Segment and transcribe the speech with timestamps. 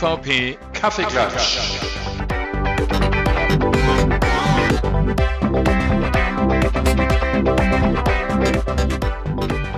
[0.00, 2.09] MVP Kaffeeklatsch.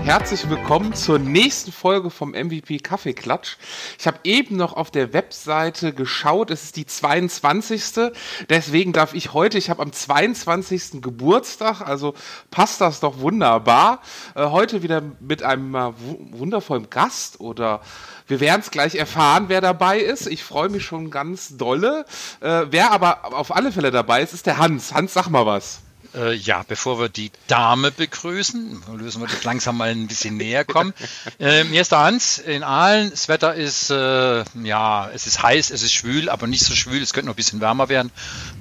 [0.05, 3.57] Herzlich willkommen zur nächsten Folge vom MVP Kaffeeklatsch.
[4.01, 8.11] Ich habe eben noch auf der Webseite geschaut, es ist die 22.
[8.51, 11.01] Deswegen darf ich heute, ich habe am 22.
[11.01, 12.15] Geburtstag, also
[12.51, 14.03] passt das doch wunderbar,
[14.35, 15.93] äh, heute wieder mit einem äh,
[16.33, 17.81] wundervollen Gast oder
[18.27, 20.27] wir werden es gleich erfahren, wer dabei ist.
[20.27, 22.07] Ich freue mich schon ganz dolle.
[22.41, 24.93] Äh, wer aber auf alle Fälle dabei ist, ist der Hans.
[24.93, 25.81] Hans, sag mal was.
[26.15, 30.65] Äh, ja, bevor wir die Dame begrüßen, lösen wir das langsam mal ein bisschen näher
[30.65, 30.93] kommen.
[31.39, 33.11] Äh, mir ist der Hans in Aalen.
[33.11, 37.03] Das Wetter ist, äh, ja, es ist heiß, es ist schwül, aber nicht so schwül.
[37.03, 38.13] Es könnte noch ein bisschen wärmer werden.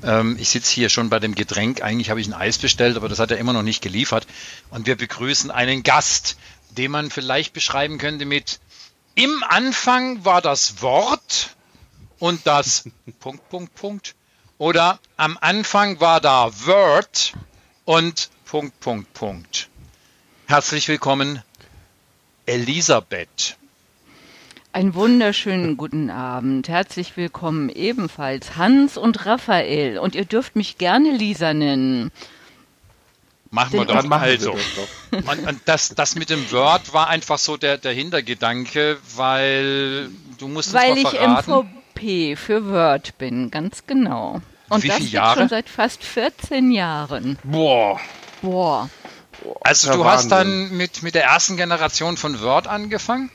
[0.04, 1.84] Ähm, ich sitze hier schon bei dem Getränk.
[1.84, 4.26] Eigentlich habe ich ein Eis bestellt, aber das hat er immer noch nicht geliefert.
[4.70, 6.38] Und wir begrüßen einen Gast,
[6.72, 8.60] den man vielleicht beschreiben könnte mit
[9.16, 11.56] im Anfang war das Wort
[12.20, 12.86] und das
[13.20, 14.16] Punkt, Punkt, Punkt.
[14.58, 17.34] Oder am Anfang war da Word
[17.92, 19.68] und Punkt, Punkt, Punkt.
[20.48, 21.42] Herzlich willkommen,
[22.46, 23.58] Elisabeth.
[24.72, 26.70] Einen wunderschönen guten Abend.
[26.70, 29.98] Herzlich willkommen ebenfalls Hans und Raphael.
[29.98, 32.14] Und ihr dürft mich gerne Lisa nennen.
[33.50, 34.04] Machen wir doch.
[34.06, 34.56] Machen also.
[35.10, 40.10] Wir und, und das, das mit dem Word war einfach so der, der Hintergedanke, weil
[40.38, 44.42] du musst Weil ich MVP für Word bin, ganz genau.
[44.72, 45.40] Und Wie das viele Jahre?
[45.40, 47.38] schon seit fast 14 Jahren.
[47.44, 48.00] Boah.
[48.42, 48.90] Boah.
[49.60, 53.30] Also du hast dann mit, mit der ersten Generation von Word angefangen?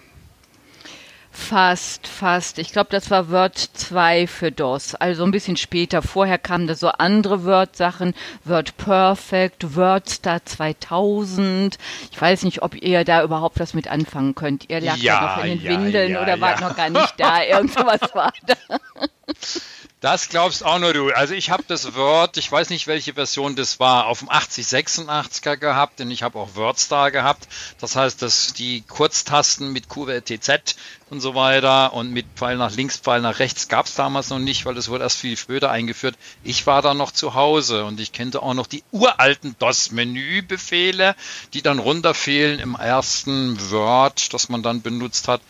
[1.31, 2.59] Fast, fast.
[2.59, 4.95] Ich glaube, das war Word 2 für DOS.
[4.95, 6.01] Also ein bisschen später.
[6.01, 8.15] Vorher kamen da so andere Word-Sachen.
[8.45, 11.77] Word Perfect, WordStar 2000.
[12.13, 14.71] Ich weiß nicht, ob ihr da überhaupt was mit anfangen könnt.
[14.71, 17.15] Ihr lag ja, ja noch in den ja, Windeln ja, oder wart noch gar nicht
[17.19, 17.43] da.
[17.43, 18.55] Irgend sowas war da.
[20.01, 21.09] Das glaubst auch nur du.
[21.09, 25.57] Also ich habe das Word, ich weiß nicht, welche Version das war, auf dem 8086er
[25.57, 27.49] gehabt, denn ich habe auch WordStar gehabt.
[27.81, 30.77] Das heißt, dass die Kurztasten mit QWRTZ
[31.09, 34.39] und so weiter und mit Pfeil nach links, Pfeil nach rechts gab es damals noch
[34.39, 36.17] nicht, weil das wurde erst viel später eingeführt.
[36.45, 41.17] Ich war da noch zu Hause und ich kannte auch noch die uralten DOS-Menü-Befehle,
[41.55, 45.41] die dann runterfehlen im ersten Word, das man dann benutzt hat.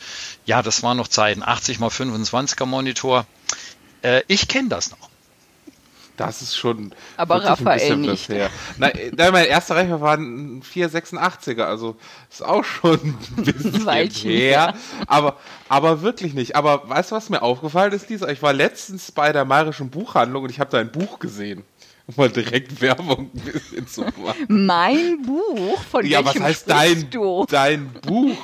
[0.45, 1.43] Ja, das waren noch Zeiten.
[1.43, 3.27] 80 x 25er Monitor.
[4.07, 5.11] Äh, ich kenne das noch.
[6.17, 6.95] Das ist schon.
[7.17, 8.29] Aber Raphael nicht.
[8.31, 8.49] Her.
[8.79, 8.93] Nein,
[9.33, 11.97] mein erster Rechner war ein 486er, also
[12.31, 12.99] ist auch schon
[13.37, 14.51] ein bisschen Weilchen, her.
[14.51, 14.75] Ja.
[15.09, 15.37] Aber,
[15.69, 16.57] aber wirklich nicht.
[16.57, 18.29] Aber weißt du, was mir aufgefallen ist, Lisa?
[18.29, 21.65] Ich war letztens bei der Bayerischen Buchhandlung und ich habe da ein Buch gesehen
[22.15, 24.47] mal direkt Werbung ein bisschen zu machen.
[24.49, 25.83] Mein Buch?
[25.91, 27.45] Von ja, was heißt dein, du?
[27.49, 28.37] dein Buch?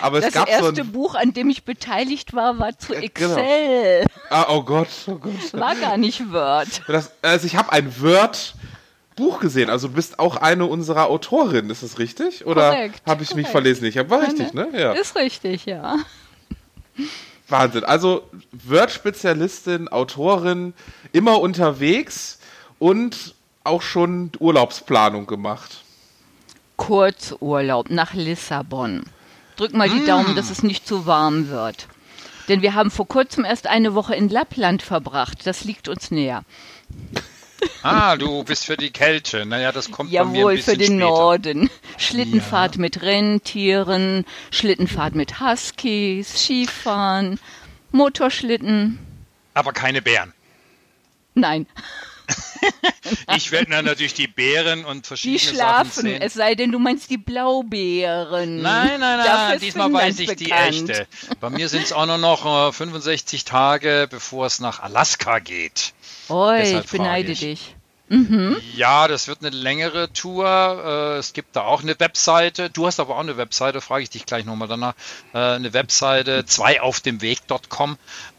[0.00, 3.04] Aber das erste so ein, Buch, an dem ich beteiligt war, war zu genau.
[3.04, 4.00] Excel.
[4.00, 4.10] Genau.
[4.30, 5.52] Ah, oh Gott, oh Gott.
[5.52, 6.82] War gar nicht Word.
[6.88, 8.54] Das, also ich habe ein Word
[9.14, 9.70] Buch gesehen.
[9.70, 12.46] Also du bist auch eine unserer Autorinnen, ist das richtig?
[12.46, 13.34] Oder habe ich korrekt.
[13.34, 13.84] mich verlesen?
[13.86, 14.68] Ich war richtig, ne?
[14.72, 14.92] Ja.
[14.92, 15.96] Ist richtig, ja.
[17.48, 17.84] Wahnsinn.
[17.84, 20.74] Also Word-Spezialistin, Autorin,
[21.12, 22.35] immer unterwegs
[22.78, 25.82] und auch schon Urlaubsplanung gemacht.
[26.76, 29.04] Kurzurlaub nach Lissabon.
[29.56, 30.06] Drück mal die mm.
[30.06, 31.88] Daumen, dass es nicht zu warm wird.
[32.48, 35.46] Denn wir haben vor kurzem erst eine Woche in Lappland verbracht.
[35.46, 36.44] Das liegt uns näher.
[37.82, 39.46] Ah, du bist für die Kälte.
[39.46, 40.98] Naja, das kommt Jawohl, bei mir ein bisschen für den später.
[40.98, 41.70] Norden.
[41.96, 42.80] Schlittenfahrt ja.
[42.80, 47.40] mit Rentieren, Schlittenfahrt mit Huskies, Skifahren,
[47.92, 48.98] Motorschlitten.
[49.54, 50.32] Aber keine Bären.
[51.34, 51.66] Nein.
[53.36, 56.22] ich werde dann natürlich die Bären und verschiedene Die schlafen, Sachen sehen.
[56.22, 58.62] es sei denn, du meinst die Blaubeeren.
[58.62, 60.40] Nein, nein, nein, diesmal weiß ich bekannt.
[60.40, 61.06] die echte.
[61.40, 65.92] Bei mir sind es auch nur noch äh, 65 Tage, bevor es nach Alaska geht.
[66.28, 67.40] Oi, ich beneide ich.
[67.40, 67.75] dich.
[68.08, 68.56] Mhm.
[68.76, 70.46] Ja, das wird eine längere Tour.
[70.46, 72.70] Äh, es gibt da auch eine Webseite.
[72.70, 74.94] Du hast aber auch eine Webseite, frage ich dich gleich nochmal danach.
[75.34, 77.02] Äh, eine Webseite, zwei auf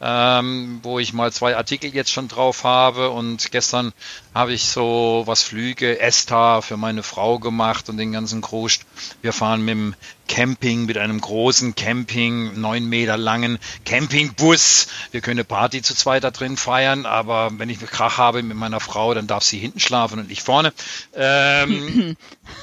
[0.02, 3.10] ähm, wo ich mal zwei Artikel jetzt schon drauf habe.
[3.10, 3.94] Und gestern
[4.34, 8.84] habe ich so was Flüge, ESTA für meine Frau gemacht und den ganzen Kruscht.
[9.22, 9.96] Wir fahren mit dem
[10.28, 14.88] Camping, mit einem großen Camping, neun Meter langen Campingbus.
[15.12, 18.58] Wir können eine Party zu zweit da drin feiern, aber wenn ich Krach habe mit
[18.58, 20.74] meiner Frau, dann darf sie hinten schlafen und ich vorne.
[21.16, 22.16] Ähm,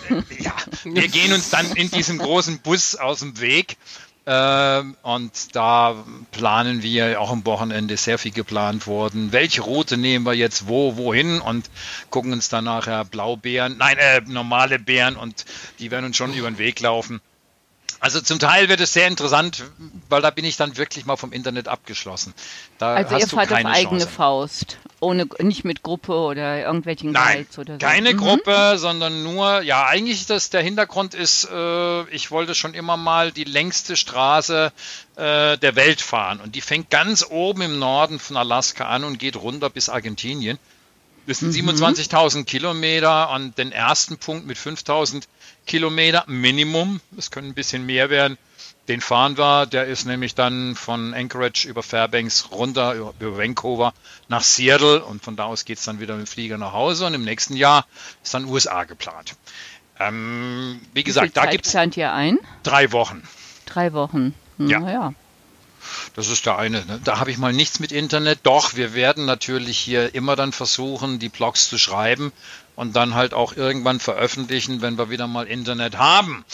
[0.39, 3.77] ja, wir gehen uns dann in diesem großen Bus aus dem Weg.
[4.27, 6.03] Ähm, und da
[6.33, 9.33] planen wir auch am Wochenende sehr viel geplant worden.
[9.33, 11.69] Welche Route nehmen wir jetzt wo, wohin und
[12.09, 15.45] gucken uns dann nachher Blaubeeren, nein, äh, normale Beeren und
[15.79, 17.21] die werden uns schon über den Weg laufen.
[18.05, 19.65] Also zum Teil wird es sehr interessant,
[20.11, 22.35] weil da bin ich dann wirklich mal vom Internet abgeschlossen.
[22.77, 24.09] Da also ihr fahrt auf eigene Chance.
[24.09, 27.79] Faust, ohne nicht mit Gruppe oder irgendwelchen Nein, Guides oder so.
[27.79, 28.19] Keine mhm.
[28.19, 33.33] Gruppe, sondern nur, ja, eigentlich das der Hintergrund ist, äh, ich wollte schon immer mal
[33.33, 34.71] die längste Straße
[35.17, 36.41] äh, der Welt fahren.
[36.41, 40.59] Und die fängt ganz oben im Norden von Alaska an und geht runter bis Argentinien.
[41.27, 41.71] Das sind mhm.
[41.71, 45.23] 27.000 Kilometer und den ersten Punkt mit 5.000
[45.67, 48.39] Kilometer Minimum, es können ein bisschen mehr werden,
[48.89, 49.67] den fahren wir.
[49.67, 53.95] Der ist nämlich dann von Anchorage über Fairbanks runter, über, über Vancouver
[54.29, 57.07] nach Seattle und von da aus geht es dann wieder mit dem Flieger nach Hause
[57.07, 57.87] und im nächsten Jahr
[58.23, 59.37] ist dann USA geplant.
[59.99, 61.73] Ähm, wie gesagt, wie da gibt es
[62.13, 62.39] ein?
[62.63, 63.23] drei Wochen.
[63.67, 64.35] Drei Wochen.
[64.59, 64.91] Hm, ja.
[64.91, 65.15] ja.
[66.15, 66.85] Das ist der eine.
[66.87, 67.01] Ne?
[67.05, 68.41] Da habe ich mal nichts mit Internet.
[68.43, 72.33] Doch, wir werden natürlich hier immer dann versuchen, die Blogs zu schreiben
[72.77, 76.45] und dann halt auch irgendwann veröffentlichen, wenn wir wieder mal Internet haben.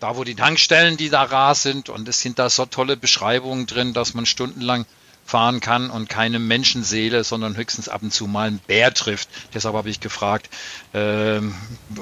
[0.00, 3.66] Da, wo die Tankstellen, die da rar sind und es sind da so tolle Beschreibungen
[3.66, 4.84] drin, dass man stundenlang
[5.24, 9.28] fahren kann und keine Menschenseele, sondern höchstens ab und zu mal einen Bär trifft.
[9.54, 10.48] Deshalb habe ich gefragt,
[10.92, 11.40] äh,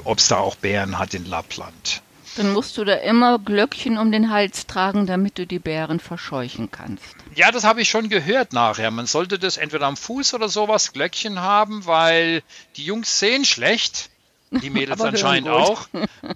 [0.03, 2.01] ob es da auch Bären hat in Lappland.
[2.41, 6.71] Dann musst du da immer Glöckchen um den Hals tragen, damit du die Bären verscheuchen
[6.71, 7.15] kannst.
[7.35, 8.89] Ja, das habe ich schon gehört nachher.
[8.91, 12.41] Man sollte das entweder am Fuß oder sowas Glöckchen haben, weil
[12.75, 14.09] die Jungs sehen schlecht.
[14.51, 15.87] Die Mädels anscheinend auch.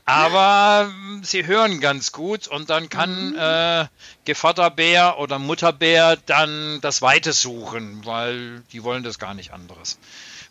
[0.05, 3.37] Aber hm, sie hören ganz gut und dann kann mhm.
[3.37, 3.85] äh,
[4.23, 9.97] Gevatterbär oder Mutterbär dann das Weite suchen, weil die wollen das gar nicht anderes.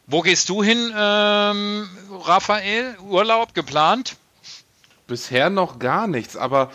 [0.07, 1.89] Wo gehst du hin, ähm,
[2.25, 2.99] Raphael?
[3.01, 4.17] Urlaub geplant?
[5.07, 6.71] Bisher noch gar nichts, aber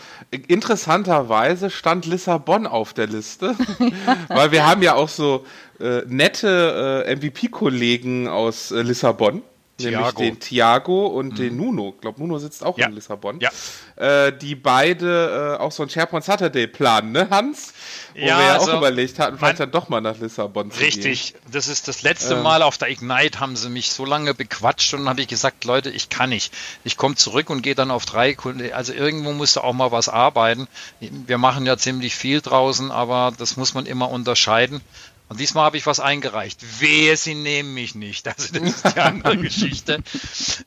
[0.48, 3.56] interessanterweise stand Lissabon auf der Liste,
[4.28, 5.46] weil wir haben ja auch so
[5.80, 9.42] äh, nette äh, MVP-Kollegen aus äh, Lissabon.
[9.80, 10.22] Nämlich Thiago.
[10.22, 11.36] den Thiago und mhm.
[11.36, 11.94] den Nuno.
[11.96, 12.88] Ich glaube, Nuno sitzt auch ja.
[12.88, 13.40] in Lissabon.
[13.40, 13.50] Ja.
[13.96, 17.74] Äh, die beide äh, auch so ein SharePoint Saturday planen, ne, Hans?
[18.14, 20.80] Wo ja, wir ja also, auch überlegt hatten, vielleicht dann doch mal nach Lissabon zu
[20.80, 21.34] Richtig.
[21.34, 21.42] Gehen.
[21.52, 22.44] Das ist das letzte ähm.
[22.44, 25.64] Mal auf der Ignite haben sie mich so lange bequatscht und dann habe ich gesagt,
[25.66, 26.54] Leute, ich kann nicht.
[26.84, 28.72] Ich komme zurück und gehe dann auf drei Kunden.
[28.74, 30.68] Also irgendwo musste auch mal was arbeiten.
[31.00, 34.82] Wir machen ja ziemlich viel draußen, aber das muss man immer unterscheiden.
[35.30, 36.82] Und diesmal habe ich was eingereicht.
[36.82, 38.28] Wehe, sie nehmen mich nicht.
[38.28, 40.04] Also das ist die andere Geschichte.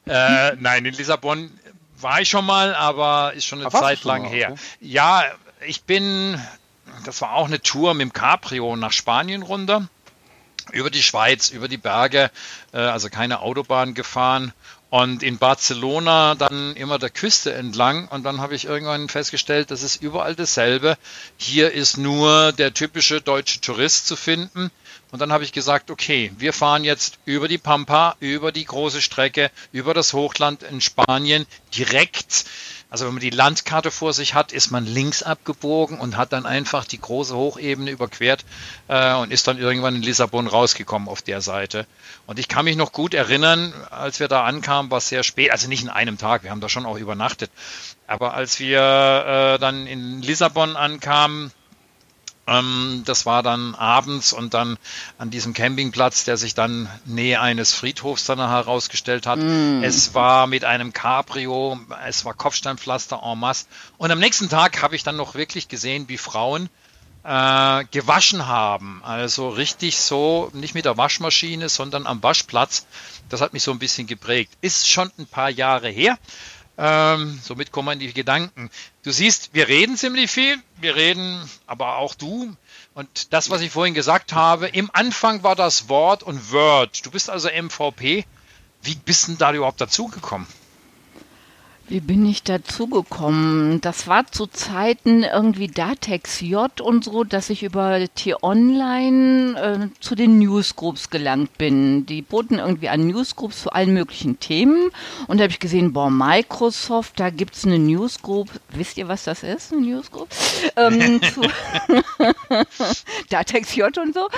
[0.07, 1.51] Äh, nein, in Lissabon
[2.01, 4.53] war ich schon mal, aber ist schon eine aber Zeit lang her.
[4.53, 5.25] Auch, Ja,
[5.67, 6.41] ich bin,
[7.05, 9.89] das war auch eine Tour mit dem Cabrio nach Spanien runter,
[10.71, 12.31] über die Schweiz, über die Berge,
[12.73, 14.53] äh, also keine Autobahn gefahren
[14.93, 18.09] und in Barcelona dann immer der Küste entlang.
[18.09, 20.99] Und dann habe ich irgendwann festgestellt, das ist überall dasselbe.
[21.39, 24.71] Hier ist nur der typische deutsche Tourist zu finden.
[25.11, 29.01] Und dann habe ich gesagt, okay, wir fahren jetzt über die Pampa, über die große
[29.01, 32.45] Strecke, über das Hochland in Spanien, direkt
[32.93, 36.45] also wenn man die Landkarte vor sich hat, ist man links abgebogen und hat dann
[36.45, 38.45] einfach die große Hochebene überquert
[38.89, 41.87] äh, und ist dann irgendwann in Lissabon rausgekommen auf der Seite.
[42.27, 45.53] Und ich kann mich noch gut erinnern, als wir da ankamen, war es sehr spät,
[45.53, 47.51] also nicht in einem Tag, wir haben da schon auch übernachtet.
[48.07, 51.51] Aber als wir äh, dann in Lissabon ankamen,
[52.47, 54.77] ähm, das war dann abends und dann
[55.19, 59.39] an diesem Campingplatz, der sich dann Nähe eines Friedhofs dann herausgestellt hat.
[59.39, 59.83] Mm.
[59.85, 63.67] Es war mit einem Cabrio, es war Kopfsteinpflaster en masse.
[63.97, 66.69] Und am nächsten Tag habe ich dann noch wirklich gesehen, wie Frauen
[67.25, 69.01] äh, gewaschen haben.
[69.05, 72.87] Also richtig so, nicht mit der Waschmaschine, sondern am Waschplatz.
[73.29, 74.53] Das hat mich so ein bisschen geprägt.
[74.61, 76.19] Ist schon ein paar Jahre her.
[76.85, 78.69] Ähm, somit kommen die Gedanken.
[79.05, 82.57] Du siehst, wir reden ziemlich viel, wir reden, aber auch du.
[82.95, 87.07] Und das, was ich vorhin gesagt habe, im Anfang war das Wort und Word.
[87.07, 88.27] Du bist also MVP.
[88.83, 90.49] Wie bist denn da überhaupt dazugekommen?
[91.93, 93.83] Wie bin ich dazu gekommen?
[93.83, 100.15] Das war zu Zeiten irgendwie Datex J und so, dass ich über T-Online äh, zu
[100.15, 102.07] den Newsgroups gelangt bin.
[102.07, 104.89] Die boten irgendwie an Newsgroups zu allen möglichen Themen.
[105.27, 108.49] Und da habe ich gesehen, boah, Microsoft, da gibt es eine Newsgroup.
[108.71, 110.29] Wisst ihr, was das ist, eine Newsgroup?
[110.77, 111.43] Ähm, zu
[113.29, 114.29] Datex J und so.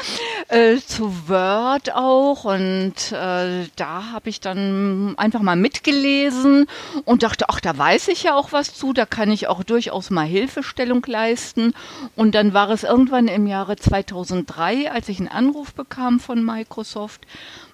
[0.48, 2.46] Äh, zu Word auch.
[2.46, 6.66] Und äh, da habe ich dann einfach mal mitgelesen
[7.04, 9.62] und dachte, dachte, ach, da weiß ich ja auch was zu, da kann ich auch
[9.62, 11.74] durchaus mal Hilfestellung leisten.
[12.16, 17.26] Und dann war es irgendwann im Jahre 2003, als ich einen Anruf bekam von Microsoft.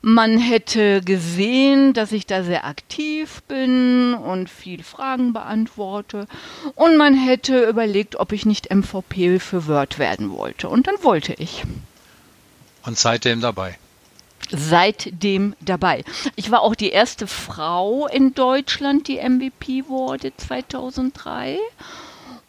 [0.02, 6.26] Man hätte gesehen, dass ich da sehr aktiv bin und viel Fragen beantworte.
[6.74, 10.68] Und man hätte überlegt, ob ich nicht MVP für Word werden wollte.
[10.68, 11.64] Und dann wollte ich.
[12.84, 13.78] Und seitdem dabei
[14.50, 16.04] seitdem dabei.
[16.36, 21.58] Ich war auch die erste Frau in Deutschland, die MVP wurde 2003.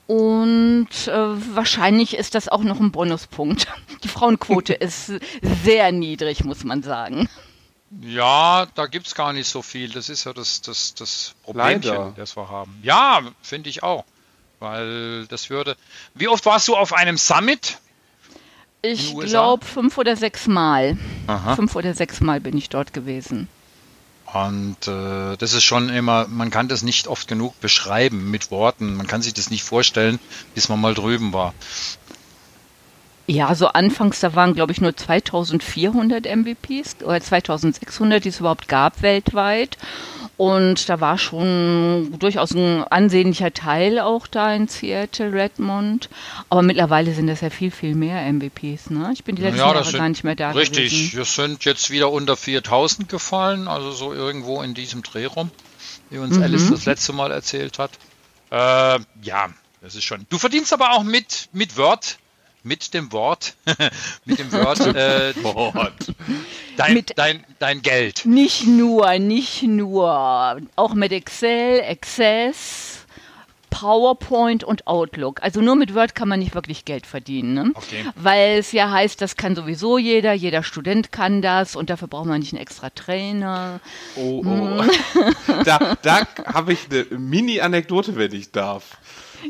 [0.07, 3.67] Und äh, wahrscheinlich ist das auch noch ein Bonuspunkt.
[4.03, 5.13] Die Frauenquote ist
[5.63, 7.29] sehr niedrig, muss man sagen.
[8.01, 9.89] Ja, da gibt es gar nicht so viel.
[9.89, 12.77] Das ist ja das, das, das Problemchen, das wir haben.
[12.83, 14.05] Ja, finde ich auch.
[14.59, 15.75] Weil das würde.
[16.13, 17.79] Wie oft warst du auf einem Summit?
[18.81, 20.97] Ich glaube fünf oder sechs Mal.
[21.27, 21.55] Aha.
[21.55, 23.47] Fünf oder sechs Mal bin ich dort gewesen.
[24.33, 28.95] Und äh, das ist schon immer, man kann das nicht oft genug beschreiben mit Worten.
[28.95, 30.19] Man kann sich das nicht vorstellen,
[30.55, 31.53] bis man mal drüben war.
[33.27, 38.67] Ja, so anfangs, da waren, glaube ich, nur 2400 MVPs oder 2600, die es überhaupt
[38.67, 39.77] gab weltweit.
[40.41, 46.09] Und da war schon durchaus ein ansehnlicher Teil auch da in Seattle, Redmond.
[46.49, 48.89] Aber mittlerweile sind das ja viel, viel mehr MVPs.
[48.89, 49.11] Ne?
[49.13, 51.17] Ich bin die letzten ja, Jahre gar nicht mehr da Richtig, gewesen.
[51.17, 55.51] wir sind jetzt wieder unter 4000 gefallen, also so irgendwo in diesem Dreh rum,
[56.09, 56.41] wie uns mhm.
[56.41, 57.91] Alice das letzte Mal erzählt hat.
[58.49, 59.49] Äh, ja,
[59.81, 60.25] das ist schon.
[60.29, 62.17] Du verdienst aber auch mit, mit Word
[62.63, 63.55] mit dem Wort,
[64.25, 66.13] mit dem Wort, äh, Wort.
[66.77, 68.25] Dein, mit, dein, dein Geld.
[68.25, 73.01] Nicht nur, nicht nur, auch mit Excel, Access,
[73.71, 75.41] PowerPoint und Outlook.
[75.41, 77.53] Also nur mit Word kann man nicht wirklich Geld verdienen.
[77.53, 77.71] Ne?
[77.73, 78.05] Okay.
[78.15, 82.27] Weil es ja heißt, das kann sowieso jeder, jeder Student kann das und dafür braucht
[82.27, 83.79] man nicht einen extra Trainer.
[84.15, 84.83] Oh, oh.
[84.83, 85.63] Hm.
[85.65, 88.97] da da habe ich eine Mini-Anekdote, wenn ich darf.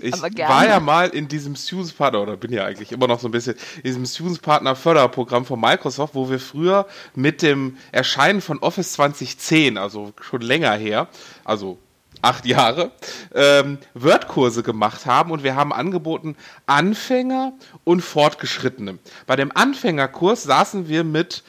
[0.02, 3.28] Ich war ja mal in diesem Students Partner, oder bin ja eigentlich immer noch so
[3.28, 8.42] ein bisschen, in diesem Students Partner Förderprogramm von Microsoft, wo wir früher mit dem Erscheinen
[8.42, 11.08] von Office 2010, also schon länger her,
[11.44, 11.78] also
[12.22, 12.92] acht Jahre,
[13.34, 19.00] ähm, Word-Kurse gemacht haben und wir haben angeboten Anfänger und Fortgeschrittene.
[19.26, 21.44] Bei dem Anfängerkurs saßen wir mit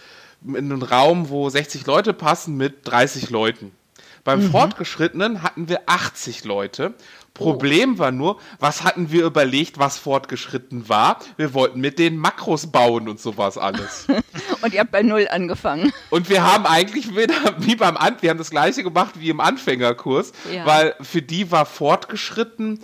[0.44, 3.72] in einem Raum, wo 60 Leute passen, mit 30 Leuten.
[4.24, 4.50] Beim mhm.
[4.50, 6.94] Fortgeschrittenen hatten wir 80 Leute
[7.34, 11.18] Problem war nur, was hatten wir überlegt, was fortgeschritten war?
[11.36, 14.06] Wir wollten mit den Makros bauen und sowas alles.
[14.62, 15.92] und ihr habt bei Null angefangen.
[16.10, 19.40] Und wir haben eigentlich wieder, wie beim An wir haben das gleiche gemacht wie im
[19.40, 20.66] Anfängerkurs, ja.
[20.66, 22.80] weil für die war fortgeschritten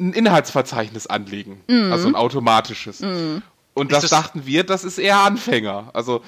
[0.00, 1.60] ein Inhaltsverzeichnis anlegen.
[1.68, 1.92] Mhm.
[1.92, 3.00] Also ein automatisches.
[3.00, 3.42] Mhm.
[3.74, 5.90] Und das, das, dachten wir, das ist eher Anfänger.
[5.94, 6.22] Also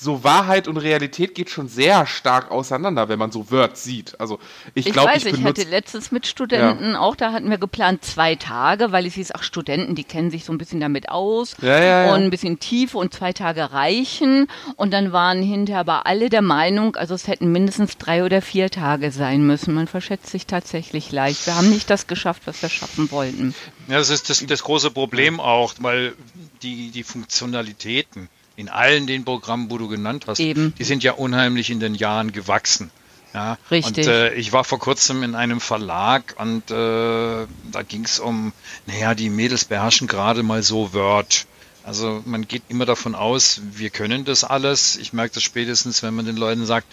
[0.00, 4.18] so Wahrheit und Realität geht schon sehr stark auseinander, wenn man so Word sieht.
[4.20, 4.38] Also
[4.74, 7.00] ich, ich glaube, ich, ich hatte letztens mit Studenten ja.
[7.00, 10.44] auch, da hatten wir geplant zwei Tage, weil es hieß, auch Studenten, die kennen sich
[10.44, 14.46] so ein bisschen damit aus ja, ja, und ein bisschen Tiefe und zwei Tage reichen.
[14.76, 18.70] Und dann waren hinterher aber alle der Meinung, also es hätten mindestens drei oder vier
[18.70, 19.74] Tage sein müssen.
[19.74, 21.46] Man verschätzt sich tatsächlich leicht.
[21.46, 23.54] Wir haben nicht das geschafft, was wir schaffen wollten.
[23.88, 26.14] Ja, das ist das, das große Problem auch, weil
[26.62, 28.28] die, die Funktionalitäten
[28.58, 30.74] in allen den Programmen, wo du genannt hast, Eben.
[30.76, 32.90] die sind ja unheimlich in den Jahren gewachsen.
[33.32, 33.98] Ja, Richtig.
[33.98, 38.52] Und äh, ich war vor kurzem in einem Verlag und äh, da ging es um,
[38.86, 41.46] naja, die Mädels beherrschen gerade mal so Word.
[41.84, 44.96] Also man geht immer davon aus, wir können das alles.
[44.96, 46.88] Ich merke das spätestens, wenn man den Leuten sagt,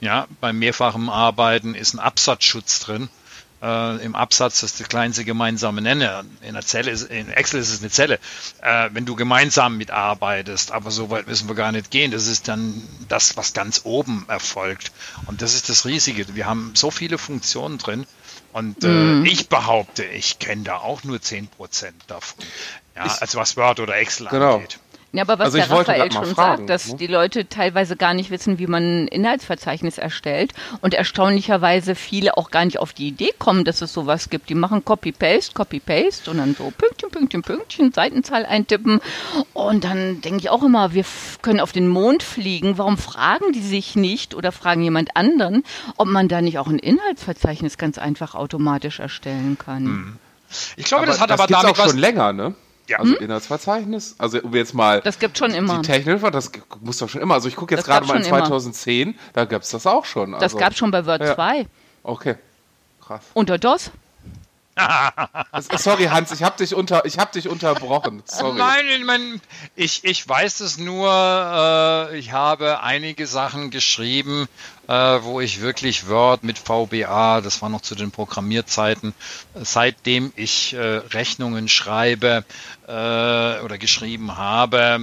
[0.00, 3.08] ja, beim mehrfachen Arbeiten ist ein Absatzschutz drin
[3.62, 6.24] äh, im Absatz das ist der kleinste gemeinsame Nenner.
[6.42, 8.18] In der Zelle ist, in Excel ist es eine Zelle.
[8.62, 12.10] Äh, wenn du gemeinsam mitarbeitest, aber so weit müssen wir gar nicht gehen.
[12.10, 14.92] Das ist dann das, was ganz oben erfolgt.
[15.26, 16.34] Und das ist das Riesige.
[16.34, 18.06] Wir haben so viele Funktionen drin.
[18.52, 19.26] Und äh, mm.
[19.26, 21.48] ich behaupte, ich kenne da auch nur 10%
[22.06, 22.44] davon.
[22.94, 24.54] Ja, also was Word oder Excel genau.
[24.54, 24.78] angeht.
[25.12, 26.96] Ja, aber was also der Raphael schon fragen, sagt, dass ne?
[26.98, 32.50] die Leute teilweise gar nicht wissen, wie man ein Inhaltsverzeichnis erstellt und erstaunlicherweise viele auch
[32.50, 34.50] gar nicht auf die Idee kommen, dass es sowas gibt.
[34.50, 39.00] Die machen Copy-Paste, Copy-Paste und dann so Pünktchen, Pünktchen, Pünktchen, Seitenzahl eintippen
[39.54, 41.04] und dann denke ich auch immer, wir
[41.40, 42.76] können auf den Mond fliegen.
[42.76, 45.62] Warum fragen die sich nicht oder fragen jemand anderen,
[45.96, 49.84] ob man da nicht auch ein Inhaltsverzeichnis ganz einfach automatisch erstellen kann?
[49.84, 50.16] Mhm.
[50.76, 52.54] Ich glaube, aber das hat das aber damit auch schon länger, ne?
[52.88, 52.98] Ja.
[52.98, 53.24] Also hm?
[53.24, 54.14] Inhaltsverzeichnis.
[54.18, 55.00] Also um jetzt mal.
[55.00, 55.80] Das gibt schon immer.
[55.80, 56.50] Die Technik, das
[56.80, 57.34] muss doch schon immer.
[57.34, 59.18] Also ich gucke jetzt gerade mal in 2010, immer.
[59.32, 60.34] da gab es das auch schon.
[60.34, 61.34] Also, das gab es schon bei Word ja.
[61.34, 61.66] 2.
[62.02, 62.36] Okay.
[63.00, 63.22] Krass.
[63.34, 63.90] Unter DOS?
[65.78, 68.22] Sorry, Hans, ich habe dich, unter, hab dich unterbrochen.
[68.26, 68.58] Sorry.
[68.58, 69.40] Nein, ich, mein,
[69.74, 74.48] ich, ich weiß es nur, äh, ich habe einige Sachen geschrieben,
[74.86, 79.14] äh, wo ich wirklich Word mit VBA, das war noch zu den Programmierzeiten,
[79.54, 82.44] seitdem ich äh, Rechnungen schreibe
[82.86, 85.00] äh, oder geschrieben habe,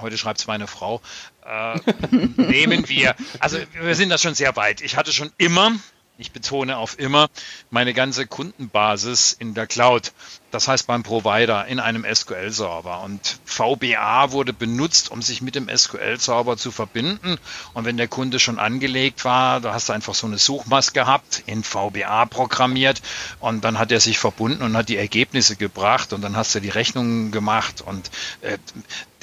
[0.00, 1.02] heute schreibt es meine Frau,
[1.44, 1.78] äh,
[2.36, 4.80] nehmen wir, also wir sind da schon sehr weit.
[4.80, 5.72] Ich hatte schon immer
[6.16, 7.28] ich betone auf immer,
[7.70, 10.12] meine ganze Kundenbasis in der Cloud.
[10.50, 13.02] das heißt beim Provider in einem SQL-Server.
[13.02, 17.38] Und VBA wurde benutzt, um sich mit dem SQL-Server zu verbinden.
[17.72, 21.42] Und wenn der Kunde schon angelegt war, da hast du einfach so eine Suchmaske gehabt,
[21.46, 23.02] in VBA programmiert
[23.40, 26.60] und dann hat er sich verbunden und hat die Ergebnisse gebracht und dann hast du
[26.60, 28.10] die Rechnungen gemacht und
[28.42, 28.58] äh,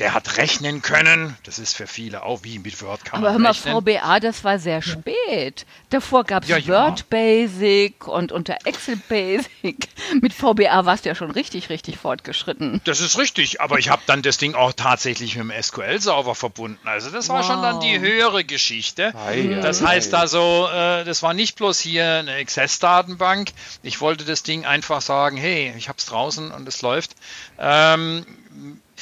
[0.01, 1.38] der hat rechnen können.
[1.43, 4.58] Das ist für viele auch wie mit Word kann Aber hör mal, VBA, das war
[4.58, 5.67] sehr spät.
[5.91, 7.05] Davor gab es ja, Word ja.
[7.08, 9.50] Basic und unter Excel Basic.
[10.22, 12.81] Mit VBA warst du ja schon richtig, richtig fortgeschritten.
[12.86, 16.79] Das ist richtig, aber ich habe dann das Ding auch tatsächlich mit dem SQL-Server verbunden.
[16.88, 17.46] Also das war wow.
[17.46, 19.13] schon dann die höhere Geschichte.
[19.15, 20.17] Ei, das ei, heißt ei.
[20.17, 23.51] also, äh, das war nicht bloß hier eine Access-Datenbank.
[23.84, 27.12] Ich wollte das Ding einfach sagen, hey, ich habe es draußen und es läuft.
[27.60, 28.25] Ähm,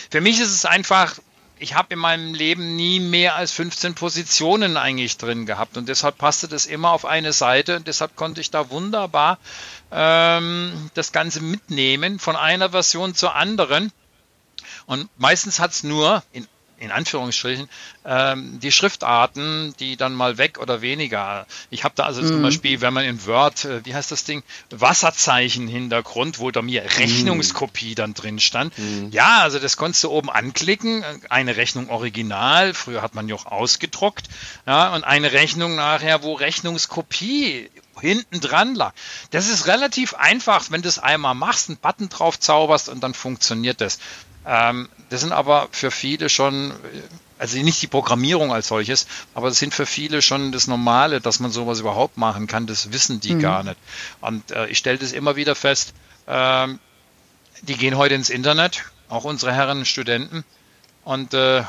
[0.09, 1.15] für mich ist es einfach,
[1.59, 6.17] ich habe in meinem Leben nie mehr als 15 Positionen eigentlich drin gehabt und deshalb
[6.17, 9.37] passte das immer auf eine Seite und deshalb konnte ich da wunderbar
[9.91, 13.91] ähm, das Ganze mitnehmen von einer Version zur anderen.
[14.85, 16.47] Und meistens hat es nur, in
[16.79, 17.69] in Anführungsstrichen,
[18.05, 21.45] ähm, die Schriftarten, die dann mal weg oder weniger.
[21.69, 22.27] Ich habe da also mhm.
[22.27, 26.61] zum Beispiel, wenn man in Word, äh, wie heißt das Ding, Wasserzeichen Hintergrund, wo da
[26.61, 28.77] mir Rechnungskopie dann drin stand.
[28.77, 29.09] Mhm.
[29.11, 33.45] Ja, also das konntest du oben anklicken, eine Rechnung original, früher hat man ja auch
[33.45, 34.27] ausgedruckt,
[34.65, 37.69] ja, und eine Rechnung nachher, wo Rechnungskopie
[37.99, 38.93] hinten dran lag.
[39.31, 43.13] Das ist relativ einfach, wenn du es einmal machst, einen Button drauf zauberst und dann
[43.13, 43.99] funktioniert das.
[44.45, 46.73] Ähm, das sind aber für viele schon,
[47.37, 51.39] also nicht die Programmierung als solches, aber das sind für viele schon das Normale, dass
[51.39, 52.67] man sowas überhaupt machen kann.
[52.67, 53.41] Das wissen die mhm.
[53.41, 53.77] gar nicht.
[54.21, 55.93] Und äh, ich stelle das immer wieder fest,
[56.27, 56.79] ähm,
[57.61, 60.43] die gehen heute ins Internet, auch unsere Herren Studenten,
[61.03, 61.63] und äh,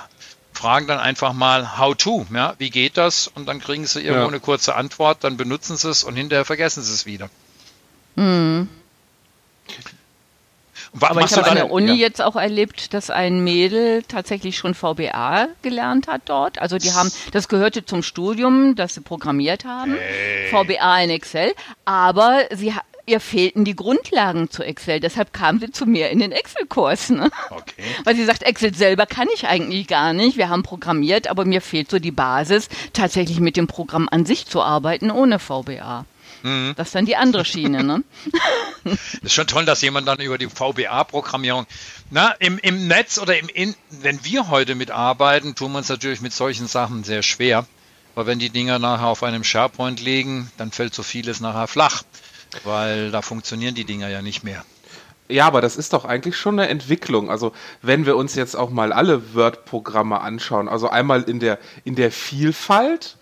[0.52, 3.28] fragen dann einfach mal how to, ja, wie geht das?
[3.28, 4.28] Und dann kriegen sie irgendwo ja.
[4.28, 7.30] eine kurze Antwort, dann benutzen sie es und hinterher vergessen sie es wieder.
[8.16, 8.68] Mhm.
[11.00, 11.94] Aber ich habe an der Uni ja.
[11.94, 16.60] jetzt auch erlebt, dass ein Mädel tatsächlich schon VBA gelernt hat dort.
[16.60, 20.48] Also die haben, das gehörte zum Studium, dass sie programmiert haben, hey.
[20.50, 21.52] VBA in Excel,
[21.84, 22.74] aber sie
[23.06, 25.00] ihr fehlten die Grundlagen zu Excel.
[25.00, 27.10] Deshalb kam sie zu mir in den Excel-Kurs.
[27.10, 27.30] Ne?
[27.50, 27.82] Okay.
[28.04, 30.36] Weil sie sagt, Excel selber kann ich eigentlich gar nicht.
[30.36, 34.46] Wir haben programmiert, aber mir fehlt so die Basis, tatsächlich mit dem Programm an sich
[34.46, 36.04] zu arbeiten ohne VBA.
[36.42, 36.74] Mhm.
[36.76, 38.02] Das ist dann die andere Schiene, ne?
[39.22, 41.66] ist schon toll, dass jemand dann über die VBA-Programmierung,
[42.10, 46.20] na, im, im Netz oder im In wenn wir heute mitarbeiten, tun wir uns natürlich
[46.20, 47.66] mit solchen Sachen sehr schwer.
[48.14, 52.02] Aber wenn die Dinger nachher auf einem SharePoint liegen, dann fällt so vieles nachher flach,
[52.64, 54.64] weil da funktionieren die Dinger ja nicht mehr.
[55.28, 57.30] Ja, aber das ist doch eigentlich schon eine Entwicklung.
[57.30, 61.94] Also wenn wir uns jetzt auch mal alle Word-Programme anschauen, also einmal in der, in
[61.94, 63.16] der Vielfalt,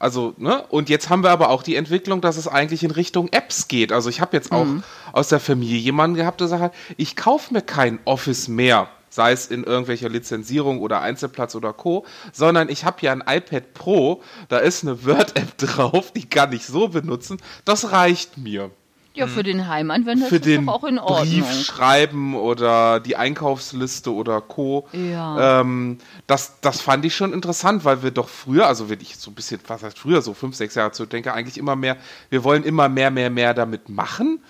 [0.00, 0.64] also, ne?
[0.70, 3.92] Und jetzt haben wir aber auch die Entwicklung, dass es eigentlich in Richtung Apps geht.
[3.92, 4.82] Also ich habe jetzt auch mhm.
[5.12, 9.48] aus der Familie jemanden gehabt, der sagt, ich kaufe mir kein Office mehr, sei es
[9.48, 14.56] in irgendwelcher Lizenzierung oder Einzelplatz oder Co., sondern ich habe ja ein iPad Pro, da
[14.56, 17.36] ist eine Word-App drauf, die kann ich so benutzen,
[17.66, 18.70] das reicht mir.
[19.14, 21.26] Ja, für den Heimanwender für ist den auch in Ordnung.
[21.26, 24.86] Brief schreiben oder die Einkaufsliste oder Co.
[24.92, 25.60] Ja.
[25.60, 29.32] Ähm, das, das fand ich schon interessant, weil wir doch früher, also wenn ich so
[29.32, 31.96] ein bisschen, was heißt früher, so fünf, sechs Jahre zurückdenke, eigentlich immer mehr,
[32.28, 34.40] wir wollen immer mehr, mehr, mehr damit machen.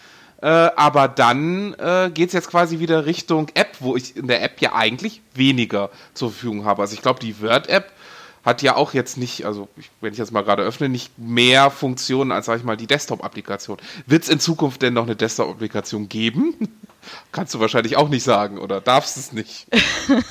[0.42, 4.42] Äh, aber dann äh, geht es jetzt quasi wieder Richtung App, wo ich in der
[4.42, 6.83] App ja eigentlich weniger zur Verfügung habe.
[6.83, 7.92] Also ich glaube, die Word-App
[8.44, 9.68] hat ja auch jetzt nicht, also
[10.00, 13.79] wenn ich jetzt mal gerade öffne, nicht mehr Funktionen als, sag ich mal, die Desktop-Applikation.
[14.07, 16.55] Wird es in Zukunft denn noch eine Desktop-Applikation geben?
[17.32, 19.66] Kannst du wahrscheinlich auch nicht sagen oder darfst es nicht?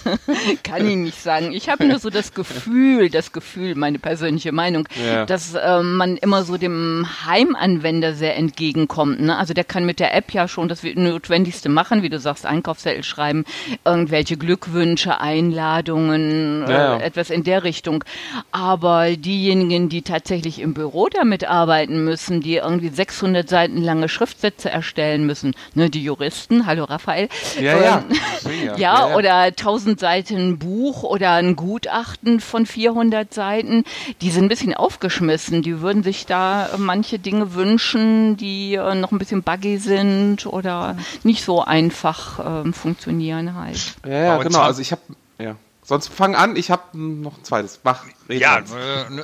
[0.64, 1.52] Kann ich nicht sagen.
[1.54, 5.26] Ich habe nur so das Gefühl, das Gefühl, meine persönliche Meinung, ja.
[5.26, 9.22] dass äh, man immer so dem Heimanwender sehr entgegenkommt.
[9.22, 9.38] Ne?
[9.38, 13.04] Also der kann mit der App ja schon das Notwendigste machen, wie du sagst, Einkaufszettel
[13.04, 13.46] schreiben,
[13.86, 17.00] irgendwelche Glückwünsche, Einladungen, äh, ja, ja.
[17.00, 18.04] etwas in der Richtung.
[18.52, 24.70] Aber diejenigen, die tatsächlich im Büro damit arbeiten müssen, die irgendwie 600 Seiten lange Schriftsätze
[24.70, 27.30] erstellen müssen, ne, die Juristen, Hallo Raphael.
[27.60, 28.04] Ja, ja.
[28.10, 33.84] Ähm, ja, ja, oder 1000 Seiten Buch oder ein Gutachten von 400 Seiten.
[34.22, 35.62] Die sind ein bisschen aufgeschmissen.
[35.62, 40.98] Die würden sich da manche Dinge wünschen, die äh, noch ein bisschen buggy sind oder
[41.24, 43.96] nicht so einfach äh, funktionieren halt.
[44.06, 44.62] Ja, ja genau.
[44.62, 45.02] Also ich habe,
[45.38, 45.56] ja.
[45.90, 47.80] Sonst fang an, ich habe noch ein zweites.
[47.84, 48.06] Mach.
[48.28, 48.64] Ja, äh,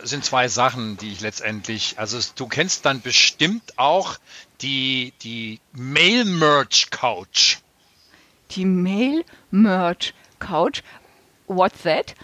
[0.03, 4.15] sind zwei Sachen, die ich letztendlich, also du kennst dann bestimmt auch
[4.61, 7.57] die, die Mail-Merge-Couch.
[8.51, 10.81] Die Mail-Merge-Couch?
[11.47, 12.15] What's that?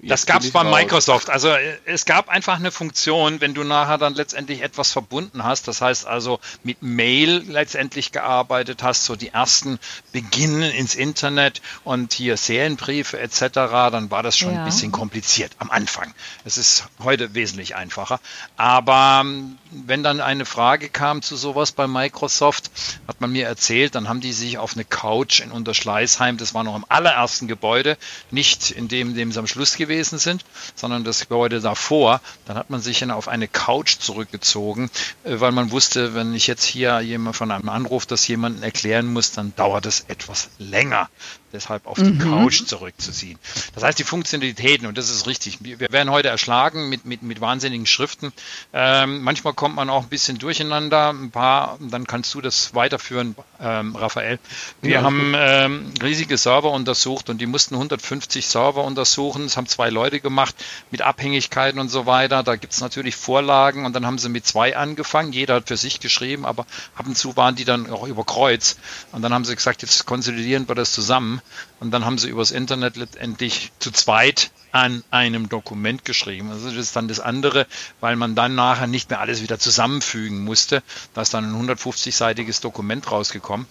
[0.00, 1.30] Das gab es bei Microsoft.
[1.30, 5.66] Also äh, es gab einfach eine Funktion, wenn du nachher dann letztendlich etwas verbunden hast,
[5.66, 9.78] das heißt also mit Mail letztendlich gearbeitet hast, so die ersten
[10.12, 14.58] beginnen ins Internet und hier Serienbriefe etc., dann war das schon ja.
[14.58, 16.12] ein bisschen kompliziert am Anfang.
[16.44, 18.20] Es ist heute wesentlich einfacher.
[18.58, 22.70] Aber ähm, wenn dann eine Frage kam zu sowas bei Microsoft,
[23.08, 26.62] hat man mir erzählt, dann haben die sich auf eine Couch in Unterschleißheim, das war
[26.62, 27.96] noch im allerersten Gebäude,
[28.30, 32.20] nicht in dem, dem sie am Schluss gewesen sind, sondern das Gebäude davor.
[32.46, 34.90] Dann hat man sich auf eine Couch zurückgezogen,
[35.24, 39.12] äh, weil man wusste, wenn ich jetzt hier jemand von einem Anruf das jemandem erklären
[39.12, 41.08] muss, dann dauert es etwas länger
[41.56, 42.18] deshalb auf die mhm.
[42.18, 43.38] Couch zurückzuziehen.
[43.74, 47.40] Das heißt, die Funktionalitäten, und das ist richtig, wir werden heute erschlagen mit, mit, mit
[47.40, 48.32] wahnsinnigen Schriften.
[48.72, 53.34] Ähm, manchmal kommt man auch ein bisschen durcheinander, ein paar, dann kannst du das weiterführen,
[53.60, 54.38] ähm, Raphael.
[54.82, 59.42] Wir ja, haben ähm, riesige Server untersucht und die mussten 150 Server untersuchen.
[59.42, 60.54] Das haben zwei Leute gemacht
[60.90, 62.42] mit Abhängigkeiten und so weiter.
[62.42, 65.34] Da gibt es natürlich Vorlagen und dann haben sie mit zwei angefangen.
[65.34, 66.64] Jeder hat für sich geschrieben, aber
[66.94, 68.78] ab und zu waren die dann auch über Kreuz.
[69.12, 71.42] Und dann haben sie gesagt, jetzt konsolidieren wir das zusammen.
[71.80, 76.50] Und dann haben sie übers Internet letztendlich zu zweit an einem Dokument geschrieben.
[76.50, 77.66] Also das ist dann das andere,
[78.00, 80.82] weil man dann nachher nicht mehr alles wieder zusammenfügen musste.
[81.12, 83.66] Da ist dann ein 150-seitiges Dokument rausgekommen.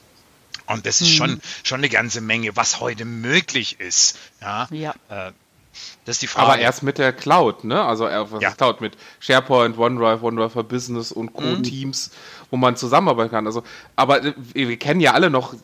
[0.67, 1.15] Und das ist mhm.
[1.15, 4.17] schon, schon eine ganze Menge, was heute möglich ist.
[4.41, 4.67] Ja.
[4.71, 4.91] ja.
[5.09, 5.31] Äh,
[6.05, 6.53] das ist die Frage.
[6.53, 7.83] Aber erst mit der Cloud, ne?
[7.83, 8.49] Also äh, was ja.
[8.49, 12.45] ist Cloud mit SharePoint, OneDrive, OneDrive for Business und Co-Teams, mhm.
[12.51, 13.45] wo man zusammenarbeiten kann.
[13.45, 13.63] Also,
[13.95, 15.55] aber äh, wir kennen ja alle noch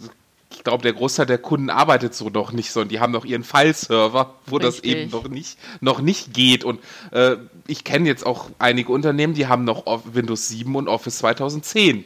[0.53, 3.25] ich glaube, der Großteil der Kunden arbeitet so noch nicht so und die haben noch
[3.25, 4.75] ihren File-Server, wo Richtig.
[4.75, 6.63] das eben noch nicht, noch nicht geht.
[6.63, 6.79] Und
[7.11, 7.37] äh,
[7.67, 12.05] ich kenne jetzt auch einige Unternehmen, die haben noch Windows 7 und Office 2010.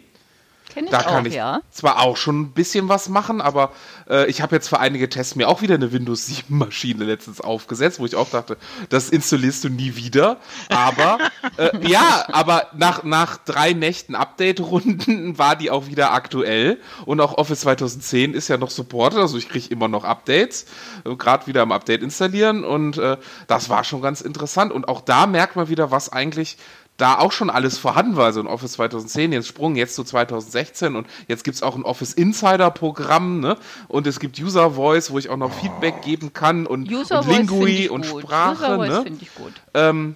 [0.76, 1.62] Kenn ich da kann auch, ich ja.
[1.72, 3.72] zwar auch schon ein bisschen was machen, aber
[4.10, 7.40] äh, ich habe jetzt für einige Tests mir auch wieder eine Windows 7 Maschine letztens
[7.40, 8.58] aufgesetzt, wo ich auch dachte,
[8.90, 10.36] das installierst du nie wieder.
[10.68, 11.20] Aber
[11.58, 17.38] äh, ja, aber nach, nach drei Nächten Update-Runden war die auch wieder aktuell und auch
[17.38, 20.66] Office 2010 ist ja noch supported, also ich kriege immer noch Updates,
[21.06, 23.16] äh, gerade wieder am Update installieren und äh,
[23.48, 26.58] das war schon ganz interessant und auch da merkt man wieder, was eigentlich
[26.98, 30.96] da auch schon alles vorhanden war, so ein Office 2010, jetzt Sprung jetzt zu 2016
[30.96, 33.58] und jetzt gibt es auch ein Office Insider Programm, ne?
[33.88, 37.90] Und es gibt User Voice, wo ich auch noch Feedback geben kann und, und Lingui
[37.90, 38.56] und Sprache.
[38.56, 39.04] User Voice ne?
[39.04, 39.54] finde ich gut.
[39.74, 40.16] Ähm,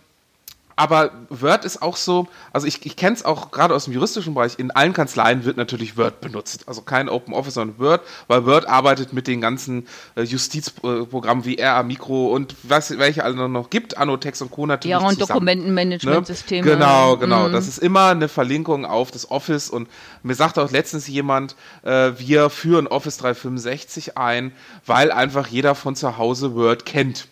[0.80, 4.34] aber Word ist auch so, also ich, ich kenne es auch gerade aus dem juristischen
[4.34, 6.64] Bereich, in allen Kanzleien wird natürlich Word benutzt.
[6.68, 11.60] Also kein Open Office, sondern Word, weil Word arbeitet mit den ganzen äh, Justizprogrammen wie
[11.60, 14.68] RA Micro und was, welche alle noch gibt, Annotex und Co.
[14.68, 14.92] natürlich.
[14.92, 16.66] Ja, und Dokumentenmanagementsysteme.
[16.66, 16.74] Ne?
[16.76, 17.50] Genau, genau.
[17.50, 17.52] Mhm.
[17.52, 19.90] Das ist immer eine Verlinkung auf das Office und
[20.24, 24.54] mir sagte auch letztens jemand, äh, wir führen Office 365 ein,
[24.86, 27.28] weil einfach jeder von zu Hause Word kennt.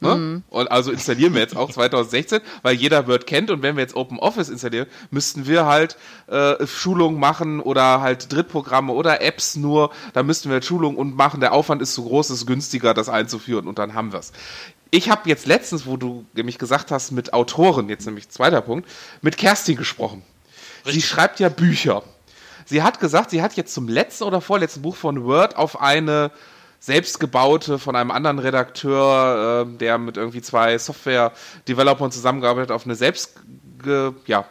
[0.00, 0.14] Ne?
[0.14, 0.42] Mhm.
[0.48, 3.96] Und also installieren wir jetzt auch 2016, weil jeder Word kennt und wenn wir jetzt
[3.96, 5.96] Open Office installieren, müssten wir halt
[6.28, 11.16] äh, Schulungen machen oder halt Drittprogramme oder Apps nur, da müssten wir halt Schulungen und
[11.16, 11.40] machen.
[11.40, 14.32] Der Aufwand ist zu groß, es ist günstiger, das einzuführen und dann haben wir es.
[14.90, 18.88] Ich habe jetzt letztens, wo du nämlich gesagt hast, mit Autoren, jetzt nämlich zweiter Punkt,
[19.20, 20.22] mit Kerstin gesprochen.
[20.86, 20.94] Richtig.
[20.94, 22.04] Sie schreibt ja Bücher.
[22.64, 26.30] Sie hat gesagt, sie hat jetzt zum letzten oder vorletzten Buch von Word auf eine
[26.80, 32.94] selbstgebaute von einem anderen Redakteur, äh, der mit irgendwie zwei Software-Developern zusammengearbeitet hat, auf eine
[32.94, 33.34] selbst
[33.82, 34.44] ge, ja,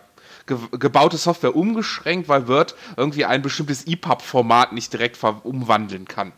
[0.46, 6.34] ge, gebaute Software umgeschränkt, weil Word irgendwie ein bestimmtes EPUB-Format nicht direkt umwandeln kann.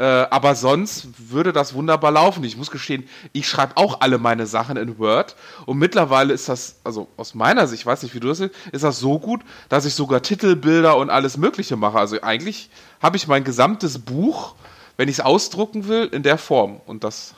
[0.00, 2.42] Äh, aber sonst würde das wunderbar laufen.
[2.42, 6.76] Ich muss gestehen, ich schreibe auch alle meine Sachen in Word und mittlerweile ist das,
[6.84, 9.42] also aus meiner Sicht, ich weiß nicht, wie du das siehst, ist das so gut,
[9.68, 11.98] dass ich sogar Titelbilder und alles Mögliche mache.
[11.98, 12.70] Also eigentlich
[13.02, 14.54] habe ich mein gesamtes Buch
[15.00, 16.78] wenn ich es ausdrucken will, in der Form.
[16.84, 17.34] Und das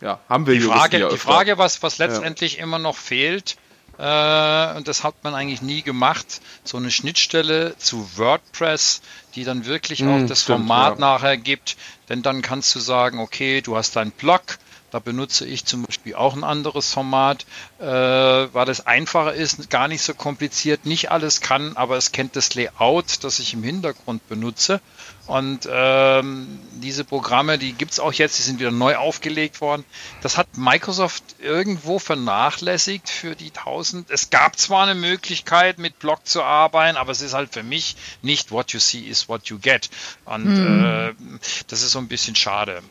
[0.00, 2.64] ja, haben wir die Frage, ja die Frage, was, was letztendlich ja.
[2.64, 3.58] immer noch fehlt,
[3.96, 9.02] äh, und das hat man eigentlich nie gemacht, so eine Schnittstelle zu WordPress,
[9.36, 11.00] die dann wirklich hm, auch das stimmt, Format ja.
[11.00, 11.76] nachher gibt.
[12.08, 14.58] Denn dann kannst du sagen, okay, du hast deinen Blog,
[14.90, 17.46] da benutze ich zum Beispiel auch ein anderes Format,
[17.78, 22.34] äh, weil es einfacher ist, gar nicht so kompliziert, nicht alles kann, aber es kennt
[22.34, 24.80] das Layout, das ich im Hintergrund benutze.
[25.26, 29.84] Und ähm, diese Programme, die gibt es auch jetzt, die sind wieder neu aufgelegt worden.
[30.22, 34.10] Das hat Microsoft irgendwo vernachlässigt für die 1000.
[34.10, 37.96] Es gab zwar eine Möglichkeit, mit Block zu arbeiten, aber es ist halt für mich
[38.22, 39.90] nicht what you see is what you get.
[40.24, 40.84] Und hm.
[40.84, 41.14] äh,
[41.66, 42.82] das ist so ein bisschen schade.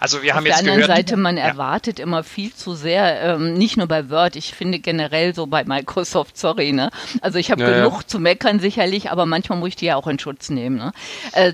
[0.00, 1.44] Also wir haben Auf jetzt der anderen gehört, Seite, man ja.
[1.44, 5.64] erwartet immer viel zu sehr, ähm, nicht nur bei Word, ich finde generell so bei
[5.64, 6.90] Microsoft, sorry, ne?
[7.20, 8.06] Also ich habe ja, genug ja.
[8.06, 10.76] zu meckern sicherlich, aber manchmal muss ich die ja auch in Schutz nehmen.
[10.76, 10.92] Ne?
[11.32, 11.52] Äh,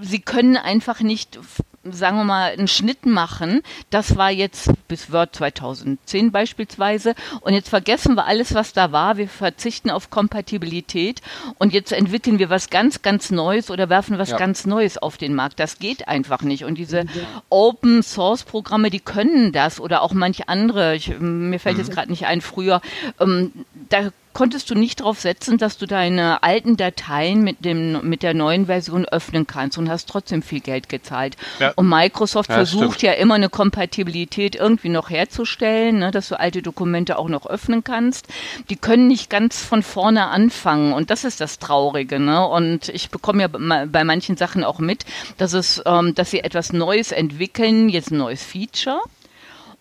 [0.00, 1.38] sie können einfach nicht
[1.82, 3.62] sagen wir mal, einen Schnitt machen.
[3.88, 7.14] Das war jetzt bis Word 2010 beispielsweise.
[7.40, 9.16] Und jetzt vergessen wir alles, was da war.
[9.16, 11.22] Wir verzichten auf Kompatibilität.
[11.58, 14.36] Und jetzt entwickeln wir was ganz, ganz Neues oder werfen was ja.
[14.36, 15.58] ganz Neues auf den Markt.
[15.58, 16.64] Das geht einfach nicht.
[16.64, 17.06] Und diese
[17.48, 20.94] Open Source Programme, die können das oder auch manche andere.
[20.96, 21.84] Ich, mir fällt mhm.
[21.84, 22.82] jetzt gerade nicht ein, früher.
[23.18, 23.52] Ähm,
[23.88, 28.32] da konntest du nicht darauf setzen, dass du deine alten Dateien mit, dem, mit der
[28.32, 31.36] neuen Version öffnen kannst und hast trotzdem viel Geld gezahlt.
[31.58, 31.74] Ja.
[31.76, 33.02] Und Microsoft ja, versucht stimmt.
[33.02, 37.84] ja immer eine Kompatibilität irgendwie noch herzustellen, ne, dass du alte Dokumente auch noch öffnen
[37.84, 38.28] kannst.
[38.70, 42.18] Die können nicht ganz von vorne anfangen und das ist das Traurige.
[42.18, 42.48] Ne?
[42.48, 45.04] Und ich bekomme ja bei manchen Sachen auch mit,
[45.36, 49.02] dass, es, ähm, dass sie etwas Neues entwickeln, jetzt ein neues Feature.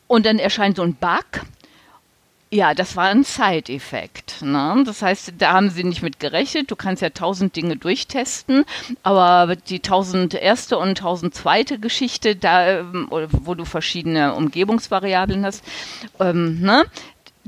[0.07, 1.45] Und dann erscheint so ein Bug
[2.51, 4.41] ja, das war ein Side-Effekt.
[4.41, 4.83] Ne?
[4.85, 6.71] Das heißt, da haben sie nicht mit gerechnet.
[6.71, 8.65] Du kannst ja tausend Dinge durchtesten,
[9.03, 15.63] aber die tausend erste und tausend zweite Geschichte, da, ähm, wo du verschiedene Umgebungsvariablen hast,
[16.19, 16.85] ähm, ne?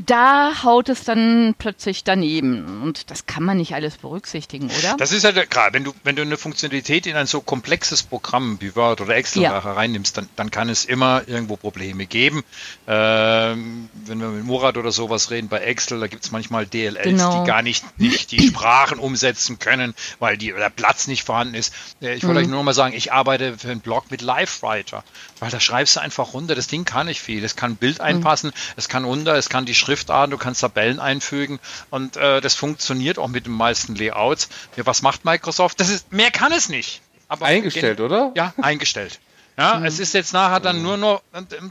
[0.06, 2.82] Da haut es dann plötzlich daneben.
[2.82, 4.96] Und das kann man nicht alles berücksichtigen, oder?
[4.98, 8.04] Das ist ja halt klar, wenn du, wenn du eine Funktionalität in ein so komplexes
[8.04, 9.58] Programm wie Word oder Excel ja.
[9.58, 12.44] reinnimmst, dann, dann kann es immer irgendwo Probleme geben.
[12.88, 17.04] Ähm, wenn wir mit Murat oder sowas reden bei Excel, da gibt es manchmal DLLs,
[17.04, 17.42] genau.
[17.42, 21.74] die gar nicht, nicht die Sprachen umsetzen können, weil die, der Platz nicht vorhanden ist.
[22.02, 22.46] Äh, ich wollte mhm.
[22.46, 25.04] euch nur mal sagen, ich arbeite für einen Blog mit LiveWriter,
[25.40, 26.56] weil da schreibst du einfach runter.
[26.56, 27.44] Das Ding kann nicht viel.
[27.44, 28.06] Es kann ein Bild mhm.
[28.06, 28.74] einpassen, mhm.
[28.78, 33.20] es kann runter, es kann die Schriftarten, du kannst Tabellen einfügen und äh, das funktioniert
[33.20, 34.48] auch mit den meisten Layouts.
[34.78, 35.82] Ja, was macht Microsoft?
[35.82, 37.02] Das ist, mehr kann es nicht.
[37.28, 38.32] Aber eingestellt, oder?
[38.36, 39.20] Ja, eingestellt.
[39.58, 39.86] Ja, mhm.
[39.86, 40.84] es ist jetzt nachher dann mhm.
[40.84, 41.22] nur noch,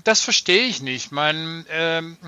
[0.05, 1.13] das verstehe ich nicht.
[1.13, 2.19] Mein, ähm,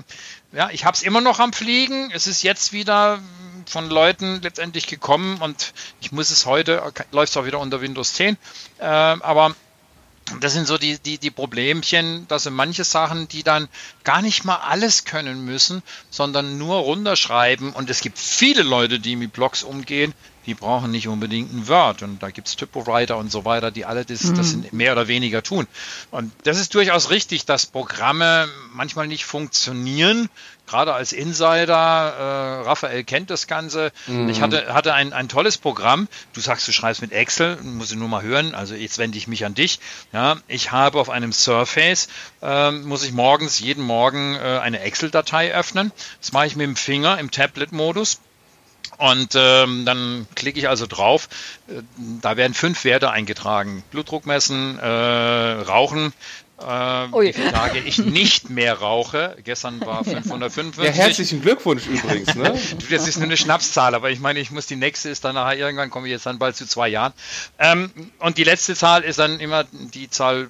[0.51, 2.09] ja, ich habe es immer noch am Fliegen.
[2.11, 3.19] Es ist jetzt wieder
[3.67, 8.13] von Leuten letztendlich gekommen und ich muss es heute, läuft es auch wieder unter Windows
[8.13, 8.35] 10.
[8.79, 9.55] Äh, aber
[10.39, 13.67] das sind so die, die, die Problemchen, dass sind manche Sachen, die dann
[14.03, 17.73] gar nicht mal alles können müssen, sondern nur runterschreiben.
[17.73, 20.13] Und es gibt viele Leute, die mit Blogs umgehen,
[20.45, 22.03] die brauchen nicht unbedingt ein Word.
[22.03, 24.35] Und da gibt es Typowriter und so weiter, die alle das, mhm.
[24.35, 25.67] das mehr oder weniger tun.
[26.11, 30.29] Und das ist durchaus richtig, dass Programme manchmal nicht funktionieren.
[30.65, 33.91] Gerade als Insider, äh, Raphael kennt das Ganze.
[34.07, 34.29] Mhm.
[34.29, 36.07] Ich hatte, hatte ein, ein tolles Programm.
[36.33, 38.55] Du sagst, du schreibst mit Excel, muss ich nur mal hören.
[38.55, 39.79] Also jetzt wende ich mich an dich.
[40.13, 42.07] Ja, ich habe auf einem Surface,
[42.41, 45.91] äh, muss ich morgens, jeden Morgen äh, eine Excel-Datei öffnen.
[46.21, 48.19] Das mache ich mit dem Finger im Tablet-Modus.
[49.03, 51.27] Und ähm, dann klicke ich also drauf.
[51.67, 51.81] Äh,
[52.21, 53.83] da werden fünf Werte eingetragen.
[53.91, 56.13] Blutdruck messen, äh, Rauchen,
[56.59, 59.35] äh, wie viele Tage ich nicht mehr rauche.
[59.43, 60.83] Gestern war 555.
[60.83, 62.35] Ja, herzlichen Glückwunsch übrigens.
[62.35, 62.57] Ne?
[62.89, 65.57] das ist nur eine Schnapszahl, aber ich meine, ich muss die nächste ist dann nachher
[65.57, 67.13] irgendwann komme ich jetzt dann bald zu zwei Jahren.
[67.59, 70.49] Ähm, und die letzte Zahl ist dann immer die Zahl,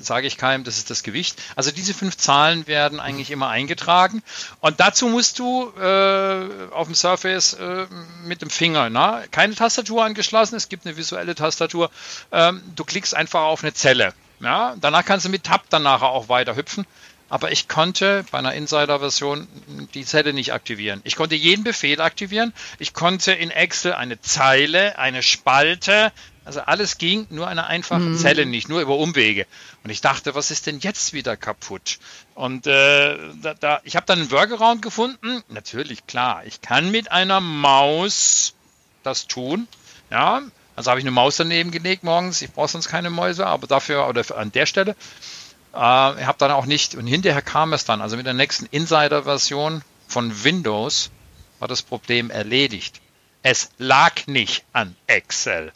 [0.00, 1.40] sage ich keinem, das ist das Gewicht.
[1.54, 4.22] Also diese fünf Zahlen werden eigentlich immer eingetragen.
[4.60, 7.86] Und dazu musst du äh, auf dem Surface äh,
[8.24, 11.90] mit dem Finger, na, keine Tastatur angeschlossen, es gibt eine visuelle Tastatur.
[12.32, 14.12] Ähm, du klickst einfach auf eine Zelle.
[14.40, 16.86] Ja, danach kannst du mit Tab dann nachher auch weiter hüpfen.
[17.28, 19.48] Aber ich konnte bei einer Insider-Version
[19.94, 21.00] die Zelle nicht aktivieren.
[21.02, 22.52] Ich konnte jeden Befehl aktivieren.
[22.78, 26.12] Ich konnte in Excel eine Zeile, eine Spalte,
[26.44, 28.16] also alles ging, nur eine einfache mhm.
[28.16, 29.46] Zelle nicht, nur über Umwege.
[29.82, 31.98] Und ich dachte, was ist denn jetzt wieder kaputt?
[32.36, 35.42] Und äh, da, da, ich habe dann einen Workaround gefunden.
[35.48, 38.54] Natürlich, klar, ich kann mit einer Maus
[39.02, 39.66] das tun.
[40.10, 40.42] Ja,
[40.76, 42.42] also habe ich eine Maus daneben gelegt morgens.
[42.42, 44.92] Ich brauche sonst keine Mäuse, aber dafür oder an der Stelle.
[45.74, 48.66] Äh, ich habe dann auch nicht, und hinterher kam es dann, also mit der nächsten
[48.66, 51.10] Insider-Version von Windows
[51.58, 53.00] war das Problem erledigt.
[53.42, 55.72] Es lag nicht an Excel.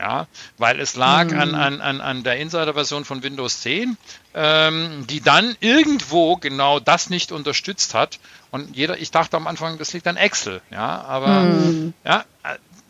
[0.00, 1.38] Ja, weil es lag mhm.
[1.38, 3.96] an, an, an, an der Insider-Version von Windows 10,
[4.34, 8.18] ähm, die dann irgendwo genau das nicht unterstützt hat.
[8.50, 10.60] Und jeder, ich dachte am Anfang, das liegt an Excel.
[10.70, 11.94] Ja, aber mhm.
[12.04, 12.24] ja,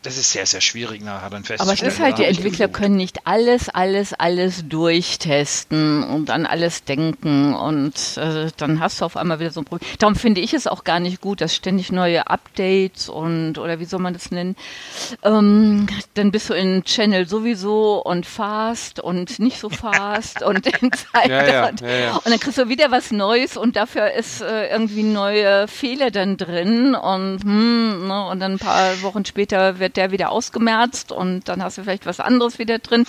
[0.02, 1.78] das ist sehr, sehr schwierig nachher dann festzustellen.
[1.78, 6.84] Aber es ist halt, die Entwickler können nicht alles, alles, alles durchtesten und an alles
[6.84, 9.86] denken und äh, dann hast du auf einmal wieder so ein Problem.
[9.98, 13.84] Darum finde ich es auch gar nicht gut, dass ständig neue Updates und, oder wie
[13.84, 14.56] soll man das nennen,
[15.22, 20.92] ähm, dann bist du in Channel sowieso und fast und nicht so fast und in
[20.92, 24.40] Zeit ja, ja, ja, ja, und dann kriegst du wieder was Neues und dafür ist
[24.40, 29.78] äh, irgendwie neue Fehler dann drin und, hm, ne, und dann ein paar Wochen später
[29.78, 33.04] wird wird der wieder ausgemerzt und dann hast du vielleicht was anderes wieder drin.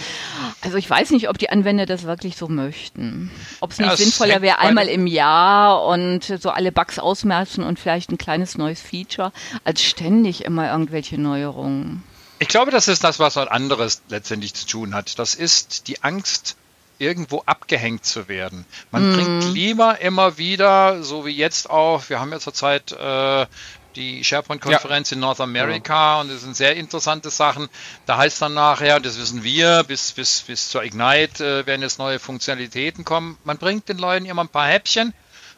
[0.62, 3.30] Also ich weiß nicht, ob die Anwender das wirklich so möchten.
[3.60, 7.80] Ob es nicht ja, sinnvoller wäre, einmal im Jahr und so alle Bugs ausmerzen und
[7.80, 9.32] vielleicht ein kleines neues Feature,
[9.64, 12.04] als ständig immer irgendwelche Neuerungen.
[12.40, 15.20] Ich glaube, das ist das, was was anderes letztendlich zu tun hat.
[15.20, 16.56] Das ist die Angst,
[16.98, 18.66] irgendwo abgehängt zu werden.
[18.92, 19.14] Man mm.
[19.14, 23.46] bringt lieber immer wieder, so wie jetzt auch, wir haben ja zurzeit äh,
[23.96, 25.16] die SharePoint-Konferenz ja.
[25.16, 26.22] in North America ja.
[26.22, 27.70] und das sind sehr interessante Sachen.
[28.06, 32.00] Da heißt dann nachher, das wissen wir, bis, bis, bis zur Ignite äh, werden jetzt
[32.00, 33.38] neue Funktionalitäten kommen.
[33.44, 35.14] Man bringt den Leuten immer ein paar Häppchen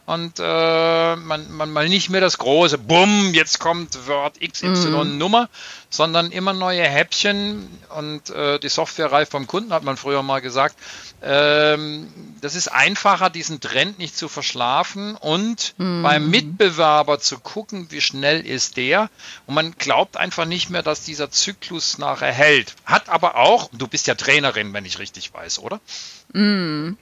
[0.06, 5.18] und äh, man, man mal nicht mehr das große Bumm, jetzt kommt Word XY mhm.
[5.18, 5.50] Nummer,
[5.90, 10.42] sondern immer neue Häppchen und äh, die Software reift vom Kunden, hat man früher mal
[10.42, 10.76] gesagt.
[11.22, 12.12] Ähm,
[12.42, 16.04] das ist einfacher, diesen Trend nicht zu verschlafen und mhm.
[16.04, 19.10] beim Mitbewerber zu gucken, wie schnell ist der.
[19.46, 22.76] Und man glaubt einfach nicht mehr, dass dieser Zyklus nachher hält.
[22.86, 25.80] Hat aber auch, du bist ja Trainerin, wenn ich richtig weiß, oder?
[26.34, 26.98] Mhm.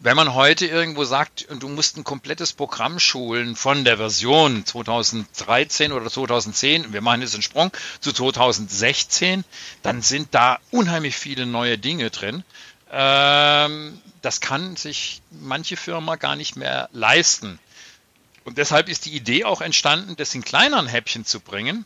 [0.00, 5.92] Wenn man heute irgendwo sagt, du musst ein komplettes Programm schulen von der Version 2013
[5.92, 9.44] oder 2010, wir machen jetzt einen Sprung zu 2016,
[9.82, 12.44] dann sind da unheimlich viele neue Dinge drin.
[12.90, 17.58] Ähm, das kann sich manche Firma gar nicht mehr leisten.
[18.44, 21.84] Und deshalb ist die Idee auch entstanden, das in kleineren Häppchen zu bringen,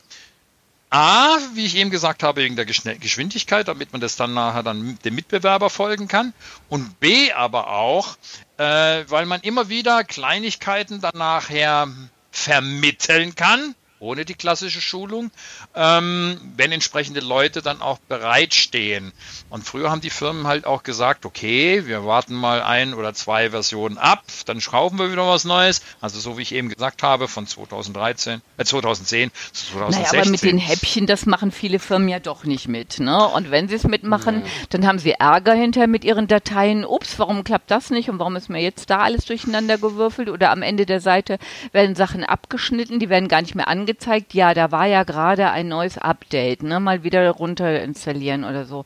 [0.91, 4.99] A, wie ich eben gesagt habe, wegen der Geschwindigkeit, damit man das dann nachher dann
[5.05, 6.33] dem Mitbewerber folgen kann.
[6.69, 8.17] Und B, aber auch,
[8.57, 11.89] äh, weil man immer wieder Kleinigkeiten dann nachher
[12.33, 15.31] vermitteln kann ohne die klassische Schulung,
[15.75, 19.13] ähm, wenn entsprechende Leute dann auch bereitstehen.
[19.51, 23.51] Und früher haben die Firmen halt auch gesagt, okay, wir warten mal ein oder zwei
[23.51, 25.83] Versionen ab, dann schrauben wir wieder was Neues.
[26.01, 30.03] Also so wie ich eben gesagt habe, von 2013, äh 2010 zu 2016.
[30.03, 33.01] Naja, aber mit den Häppchen, das machen viele Firmen ja doch nicht mit.
[33.01, 33.29] Ne?
[33.29, 34.45] Und wenn sie es mitmachen, mhm.
[34.71, 36.87] dann haben sie Ärger hinterher mit ihren Dateien.
[36.87, 40.31] Ups, warum klappt das nicht und warum ist mir jetzt da alles durcheinander gewürfelt?
[40.31, 41.39] Oder am Ende der Seite
[41.73, 45.51] werden Sachen abgeschnitten, die werden gar nicht mehr angezeigt angezeigt, ja, da war ja gerade
[45.51, 46.81] ein neues Update, ne?
[46.81, 48.85] Mal wieder runter installieren oder so.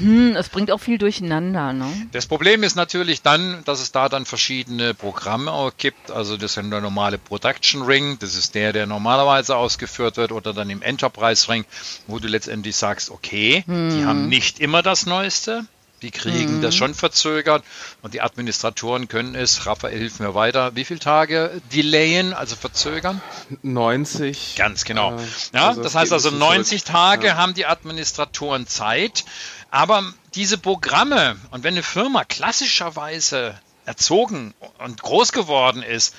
[0.00, 1.86] Hm, es bringt auch viel durcheinander, ne?
[2.12, 6.10] Das Problem ist natürlich dann, dass es da dann verschiedene Programme auch gibt.
[6.10, 10.52] Also das ist der normale Production Ring, das ist der, der normalerweise ausgeführt wird, oder
[10.52, 11.64] dann im Enterprise Ring,
[12.06, 13.90] wo du letztendlich sagst, okay, hm.
[13.90, 15.66] die haben nicht immer das Neueste.
[16.02, 16.62] Die kriegen mhm.
[16.62, 17.62] das schon verzögert
[18.02, 23.20] und die Administratoren können es, Raphael hilf mir weiter, wie viele Tage delayen, also verzögern?
[23.62, 24.54] 90.
[24.56, 25.16] Ganz genau.
[25.16, 25.22] Äh,
[25.54, 26.92] ja, also das heißt also 90 zurück.
[26.92, 27.36] Tage ja.
[27.36, 29.24] haben die Administratoren Zeit,
[29.70, 30.02] aber
[30.34, 36.14] diese Programme und wenn eine Firma klassischerweise erzogen und groß geworden ist,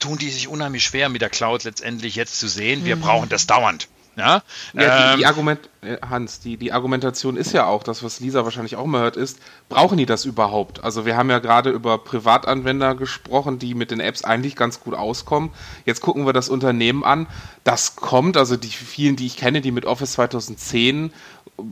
[0.00, 3.02] tun die sich unheimlich schwer mit der Cloud letztendlich jetzt zu sehen, wir mhm.
[3.02, 3.88] brauchen das dauernd.
[4.16, 4.42] Ja,
[4.74, 8.20] ja die, die, ähm, Argument, äh, Hans, die, die Argumentation ist ja auch, das, was
[8.20, 10.84] Lisa wahrscheinlich auch mal hört, ist, brauchen die das überhaupt?
[10.84, 14.94] Also wir haben ja gerade über Privatanwender gesprochen, die mit den Apps eigentlich ganz gut
[14.94, 15.50] auskommen.
[15.84, 17.26] Jetzt gucken wir das Unternehmen an.
[17.64, 21.12] Das kommt, also die vielen, die ich kenne, die mit Office 2010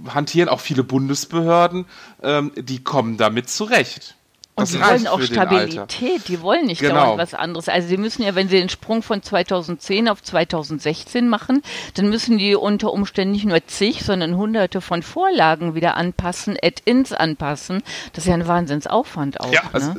[0.09, 1.87] hantieren, auch viele Bundesbehörden,
[2.23, 4.17] ähm, die kommen damit zurecht.
[4.55, 6.95] Und die wollen auch Stabilität, die wollen nicht genau.
[6.95, 7.71] dauernd was anderes.
[7.71, 11.63] Also sie müssen ja, wenn sie den Sprung von 2010 auf 2016 machen,
[11.95, 17.15] dann müssen die unter Umständen nicht nur zig, sondern hunderte von Vorlagen wieder anpassen, Add-ins
[17.15, 17.83] anpassen.
[18.13, 19.53] Das ist ja ein Wahnsinnsaufwand auch.
[19.53, 19.69] Ja, ne?
[19.73, 19.95] also,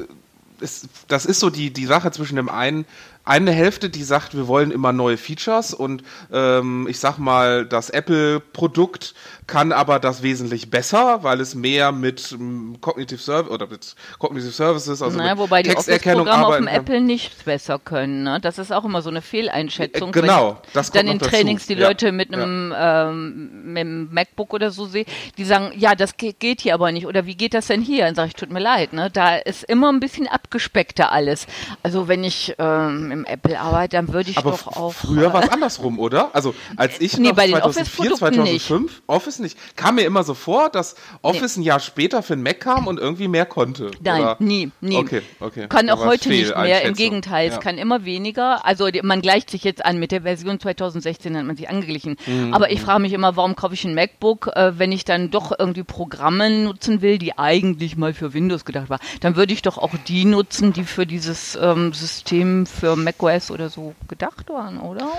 [1.08, 2.86] das ist so die, die Sache zwischen dem einen
[3.26, 7.90] eine Hälfte, die sagt, wir wollen immer neue Features und ähm, ich sag mal, das
[7.90, 9.14] Apple-Produkt
[9.48, 14.52] kann aber das wesentlich besser, weil es mehr mit ähm, Cognitive Service oder mit Cognitive
[14.52, 18.24] Services, also naja, mit wobei die Office-Programme auf dem Apple nicht besser können.
[18.24, 18.40] Ne?
[18.42, 20.10] Das ist auch immer so eine Fehleinschätzung.
[20.10, 21.88] Äh, genau, das kommt Dann in Trainings die ja.
[21.88, 23.10] Leute mit einem, ja.
[23.10, 25.06] ähm, mit einem MacBook oder so sehen,
[25.38, 28.06] die sagen, ja, das geht hier aber nicht oder wie geht das denn hier?
[28.06, 29.10] Dann sage ich, tut mir leid, ne?
[29.10, 31.48] da ist immer ein bisschen abgespeckter alles.
[31.84, 34.93] Also wenn ich ähm, im Apple arbeite, dann würde ich aber doch auch.
[34.93, 36.32] Früher war es andersrum, oder?
[36.34, 39.02] Also als ich nee, noch bei 2004, 2005 nicht.
[39.08, 39.58] Office nicht.
[39.76, 41.63] Kam mir immer so vor, dass Office nee.
[41.63, 43.91] ein Jahr später für den Mac kam und irgendwie mehr konnte.
[44.02, 44.38] Nein, oder?
[44.39, 44.97] nie, nie.
[44.97, 45.67] Okay, okay.
[45.67, 46.82] Kann auch heute nicht mehr.
[46.84, 47.54] Im Gegenteil, ja.
[47.54, 48.65] es kann immer weniger.
[48.65, 49.99] Also man gleicht sich jetzt an.
[49.99, 52.17] Mit der Version 2016 hat man sich angeglichen.
[52.26, 52.54] Mhm.
[52.54, 55.54] Aber ich frage mich immer, warum kaufe ich ein MacBook, äh, wenn ich dann doch
[55.58, 58.99] irgendwie Programme nutzen will, die eigentlich mal für Windows gedacht war.
[59.21, 63.70] Dann würde ich doch auch die nutzen, die für dieses ähm, System für macOS oder
[63.70, 65.12] so gedacht waren, oder?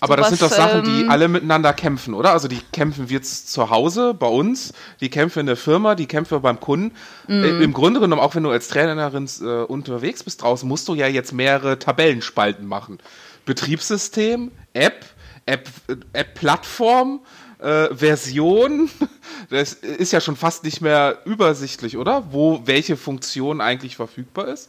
[0.00, 2.32] Aber so das was, sind doch Sachen, die ähm, alle miteinander kämpfen, oder?
[2.32, 6.06] Also die kämpfen wir jetzt zu Hause bei uns, die Kämpfe in der Firma, die
[6.06, 6.94] Kämpfe beim Kunden.
[7.26, 7.44] Mhm.
[7.44, 10.94] Äh, Im Grunde genommen, auch wenn du als Trainerin äh, unterwegs bist draußen, musst du
[10.94, 12.98] ja jetzt mehrere Tabellenspalten machen.
[13.44, 15.06] Betriebssystem, App,
[15.46, 17.20] App, äh, App-Plattform,
[17.58, 18.90] äh, Version.
[19.50, 22.32] Das ist ja schon fast nicht mehr übersichtlich, oder?
[22.32, 24.68] Wo welche Funktion eigentlich verfügbar ist.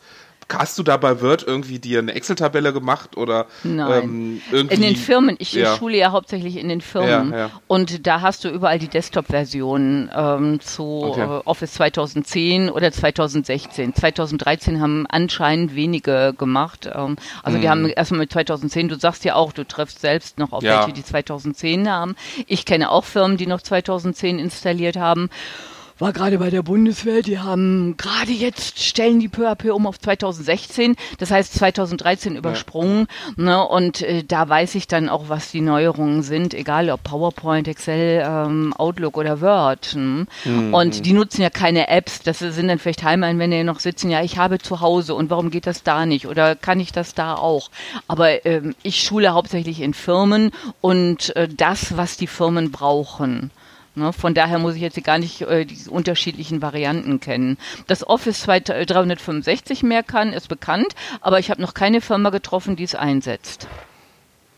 [0.52, 4.41] Hast du da bei Word irgendwie dir eine Excel-Tabelle gemacht oder Nein.
[4.52, 5.76] Ähm, in den Firmen, ich ja.
[5.76, 7.52] schule ja hauptsächlich in den Firmen Ja, ja.
[7.68, 11.22] und da hast du überall die Desktop-Version ähm, zu Okay.
[11.24, 13.93] äh, Office 2010 oder 2016.
[13.95, 16.89] 2013 haben anscheinend wenige gemacht.
[16.93, 20.52] Ähm, also die haben erstmal mit 2010, du sagst ja auch, du triffst selbst noch
[20.52, 20.68] auf Mhm.
[20.68, 22.16] Welche, die 2010 haben.
[22.47, 25.30] Ich kenne auch Firmen, die noch 2010 installiert haben.
[26.00, 29.86] War gerade bei der Bundeswehr, die haben gerade jetzt stellen die peu à peu um
[29.86, 33.08] auf 2016, das heißt 2013 übersprungen.
[33.36, 37.68] Ne, und äh, da weiß ich dann auch, was die Neuerungen sind, egal ob PowerPoint,
[37.68, 39.88] Excel, ähm, Outlook oder Word.
[39.88, 40.28] Hm?
[40.72, 44.24] Und die nutzen ja keine Apps, das sind dann vielleicht Heimeinwände, die noch sitzen, ja,
[44.24, 47.36] ich habe zu Hause und warum geht das da nicht oder kann ich das da
[47.36, 47.70] auch?
[48.08, 53.52] Aber ähm, ich schule hauptsächlich in Firmen und äh, das, was die Firmen brauchen.
[53.95, 57.57] Ne, von daher muss ich jetzt gar nicht äh, die unterschiedlichen Varianten kennen.
[57.87, 62.75] Dass Office 2 365 mehr kann, ist bekannt, aber ich habe noch keine Firma getroffen,
[62.75, 63.67] die es einsetzt.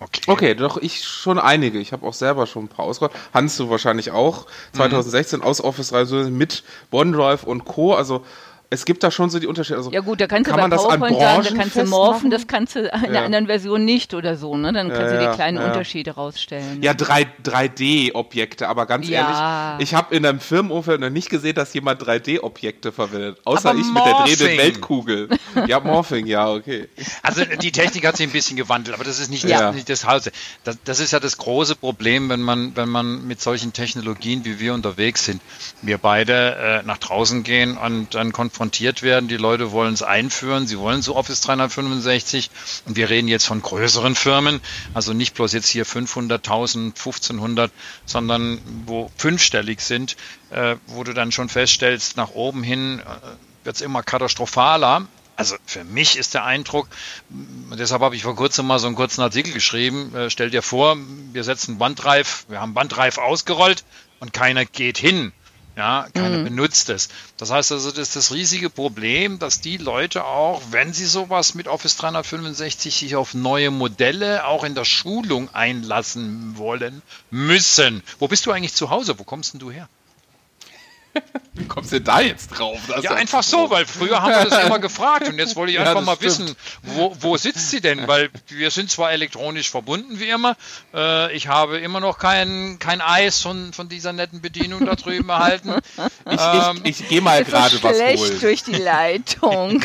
[0.02, 0.22] Okay.
[0.26, 1.78] Okay, doch ich schon einige.
[1.78, 3.16] Ich habe auch selber schon ein paar ausgerollt.
[3.36, 4.48] Hans, du wahrscheinlich auch.
[4.74, 7.94] 2016 aus Office 365 mit OneDrive und Co.
[7.94, 8.26] Also
[8.74, 9.78] es gibt da schon so die Unterschiede.
[9.78, 11.76] Also, Ja gut, da kannst du kann bei man das an PowerPoint sagen, da kannst
[11.76, 13.26] du morphen, das kannst du in einer Ja.
[13.26, 14.72] anderen Version nicht oder so, ne?
[14.72, 15.66] Dann kannst Ja, du die kleinen ja.
[15.66, 16.82] Unterschiede rausstellen.
[16.82, 19.74] Ja, 3, 3D-Objekte, aber ganz Ja.
[19.76, 23.40] ehrlich, ich habe in einem Firmenumfeld noch nicht gesehen, dass jemand 3D-Objekte verwendet.
[23.46, 24.36] Außer Aber ich mit der Morphing.
[24.38, 25.30] drehenden Weltkugel.
[25.68, 26.88] Ja, Morphing, ja, okay.
[27.24, 29.60] Also die Technik hat sich ein bisschen gewandelt, aber das ist nicht, Ja.
[29.68, 30.32] das, nicht das Hause.
[30.64, 34.60] Das, das ist ja das große Problem, wenn man, wenn man mit solchen Technologien wie
[34.60, 35.42] wir unterwegs sind.
[35.82, 38.32] Wir beide äh, nach draußen gehen und dann
[38.62, 39.28] konfrontiert werden.
[39.28, 42.52] Die Leute wollen es einführen, sie wollen so Office 365
[42.86, 44.62] und wir reden jetzt von größeren Firmen,
[44.94, 47.72] also nicht bloß jetzt hier 500.000, 1500,
[48.06, 50.16] sondern wo fünfstellig sind,
[50.52, 55.08] äh, wo du dann schon feststellst, nach oben hin äh, wird es immer katastrophaler.
[55.38, 56.88] Also für mich ist der Eindruck,
[57.30, 60.14] deshalb habe ich vor kurzem mal so einen kurzen Artikel geschrieben.
[60.14, 60.98] Äh, stell dir vor,
[61.34, 63.84] wir setzen Bandreif, wir haben Bandreif ausgerollt
[64.20, 65.34] und keiner geht hin.
[65.82, 67.10] Ja, keiner benutzt es.
[67.38, 71.56] Das heißt also, das ist das riesige Problem, dass die Leute auch, wenn sie sowas
[71.56, 77.02] mit Office 365 sich auf neue Modelle auch in der Schulung einlassen wollen,
[77.32, 78.04] müssen.
[78.20, 79.18] Wo bist du eigentlich zu Hause?
[79.18, 79.90] Wo kommst denn du her?
[81.54, 82.80] Wie kommst du denn da jetzt drauf?
[83.02, 85.84] Ja, einfach so, weil früher haben wir das immer gefragt und jetzt wollte ich Ja,
[85.84, 86.50] einfach das mal stimmt.
[86.50, 88.08] wissen, wo, wo sitzt sie denn?
[88.08, 90.56] Weil wir sind zwar elektronisch verbunden wie immer,
[90.94, 95.30] äh, ich habe immer noch kein, kein Eis von, von dieser netten Bedienung da drüben
[95.30, 95.74] erhalten.
[96.30, 98.40] Ich, Ähm, ich, ich gehe mal gerade was schlecht holen.
[98.40, 99.84] durch die Leitung.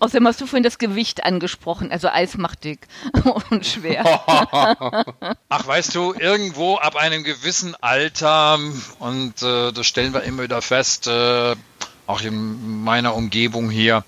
[0.00, 1.92] Außerdem hast du vorhin das Gewicht angesprochen.
[1.92, 2.88] Also Eis macht dick
[3.50, 4.04] und schwer.
[5.48, 8.58] Ach, weißt du, irgendwo ab einem gewissen Alter,
[8.98, 11.54] und äh, das stellen wir immer wieder fest, äh,
[12.06, 14.02] auch in meiner Umgebung hier,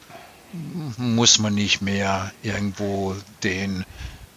[0.96, 3.84] muss man nicht mehr irgendwo den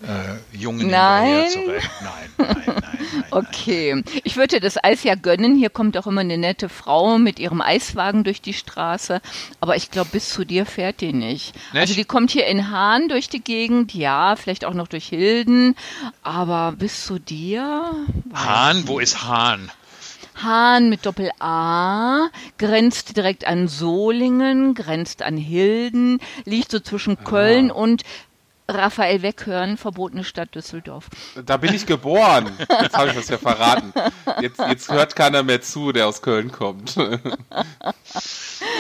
[0.04, 1.50] äh, Jungen Nein?
[1.50, 1.89] zurecht.
[2.02, 2.84] Nein, nein, nein, nein.
[2.84, 3.24] nein.
[3.32, 5.56] Okay, ich würde das Eis ja gönnen.
[5.56, 9.22] Hier kommt auch immer eine nette Frau mit ihrem Eiswagen durch die Straße.
[9.60, 11.54] Aber ich glaube, bis zu dir fährt die nicht.
[11.74, 11.76] Nicht?
[11.76, 15.76] Also die kommt hier in Hahn durch die Gegend, ja, vielleicht auch noch durch Hilden.
[16.24, 17.91] Aber bis zu dir?
[18.34, 19.72] Hahn, wo ist Hahn?
[20.36, 22.28] Hahn mit Doppel A,
[22.58, 28.04] grenzt direkt an Solingen, grenzt an Hilden, liegt so zwischen Köln und
[28.68, 31.07] Raphael Weghören, verbotene Stadt Düsseldorf.
[31.45, 32.51] Da bin ich geboren.
[32.82, 33.93] Jetzt habe ich das ja verraten.
[34.41, 36.95] Jetzt, jetzt hört keiner mehr zu, der aus Köln kommt.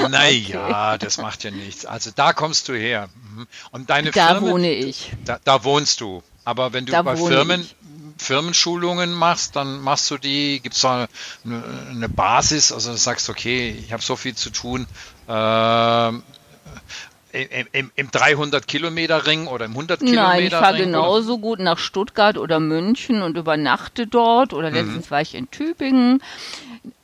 [0.09, 1.85] Naja, das macht ja nichts.
[1.85, 3.09] Also da kommst du her.
[3.35, 3.47] Mhm.
[3.71, 5.11] Und deine Da Firmen, wohne ich.
[5.23, 6.23] Da, da wohnst du.
[6.43, 7.75] Aber wenn du Da bei Firmen, ich.
[8.17, 11.07] Firmenschulungen machst, dann machst du die, gibt es da
[11.43, 14.87] eine, eine Basis, also du sagst, okay, ich habe so viel zu tun.
[15.27, 16.23] ähm,
[17.35, 21.59] im, im, im 300 Kilometer Ring oder im 100 Kilometer Nein, ich fahre genauso gut
[21.59, 24.53] nach Stuttgart oder München und übernachte dort.
[24.53, 24.75] Oder Mhm.
[24.75, 26.21] letztens war ich in Tübingen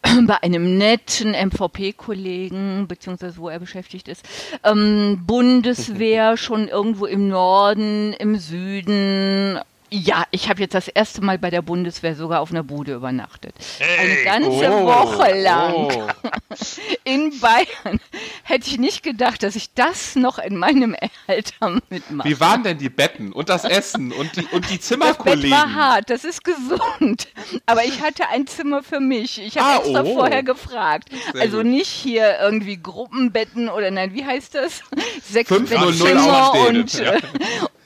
[0.27, 4.23] bei einem netten MVP-Kollegen, beziehungsweise wo er beschäftigt ist.
[4.63, 9.59] Ähm, Bundeswehr schon irgendwo im Norden, im Süden.
[9.93, 13.53] Ja, ich habe jetzt das erste Mal bei der Bundeswehr sogar auf einer Bude übernachtet.
[13.79, 16.07] Eine Hey, ganze Oh, Woche lang oh.
[17.03, 17.99] in Bayern.
[18.43, 20.95] Hätte ich nicht gedacht, dass ich das noch in meinem
[21.27, 22.29] Alter mitmache.
[22.29, 25.51] Wie waren denn die Betten und das Essen und die, und die Das Bett Zimmerkollegen?
[25.51, 27.27] war hart, das ist gesund.
[27.65, 29.41] Aber ich hatte ein Zimmer für mich.
[29.41, 30.13] Ich habe Ah, extra oh.
[30.13, 31.09] vorher gefragt.
[31.33, 31.65] Sehr also gut.
[31.65, 34.83] nicht hier irgendwie Gruppenbetten oder nein, wie heißt das?
[35.29, 37.17] Sechs 500 Bettzimmer und, ja.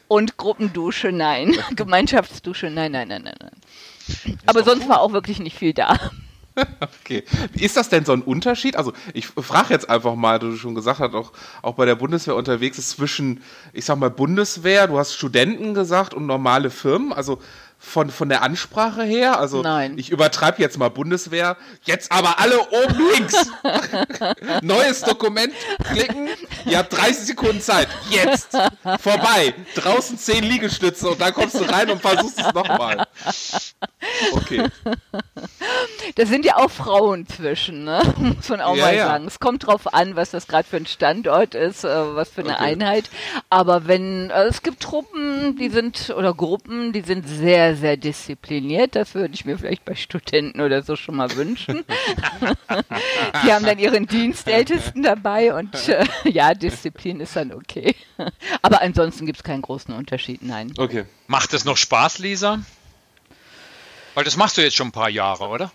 [0.08, 1.56] Und Gruppendusche, nein.
[1.76, 3.38] Gemeinschaftsdusche, nein, nein, nein, nein.
[3.39, 4.39] nein.
[4.45, 5.97] Aber sonst war auch wirklich nicht viel da.
[6.80, 7.24] Okay.
[7.56, 8.78] Ist das denn so ein Unterschied?
[8.78, 12.36] Also ich frage jetzt einfach mal, du schon gesagt hast, auch, auch bei der Bundeswehr
[12.36, 13.43] unterwegs ist zwischen,
[13.74, 17.12] ich sag mal, Bundeswehr, du hast Studenten gesagt und normale Firmen.
[17.12, 17.41] Also
[17.78, 19.40] von, von der Ansprache her?
[19.40, 19.98] Also Nein.
[19.98, 21.56] ich übertreibe jetzt mal Bundeswehr.
[21.84, 23.52] Jetzt aber alle oben links.
[24.62, 25.54] Neues Dokument
[25.92, 26.30] klicken.
[26.66, 27.88] Ihr habt 30 Sekunden Zeit.
[28.10, 28.58] Jetzt.
[29.00, 29.54] Vorbei.
[29.76, 33.06] Draußen 10 Liegestütze und dann kommst du rein und versuchst es nochmal.
[34.34, 34.68] Okay.
[36.16, 38.02] Da sind ja auch Frauen zwischen, ne?
[38.18, 39.08] muss man auch Ja, mal ja.
[39.08, 39.28] sagen.
[39.28, 42.56] Es kommt drauf an, was das gerade für ein Standort ist, äh, was für eine
[42.56, 42.64] Okay.
[42.64, 43.10] Einheit.
[43.50, 47.28] Aber wenn, äh, es gibt Truppen, die sind, oder Gruppen, die sind
[47.76, 48.96] sehr, sehr diszipliniert.
[48.96, 51.84] Das würde ich mir vielleicht bei Studenten oder so schon mal wünschen.
[53.44, 57.96] die haben dann ihren Dienstältesten dabei und äh, ja, Disziplin ist dann okay.
[58.62, 60.74] Aber ansonsten gibt es keinen großen Unterschied, nein.
[60.78, 61.06] Okay.
[61.28, 62.60] Macht es noch Spaß, Lisa?
[64.14, 65.72] Weil das machst du jetzt schon ein paar Jahre, oder?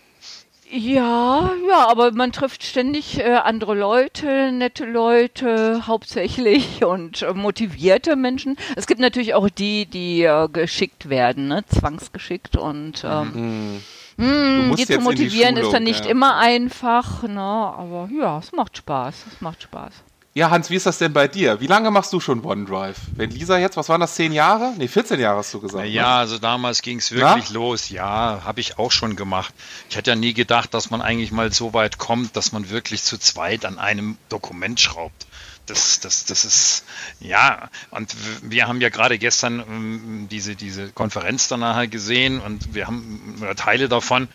[0.73, 8.15] Ja, ja, aber man trifft ständig äh, andere Leute, nette Leute hauptsächlich und äh, motivierte
[8.15, 8.57] Menschen.
[8.77, 11.65] Es gibt natürlich auch die, die äh, geschickt werden, ne?
[11.67, 13.81] zwangsgeschickt und ähm,
[14.17, 16.11] mh, musst die zu in die motivieren ist Schulung, dann nicht ja.
[16.13, 17.41] immer einfach, ne?
[17.41, 19.93] aber ja, es macht Spaß, es macht Spaß.
[20.33, 21.61] Ja, Hans, wie ist das denn bei dir?
[21.61, 22.97] Wie lange machst du schon OneDrive?
[23.17, 24.73] Wenn Lisa jetzt, was waren das, 10 Jahre?
[24.79, 25.85] Nee, 14 Jahre hast du gesagt.
[25.85, 25.91] ne?
[25.91, 27.55] Ja, also damals ging es wirklich Na?
[27.55, 27.89] los.
[27.89, 29.53] Ja, habe ich auch schon gemacht.
[29.89, 33.03] Ich hätte ja nie gedacht, dass man eigentlich mal so weit kommt, dass man wirklich
[33.03, 35.27] zu zweit an einem Dokument schraubt.
[35.67, 36.85] Das, das, das ist,
[37.21, 42.75] ja, und wir haben ja gerade gestern ähm, diese, diese Konferenz dann nachher gesehen und
[42.75, 44.29] wir haben oder Teile davon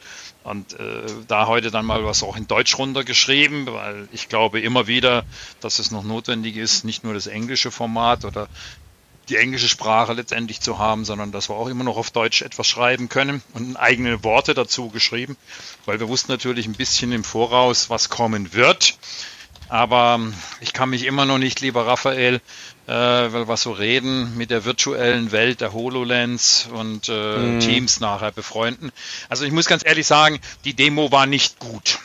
[0.45, 4.85] und äh, da heute dann mal was auch in Deutsch runtergeschrieben, weil ich glaube immer
[4.85, 5.25] wieder,
[5.59, 8.47] dass es noch notwendig ist, nicht nur das englische Format oder
[9.29, 12.67] die englische Sprache letztendlich zu haben, sondern dass wir auch immer noch auf Deutsch etwas
[12.67, 15.35] schreiben können und eigene Worte dazu geschrieben,
[15.85, 18.99] weil wir wussten natürlich ein bisschen im Voraus, was kommen wird.
[19.67, 20.19] Aber
[20.61, 22.39] ich kann mich immer noch nicht, lieber Raphael,
[22.88, 28.31] äh, weil wir so reden, mit der virtuellen Welt der HoloLens und äh, Teams nachher
[28.31, 28.91] befreunden.
[29.29, 31.99] Also ich muss ganz ehrlich sagen, die Demo war nicht gut.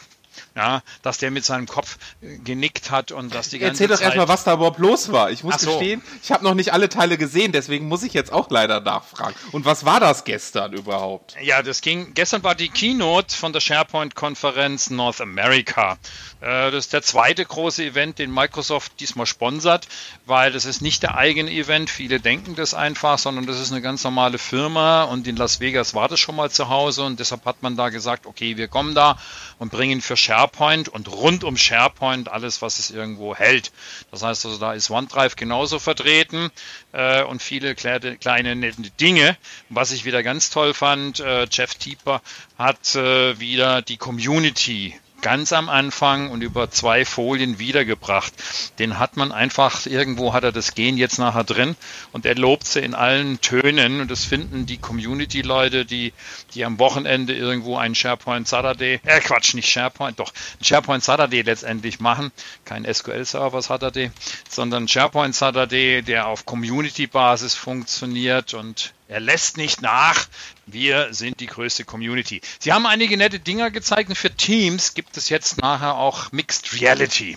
[0.57, 3.97] Ja, dass der mit seinem Kopf äh, genickt hat und dass die ganze Erzähl doch
[3.97, 5.31] Zeit erstmal, was da überhaupt los war.
[5.31, 5.71] Ich muss Ach so.
[5.79, 9.35] gestehen, ich habe noch nicht alle Teile gesehen, deswegen muss ich jetzt auch leider nachfragen.
[9.53, 11.37] Und was war das gestern überhaupt?
[11.41, 12.15] Ja, das ging.
[12.15, 15.99] Gestern war die Keynote von der SharePoint-Konferenz North America.
[16.41, 19.87] Äh, das ist der zweite große Event, den Microsoft diesmal sponsert,
[20.27, 21.91] weil das ist nicht der eigene Event.
[21.91, 25.95] Viele denken das einfach, sondern das ist eine ganz normale Firma und in Las Vegas
[25.95, 28.95] war das schon mal zu Hause und deshalb hat man da gesagt, okay, wir kommen
[28.95, 29.17] da
[29.61, 33.71] und bringen für SharePoint und rund um SharePoint alles, was es irgendwo hält.
[34.11, 36.51] Das heißt also, da ist OneDrive genauso vertreten
[36.93, 39.37] äh, und viele kleine, kleine nette Dinge.
[39.69, 42.23] Was ich wieder ganz toll fand, äh, Jeff Tieper
[42.59, 48.33] hat äh, wieder die Community ganz am Anfang und über zwei Folien wiedergebracht.
[48.79, 51.77] Den hat man einfach, irgendwo hat er das Gen jetzt nachher drin
[52.13, 56.13] und er lobt sie in allen Tönen und das finden die Community-Leute, die,
[56.55, 61.43] die am Wochenende irgendwo einen SharePoint Saturday, äh Quatsch, nicht SharePoint, doch, einen SharePoint Saturday
[61.43, 62.33] letztendlich machen,
[62.65, 64.11] kein SQL-Server Saturday,
[64.49, 70.29] sondern SharePoint Saturday, der auf Community-Basis funktioniert und er lässt nicht nach.
[70.67, 72.41] Wir sind die größte Community.
[72.61, 77.37] Sie haben einige nette Dinger gezeigt für Teams gibt es jetzt nachher auch Mixed Reality.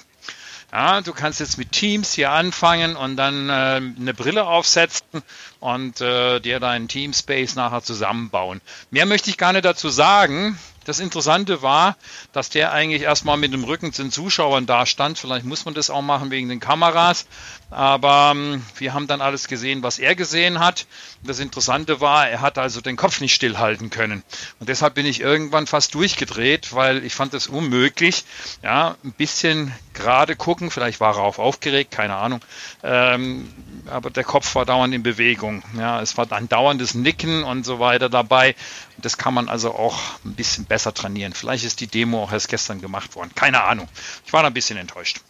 [0.71, 3.53] Ja, du kannst jetzt mit Teams hier anfangen und dann äh,
[3.99, 5.23] eine Brille aufsetzen
[5.59, 8.61] und äh, dir deinen Teamspace nachher zusammenbauen.
[8.91, 10.57] Mehr möchte ich gar nicht dazu sagen.
[10.85, 11.95] Das Interessante war,
[12.31, 15.17] dass der eigentlich erstmal mit dem Rücken zu den Zuschauern da stand.
[15.17, 17.25] Vielleicht muss man das auch machen wegen den Kameras.
[17.69, 20.85] Aber ähm, wir haben dann alles gesehen, was er gesehen hat.
[21.23, 24.23] Das Interessante war, er hat also den Kopf nicht stillhalten können.
[24.59, 28.25] Und deshalb bin ich irgendwann fast durchgedreht, weil ich fand es unmöglich.
[28.61, 30.69] Ja, ein bisschen gerade gucken.
[30.69, 32.41] Vielleicht war er auch aufgeregt, keine Ahnung.
[32.83, 33.51] Ähm,
[33.87, 35.63] aber der Kopf war dauernd in Bewegung.
[35.77, 38.55] Ja, es war ein dauerndes Nicken und so weiter dabei.
[38.97, 41.33] Das kann man also auch ein bisschen besser trainieren.
[41.33, 43.31] Vielleicht ist die Demo auch erst gestern gemacht worden.
[43.35, 43.87] Keine Ahnung.
[44.25, 45.21] Ich war da ein bisschen enttäuscht.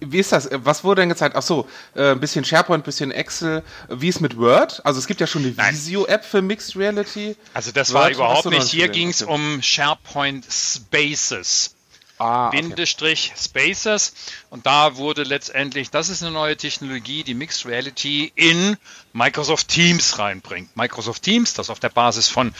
[0.00, 0.48] Wie ist das?
[0.52, 1.36] Was wurde denn gezeigt?
[1.36, 3.62] Ach so, äh, ein bisschen SharePoint, ein bisschen Excel.
[3.88, 4.84] Wie ist mit Word?
[4.84, 5.56] Also es gibt ja schon eine.
[5.56, 7.36] Visio-App für Mixed Reality.
[7.54, 8.68] Also das Word war überhaupt nicht.
[8.68, 11.75] Hier ging es um SharePoint Spaces.
[12.18, 12.62] Ah, okay.
[12.62, 14.14] Bindestrich Spaces.
[14.48, 18.76] Und da wurde letztendlich, das ist eine neue Technologie, die Mixed Reality in
[19.12, 20.74] Microsoft Teams reinbringt.
[20.76, 22.54] Microsoft Teams, das auf der Basis von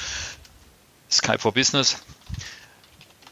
[1.10, 1.96] Skype for Business,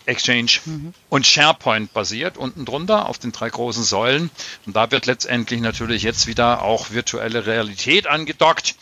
[0.07, 0.61] Exchange
[1.09, 4.31] und SharePoint basiert, unten drunter auf den drei großen Säulen.
[4.66, 8.77] Und da wird letztendlich natürlich jetzt wieder auch virtuelle Realität angedockt.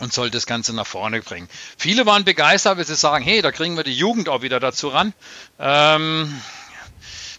[0.00, 1.48] und soll das Ganze nach vorne bringen.
[1.76, 4.88] Viele waren begeistert, weil sie sagen, hey, da kriegen wir die Jugend auch wieder dazu
[4.88, 5.12] ran.
[5.58, 6.40] Ähm,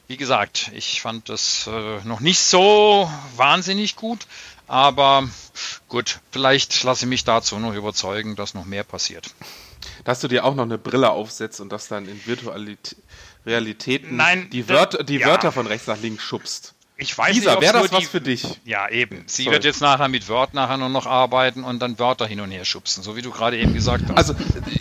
[0.10, 4.26] wie gesagt, ich fand das äh, noch nicht so wahnsinnig gut,
[4.68, 5.30] aber
[5.88, 9.30] gut, vielleicht lasse ich mich dazu noch überzeugen, dass noch mehr passiert.
[10.04, 12.98] Dass du dir auch noch eine Brille aufsetzt und das dann in Virtualität
[13.46, 15.28] Realitäten Nein, die, Wörter, die ja.
[15.28, 16.74] Wörter von rechts nach links schubst.
[16.98, 18.60] Ich weiß Lisa, nicht, wäre das was für dich?
[18.66, 19.24] Ja, eben.
[19.28, 19.56] Sie Sorry.
[19.56, 22.66] wird jetzt nachher mit Word nachher nur noch arbeiten und dann Wörter hin und her
[22.66, 24.18] schubsen, so wie du gerade eben gesagt hast.
[24.18, 24.36] Also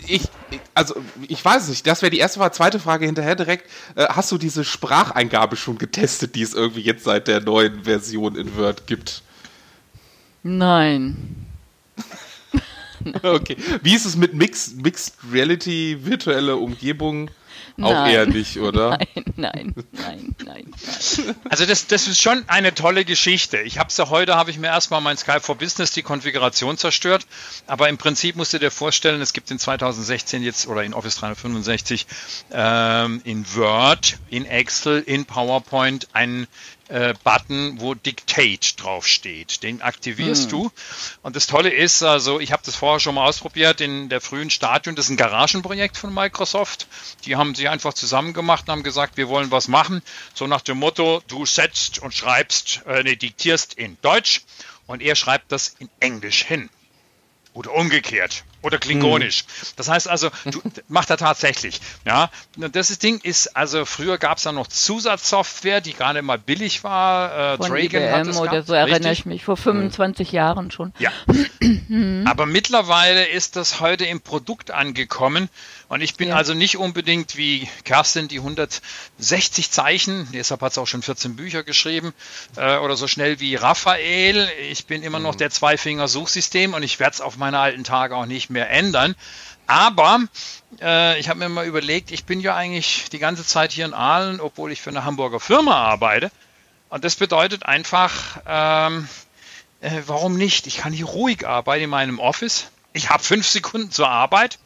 [0.07, 0.95] ich, ich- also
[1.27, 1.87] ich weiß es nicht.
[1.87, 2.53] Das wäre die erste Frage.
[2.53, 3.69] Zweite Frage hinterher direkt.
[3.95, 8.35] Äh, hast du diese Spracheingabe schon getestet, die es irgendwie jetzt seit der neuen Version
[8.35, 9.21] in Word gibt?
[10.43, 11.35] Nein.
[13.23, 13.55] Okay.
[13.81, 17.31] Wie ist es mit Mix, Mixed Reality, virtuelle Umgebung?
[17.81, 18.11] Auch Nein.
[18.11, 18.97] eher nicht, oder?
[18.97, 21.35] Nein, nein, nein, nein, nein.
[21.49, 23.59] Also das, das ist schon eine tolle Geschichte.
[23.59, 26.77] Ich habe es ja heute, habe ich mir erstmal mein Skype for Business die Konfiguration
[26.77, 27.25] zerstört.
[27.67, 31.17] Aber im Prinzip musst du dir vorstellen, es gibt in 2016 jetzt oder in Office
[31.17, 32.07] 365
[32.51, 36.47] ähm, in Word, in Excel, in PowerPoint einen
[36.89, 39.63] äh, Button, wo Dictate draufsteht.
[39.63, 40.71] Den aktivierst du.
[41.21, 44.49] Und das Tolle ist, also ich habe das vorher schon mal ausprobiert in der frühen
[44.49, 44.95] Stadium.
[44.95, 46.87] Das ist ein Garagenprojekt von Microsoft.
[47.25, 50.01] Die haben sich einfach zusammen gemacht und haben gesagt, wir wollen was machen.
[50.33, 54.41] So nach dem Motto, du setzt und schreibst, äh, nee, diktierst in Deutsch
[54.87, 56.69] und er schreibt das in Englisch hin.
[57.53, 58.43] Oder umgekehrt.
[58.61, 59.45] Oder klingonisch.
[59.77, 61.79] Das heißt also, du, macht er tatsächlich.
[62.05, 66.83] Ja, das Ding ist, also früher gab es da noch Zusatzsoftware, die gerade mal billig
[66.83, 67.53] war.
[67.53, 69.19] Äh, Von Dragon hat IBM das oder gehabt, so erinnere richtig?
[69.19, 70.93] ich mich, vor 25 Jahren schon.
[70.99, 71.11] Ja.
[72.25, 75.49] Aber mittlerweile ist das heute im Produkt angekommen.
[75.87, 76.35] Und ich bin Ja.
[76.35, 81.63] also nicht unbedingt wie Kerstin, die 160 Zeichen, deshalb hat sie auch schon 14 Bücher
[81.63, 82.13] geschrieben,
[82.57, 84.49] äh, oder so schnell wie Raphael.
[84.69, 88.25] Ich bin immer noch der Zweifinger-Suchsystem und ich werde es auf meine alten Tage auch
[88.25, 89.15] nicht mehr ändern.
[89.67, 90.21] Aber
[90.81, 93.93] äh, ich habe mir mal überlegt, ich bin ja eigentlich die ganze Zeit hier in
[93.93, 96.31] Aalen, obwohl ich für eine Hamburger Firma arbeite.
[96.89, 99.07] Und das bedeutet einfach, ähm,
[99.81, 100.67] äh, warum nicht?
[100.67, 102.71] Ich kann hier ruhig arbeiten in meinem Office.
[102.93, 104.57] Ich habe fünf Sekunden zur Arbeit.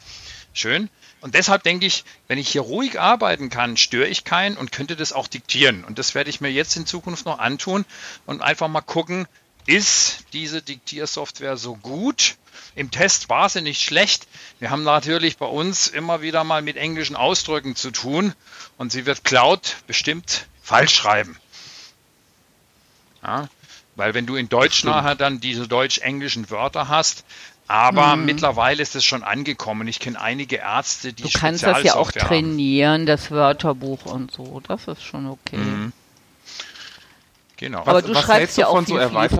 [0.54, 0.88] Schön.
[1.20, 4.94] Und deshalb denke ich, wenn ich hier ruhig arbeiten kann, störe ich keinen und könnte
[4.94, 5.84] das auch diktieren.
[5.84, 7.84] Und das werde ich mir jetzt in Zukunft noch antun
[8.26, 9.26] und einfach mal gucken,
[9.66, 12.36] ist diese Diktiersoftware so gut?
[12.74, 14.26] Im Test war sie nicht schlecht.
[14.58, 18.34] Wir haben natürlich bei uns immer wieder mal mit englischen Ausdrücken zu tun
[18.78, 21.36] und sie wird Cloud bestimmt falsch schreiben.
[23.22, 23.48] Ja,
[23.96, 24.94] weil wenn du in Deutsch stimmt.
[24.94, 27.24] nachher dann diese deutsch-englischen Wörter hast,
[27.66, 29.88] aber mittlerweile ist es schon angekommen.
[29.88, 32.28] Ich kenne einige Ärzte, die Du kannst das ja auch Spezialsoftware haben.
[32.28, 34.60] trainieren, das Wörterbuch und so.
[34.66, 35.56] Das ist schon okay.
[35.56, 35.92] Mhm.
[37.56, 37.80] Genau.
[37.80, 39.30] Was- Aber du was schreibst ja auch von so viel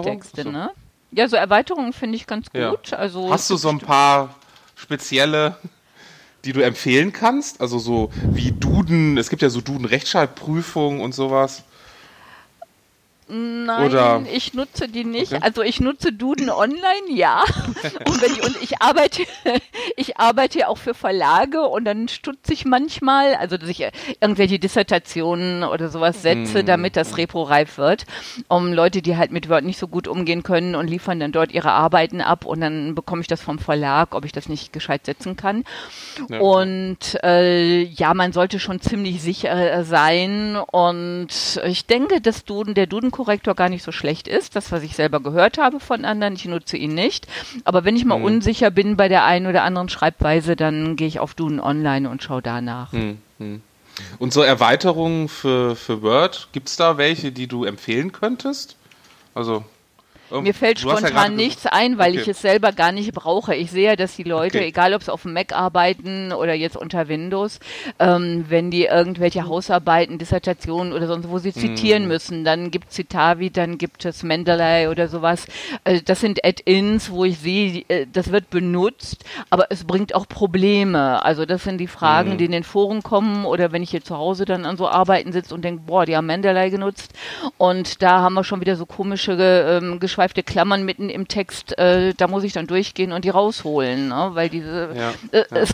[0.44, 0.50] So.
[0.50, 0.70] ne?
[1.16, 2.70] Ja, so Erweiterungen finde ich ganz Ja.
[2.70, 2.92] gut.
[2.92, 4.34] Also Hast du so ein paar
[4.74, 5.56] spezielle,
[6.44, 7.60] die du empfehlen kannst?
[7.60, 11.62] Also so wie Duden, es gibt ja so Duden-Rechtschreibprüfungen und sowas.
[13.28, 15.32] Nein, Oder- ich nutze die nicht.
[15.32, 15.42] Okay.
[15.42, 17.42] Also ich nutze Duden online, ja.
[18.06, 19.22] und, wenn ich, und ich arbeite,
[19.96, 23.92] ich arbeite ja auch für Verlage und dann stutze ich manchmal, also dass ich äh,
[24.20, 26.66] irgendwelche Dissertationen oder sowas setze, Hm.
[26.66, 28.04] damit das Repro reif wird,
[28.48, 31.52] um Leute, die halt mit Word nicht so gut umgehen können und liefern dann dort
[31.52, 35.06] ihre Arbeiten ab und dann bekomme ich das vom Verlag, ob ich das nicht gescheit
[35.06, 35.64] setzen kann.
[36.28, 36.40] Ja.
[36.40, 40.56] Und äh, ja, man sollte schon ziemlich sicher äh, sein.
[40.70, 41.28] Und
[41.64, 44.56] ich denke, dass Duden, der Duden-Korrektor gar nicht so schlecht ist.
[44.56, 47.26] Das, was ich selber gehört habe von anderen, ich nutze ihn nicht.
[47.64, 51.20] Aber wenn ich mal unsicher bin bei der einen oder anderen Schreibweise, dann gehe ich
[51.20, 52.92] auf Duden Online und schaue danach.
[52.92, 53.62] Hm, hm.
[54.18, 58.76] Und so Erweiterungen für, für Word, gibt es da welche, die du empfehlen könntest?
[59.34, 59.64] Also
[60.30, 62.20] Mir fällt du hast ja spontan gerade nichts ein, weil Okay.
[62.22, 63.54] ich es selber gar nicht brauche.
[63.54, 64.66] Ich sehe, dass die Leute, Okay.
[64.68, 67.60] egal ob sie auf dem Mac arbeiten oder jetzt unter Windows,
[67.98, 71.52] ähm, wenn die irgendwelche Hausarbeiten, Dissertationen oder sonst wo sie Mhm.
[71.54, 75.46] zitieren müssen, dann gibt es Citavi, dann gibt es Mendeley oder sowas.
[75.84, 80.26] Äh, das sind Add-ins, wo ich sehe, äh, das wird benutzt, aber es bringt auch
[80.26, 81.22] Probleme.
[81.24, 82.38] Also das sind die Fragen, Mhm.
[82.38, 85.32] die in den Foren kommen oder wenn ich hier zu Hause dann an so Arbeiten
[85.32, 87.12] sitze und denke, boah, die haben Mendeley genutzt
[87.58, 92.14] und da haben wir schon wieder so komische ähm, geschweifte Klammern mitten im Text, äh,
[92.14, 94.30] da muss ich dann durchgehen und die rausholen, ne?
[94.34, 95.56] weil diese, Ja, äh, ja.
[95.56, 95.70] Es,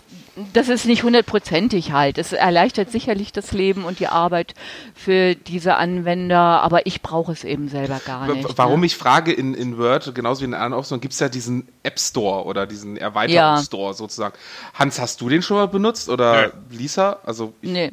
[0.53, 2.17] das ist nicht hundertprozentig halt.
[2.17, 4.55] Es erleichtert sicherlich das Leben und die Arbeit
[4.95, 8.57] für diese Anwender, aber ich brauche es eben selber gar nicht.
[8.57, 8.87] Warum ne?
[8.87, 11.99] ich frage, in, in Word, genauso wie in anderen Aufnahmen, gibt es ja diesen App
[11.99, 14.33] Store oder diesen Erweiterungsstore sozusagen.
[14.73, 17.19] Hans, hast du den schon mal benutzt oder Lisa?
[17.23, 17.91] Also ich, Nee.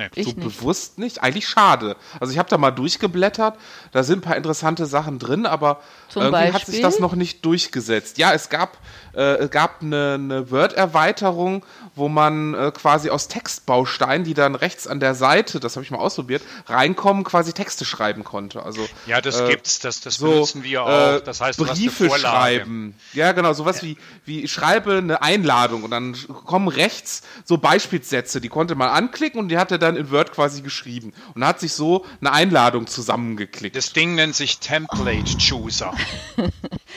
[0.00, 0.40] Nee, so nicht.
[0.40, 1.22] bewusst nicht.
[1.22, 1.96] Eigentlich schade.
[2.18, 3.56] Also ich habe da mal durchgeblättert,
[3.92, 6.54] da sind ein paar interessante Sachen drin, aber Zum irgendwie Beispiel?
[6.60, 8.18] hat sich das noch nicht durchgesetzt.
[8.18, 8.78] Ja, es gab,
[9.12, 15.00] äh, gab eine, eine Word-Erweiterung, wo man äh, quasi aus Textbausteinen, die dann rechts an
[15.00, 18.62] der Seite, das habe ich mal ausprobiert, reinkommen, quasi Texte schreiben konnte.
[18.62, 21.16] Also ja, das äh, gibt's, das, das so, benutzen wir auch.
[21.16, 22.94] Äh, das heißt, Briefe schreiben.
[23.12, 23.88] Ja, genau, sowas ja.
[23.88, 29.40] wie wie schreibe eine Einladung und dann kommen rechts so Beispielssätze, die konnte man anklicken
[29.40, 32.86] und die hat er dann in Word quasi geschrieben und hat sich so eine Einladung
[32.86, 33.76] zusammengeklickt.
[33.76, 35.92] Das Ding nennt sich Template Chooser.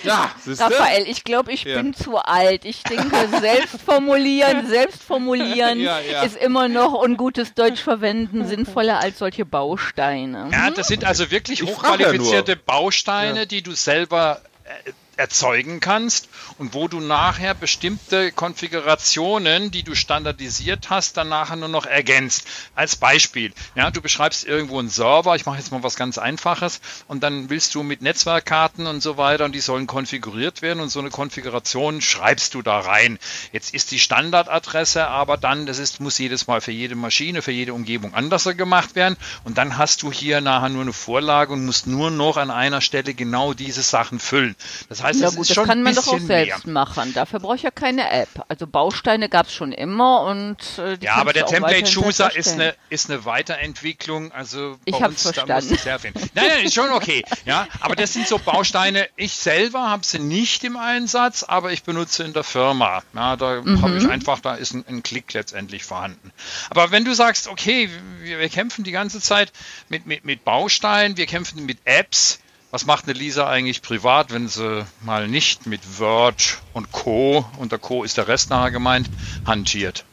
[0.04, 1.82] ja, Raphael, ich glaube, ich ja.
[1.82, 2.66] bin zu alt.
[2.66, 6.24] Ich denke, selbst formulieren, selbst formulieren ja, ja.
[6.24, 10.50] ist immer noch und gutes Deutsch verwenden sinnvoller als solche Bausteine.
[10.52, 16.88] Ja, das sind also wirklich hochqualifizierte Bausteine, die du selber äh, erzeugen kannst und wo
[16.88, 22.46] du nachher bestimmte Konfigurationen, die du standardisiert hast, dann nachher nur noch ergänzt.
[22.76, 26.82] Als Beispiel, ja, du beschreibst irgendwo einen Server, ich mache jetzt mal was ganz Einfaches
[27.08, 30.90] und dann willst du mit Netzwerkkarten und so weiter und die sollen konfiguriert werden und
[30.90, 33.20] so eine Konfiguration schreibst du da rein.
[33.52, 37.52] Jetzt ist die Standardadresse, aber dann, das ist, muss jedes Mal für jede Maschine, für
[37.52, 41.66] jede Umgebung anders gemacht werden und dann hast du hier nachher nur eine Vorlage und
[41.66, 44.56] musst nur noch an einer Stelle genau diese Sachen füllen.
[44.90, 46.74] Das heißt, ja, gut, das kann man doch auch selbst mehr.
[46.74, 47.14] machen.
[47.14, 48.30] Dafür brauche ich ja keine App.
[48.48, 52.74] Also Bausteine gab es schon immer und äh, Ja, aber der Template Chooser ist eine,
[52.90, 54.32] ist eine Weiterentwicklung.
[54.32, 55.50] Also bei ich uns, verstanden.
[55.50, 56.12] da muss sehr viel.
[56.34, 57.24] Nein, nein, ist schon okay.
[57.46, 59.08] Ja, aber das sind so Bausteine.
[59.16, 63.04] Ich selber habe sie nicht im Einsatz, aber ich benutze in der Firma.
[63.14, 63.82] Ja, da mhm.
[63.82, 66.32] habe ich einfach, da ist ein, ein, Klick letztendlich vorhanden.
[66.70, 67.90] Aber wenn du sagst, okay,
[68.22, 69.52] wir, wir kämpfen die ganze Zeit
[69.90, 72.40] mit, mit, mit Bausteinen, wir kämpfen mit Apps,
[72.74, 77.46] was macht eine Lisa eigentlich privat, wenn sie mal nicht mit Word und Co.
[77.60, 78.04] und der Co.
[78.04, 79.12] ist der Rest nachher gemeint,
[79.46, 80.06] hantiert?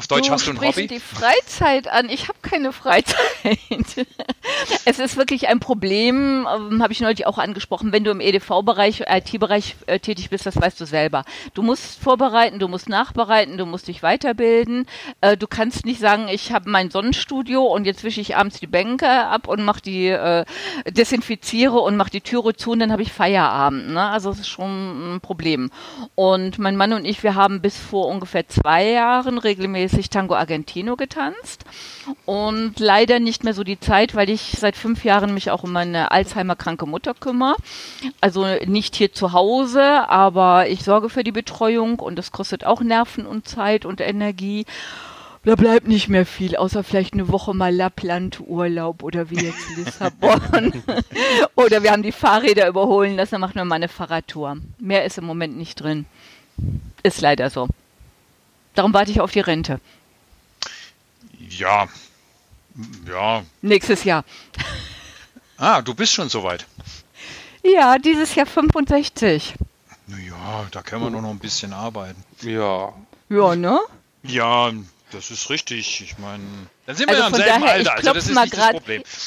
[0.00, 0.86] Auf Deutsch du hast du ein Hobby?
[0.86, 2.08] die Freizeit an.
[2.08, 3.18] Ich habe keine Freizeit.
[4.86, 9.04] es ist wirklich ein Problem, ähm, habe ich neulich auch angesprochen, wenn du im EDV-Bereich,
[9.06, 11.26] IT-Bereich äh, tätig bist, das weißt du selber.
[11.52, 14.86] Du musst vorbereiten, du musst nachbereiten, du musst dich weiterbilden.
[15.20, 18.66] Äh, du kannst nicht sagen, ich habe mein Sonnenstudio und jetzt wische ich abends die
[18.66, 20.46] Bänke ab und mache die, äh,
[20.88, 23.90] desinfiziere und mache die Türe zu und dann habe ich Feierabend.
[23.90, 24.02] Ne?
[24.02, 25.70] Also das ist schon ein Problem.
[26.14, 30.34] Und mein Mann und ich, wir haben bis vor ungefähr zwei Jahren regelmäßig regelmäßig Tango
[30.34, 31.64] Argentino getanzt
[32.24, 35.72] und leider nicht mehr so die Zeit, weil ich seit fünf Jahren mich auch um
[35.72, 37.56] meine Alzheimer-kranke Mutter kümmere.
[38.20, 42.80] Also nicht hier zu Hause, aber ich sorge für die Betreuung und das kostet auch
[42.80, 44.64] Nerven und Zeit und Energie.
[45.42, 50.82] Da bleibt nicht mehr viel, außer vielleicht eine Woche mal Lappland-Urlaub oder wie jetzt Lissabon.
[51.54, 54.58] oder wir haben die Fahrräder überholen lassen, dann machen wir mal eine Fahrradtour.
[54.78, 56.04] Mehr ist im Moment nicht drin.
[57.02, 57.68] Ist leider so.
[58.74, 59.80] Darum warte ich auf die Rente.
[61.38, 61.88] Ja,
[63.06, 63.42] ja.
[63.62, 64.24] Nächstes Jahr.
[65.56, 66.66] Ah, du bist schon soweit.
[67.62, 69.54] Ja, dieses Jahr 65.
[70.06, 72.22] Naja, da können wir nur noch ein bisschen arbeiten.
[72.42, 72.92] Ja.
[73.28, 73.78] Ja, ne?
[74.22, 74.72] Ja,
[75.10, 76.00] das ist richtig.
[76.00, 76.44] Ich meine.
[76.90, 77.92] Dann sind wir also ja im selben daher, Alter.
[77.92, 78.10] Also.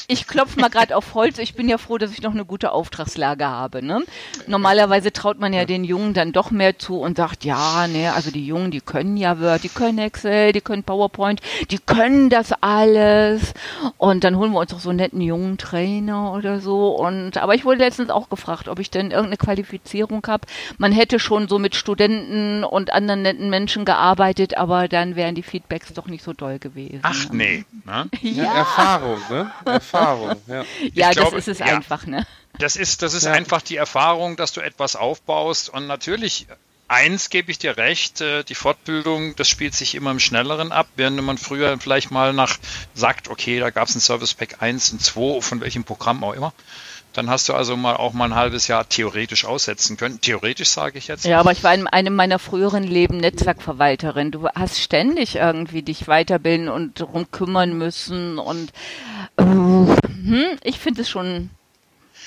[0.06, 1.38] Ich klopfe mal gerade auf Holz.
[1.38, 3.82] Ich bin ja froh, dass ich noch eine gute Auftragslage habe.
[3.82, 4.02] Ne?
[4.46, 8.30] Normalerweise traut man ja den Jungen dann doch mehr zu und sagt, ja, ne, also
[8.30, 11.40] die Jungen, die können ja Word, die können Excel, die können PowerPoint,
[11.70, 13.54] die können das alles.
[13.96, 16.88] Und dann holen wir uns doch so einen netten jungen Trainer oder so.
[16.88, 20.46] Und aber ich wurde letztens auch gefragt, ob ich denn irgendeine Qualifizierung habe.
[20.76, 25.42] Man hätte schon so mit Studenten und anderen netten Menschen gearbeitet, aber dann wären die
[25.42, 27.00] Feedbacks doch nicht so doll gewesen.
[27.04, 27.53] Ach nee.
[27.84, 28.08] Ne?
[28.22, 28.54] Ja.
[28.54, 29.52] Erfahrung, ne?
[29.64, 30.64] Erfahrung, ja.
[30.92, 31.66] Ja, das glaube, ist es ja.
[31.66, 32.26] einfach, ne?
[32.58, 33.32] Das ist, das ist ja.
[33.32, 36.46] einfach die Erfahrung, dass du etwas aufbaust und natürlich
[36.86, 40.86] Eins gebe ich dir recht, äh, die Fortbildung, das spielt sich immer im Schnelleren ab,
[40.96, 42.58] während man früher vielleicht mal nach
[42.94, 46.34] sagt, okay, da gab es ein Service Pack 1 und 2, von welchem Programm auch
[46.34, 46.52] immer.
[47.14, 50.20] Dann hast du also mal auch mal ein halbes Jahr theoretisch aussetzen können.
[50.20, 51.24] Theoretisch sage ich jetzt.
[51.24, 54.32] Ja, aber ich war in einem meiner früheren Leben Netzwerkverwalterin.
[54.32, 58.72] Du hast ständig irgendwie dich weiterbilden und darum kümmern müssen und
[59.38, 61.50] hm, ich finde es schon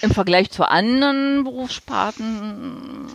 [0.01, 3.07] im Vergleich zu anderen Berufssparten.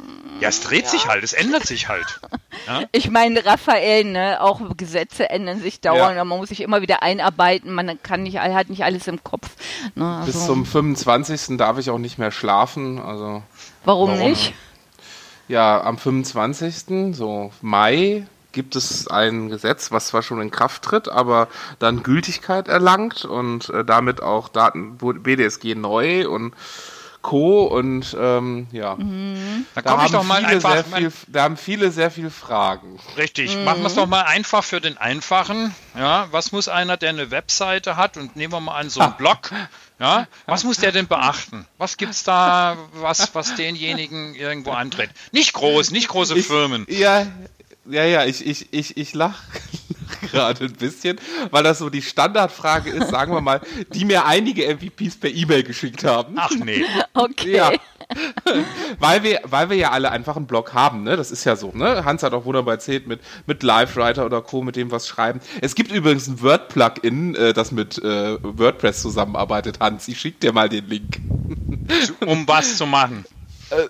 [0.42, 0.90] Ja, es dreht ja.
[0.90, 2.20] sich halt, es ändert sich halt.
[2.66, 2.82] Ja?
[2.92, 6.24] Ich meine, Raphael, ne, auch Gesetze ändern sich dauernd, ja.
[6.24, 9.48] man muss sich immer wieder einarbeiten, man kann nicht, hat nicht alles im Kopf.
[9.96, 10.26] Ne, also.
[10.26, 11.56] Bis zum 25.
[11.56, 13.00] darf ich auch nicht mehr schlafen.
[13.00, 13.42] Also
[13.84, 14.54] warum, warum nicht?
[15.48, 17.16] Ja, am 25.
[17.16, 22.68] so Mai gibt es ein Gesetz, was zwar schon in Kraft tritt, aber dann Gültigkeit
[22.68, 26.54] erlangt und äh, damit auch Daten BDSG neu und
[27.22, 27.64] Co.
[27.64, 30.72] Und ähm, ja, Dann da ich haben, doch mal viele einfach.
[30.72, 32.98] sehr viel, da haben viele sehr viel Fragen.
[33.16, 35.74] Richtig, machen wir es doch mal einfach für den Einfachen.
[35.96, 39.16] Ja, was muss einer, der eine Webseite hat und nehmen wir mal an so einen
[39.16, 39.50] Blog,
[39.98, 41.66] ja, was muss der denn beachten?
[41.78, 45.10] Was gibt's da, was, was denjenigen irgendwo antritt?
[45.30, 46.86] Nicht groß, nicht große Ich- Firmen.
[46.88, 47.26] Ja,
[47.84, 49.38] ja, ja, ich, ich, ich, ich lach
[50.30, 51.18] gerade ein bisschen,
[51.50, 53.60] weil das so die Standardfrage ist, sagen wir mal,
[53.94, 56.34] die mir einige MVPs per E-Mail geschickt haben.
[56.36, 56.84] Ach nee.
[57.14, 57.56] Okay.
[57.56, 57.72] Ja.
[58.98, 61.16] weil, wir, weil wir ja alle einfach einen Blog haben, ne?
[61.16, 62.04] Das ist ja so, ne?
[62.04, 65.40] Hans hat auch wunderbar erzählt mit, mit Live-Writer oder Co., mit dem was schreiben.
[65.60, 70.08] Es gibt übrigens ein Word-Plugin, äh, das mit äh, WordPress zusammenarbeitet, Hans.
[70.08, 71.20] Ich schick dir mal den Link.
[72.24, 73.24] Um was zu machen.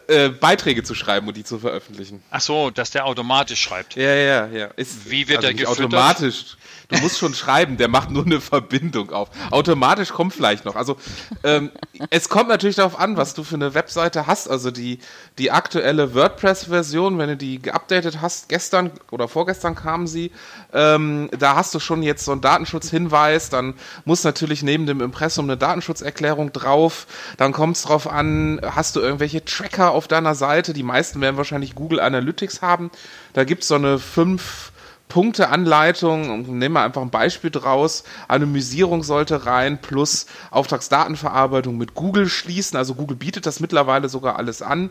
[0.09, 2.23] Äh, äh, Beiträge zu schreiben und die zu veröffentlichen.
[2.31, 3.97] Ach so, dass der automatisch schreibt.
[3.97, 4.67] Ja, ja, ja.
[4.77, 5.87] Ist, Wie wird der nicht gefüttert?
[5.87, 6.57] automatisch.
[6.93, 9.31] Du musst schon schreiben, der macht nur eine Verbindung auf.
[9.51, 10.77] Automatisch kommt vielleicht noch.
[10.77, 10.97] Also
[11.43, 11.71] ähm,
[12.11, 14.49] es kommt natürlich darauf an, was du für eine Webseite hast.
[14.49, 14.99] Also die,
[15.39, 20.33] die aktuelle WordPress-Version, wenn du die geupdatet hast, gestern oder vorgestern kam sie,
[20.75, 23.75] ähm, da hast du schon jetzt so einen Datenschutzhinweis, dann
[24.05, 27.07] muss natürlich neben dem Impressum eine Datenschutzerklärung drauf,
[27.39, 31.37] dann kommt es drauf an, hast du irgendwelche Tracker auf deiner Seite, die meisten werden
[31.39, 32.91] wahrscheinlich Google Analytics haben,
[33.33, 34.73] da gibt es so eine fünf
[35.09, 38.05] Punkte-Anleitung, nehmen wir einfach ein Beispiel draus.
[38.29, 42.79] Anonymisierung sollte rein, plus Auftragsdatenverarbeitung mit Google schließen.
[42.79, 44.91] Also Google bietet das mittlerweile sogar alles an.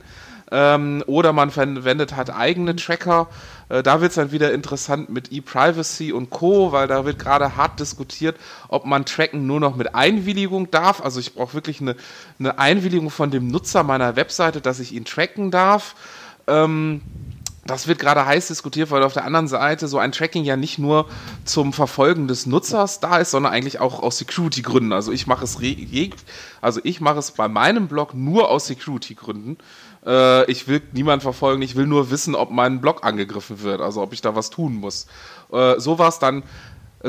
[0.52, 3.30] Ähm, oder man verwendet halt eigene Tracker.
[3.70, 7.56] Äh, da wird es dann wieder interessant mit E-Privacy und Co., weil da wird gerade
[7.56, 8.36] hart diskutiert,
[8.68, 11.02] ob man Tracken nur noch mit Einwilligung darf.
[11.02, 11.96] Also ich brauche wirklich eine,
[12.38, 15.96] eine Einwilligung von dem Nutzer meiner Webseite, dass ich ihn tracken darf.
[16.48, 17.02] Ähm,
[17.66, 20.80] das wird gerade heiß diskutiert, weil auf der anderen Seite so ein Tracking ja nicht
[20.80, 21.08] nur
[21.46, 24.94] zum Verfolgen des Nutzers da ist, sondern eigentlich auch aus Security-Gründen.
[24.94, 25.58] Also ich mache es,
[26.62, 29.58] also ich mache es bei meinem Blog nur aus Security-Gründen.
[30.06, 34.02] Äh, ich will niemanden verfolgen, ich will nur wissen, ob mein Blog angegriffen wird, also
[34.02, 35.06] ob ich da was tun muss.
[35.52, 36.44] Äh, so war es dann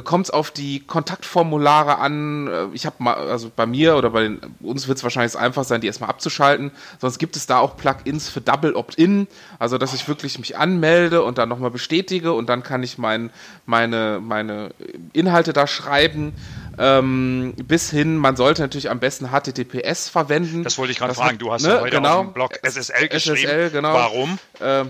[0.00, 2.46] kommt es auf die Kontaktformulare an.
[2.48, 5.64] Äh, Ich habe mal, also bei mir oder bei den, uns wird es wahrscheinlich einfach
[5.64, 6.70] sein, die erstmal abzuschalten.
[6.98, 9.28] Sonst gibt es da auch Plugins für Double Opt-in,
[9.58, 13.30] also dass ich wirklich mich anmelde und dann nochmal bestätige und dann kann ich mein,
[13.66, 14.70] meine, meine
[15.12, 16.32] Inhalte da schreiben.
[16.78, 20.64] Ähm, bis hin, man sollte natürlich am besten HTTPS verwenden.
[20.64, 21.38] Das wollte ich gerade fragen.
[21.38, 22.20] Du hast ne, ja heute genau.
[22.20, 23.36] auf dem Blog SSL geschrieben.
[23.36, 23.92] SSL, genau.
[23.92, 24.38] Warum?
[24.60, 24.84] äh, äh,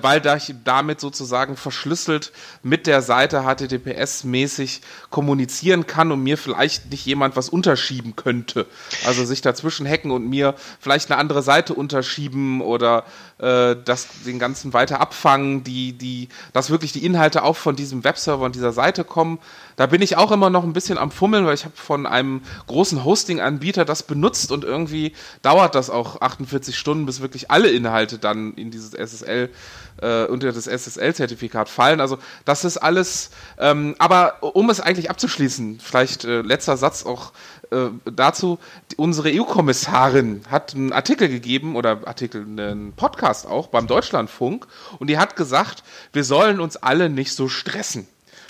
[0.00, 6.90] weil da ich damit sozusagen verschlüsselt mit der Seite HTTPS-mäßig kommunizieren kann und mir vielleicht
[6.90, 8.66] nicht jemand was unterschieben könnte.
[9.06, 13.04] Also sich dazwischen hacken und mir vielleicht eine andere Seite unterschieben oder
[13.38, 18.04] äh, das den ganzen weiter abfangen, die, die, dass wirklich die Inhalte auch von diesem
[18.04, 19.38] Webserver und dieser Seite kommen.
[19.76, 22.42] Da bin ich auch immer noch ein bisschen am Fummeln, weil ich habe von einem
[22.66, 25.12] großen Hosting-Anbieter das benutzt und irgendwie
[25.42, 29.50] dauert das auch 48 Stunden, bis wirklich alle Inhalte dann in dieses SSL
[30.00, 32.00] äh, unter das SSL-Zertifikat fallen.
[32.00, 33.30] Also das ist alles.
[33.58, 37.32] Ähm, aber um es eigentlich abzuschließen, vielleicht äh, letzter Satz auch
[37.70, 38.58] äh, dazu:
[38.96, 44.66] Unsere EU-Kommissarin hat einen Artikel gegeben oder Artikel, einen Podcast auch beim Deutschlandfunk
[44.98, 48.06] und die hat gesagt, wir sollen uns alle nicht so stressen.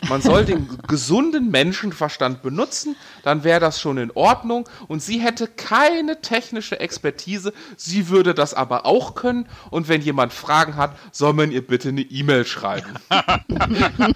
[0.08, 2.94] Man soll den gesunden Menschenverstand benutzen,
[3.24, 4.68] dann wäre das schon in Ordnung.
[4.86, 9.48] Und sie hätte keine technische Expertise, sie würde das aber auch können.
[9.70, 12.94] Und wenn jemand Fragen hat, soll man ihr bitte eine E-Mail schreiben.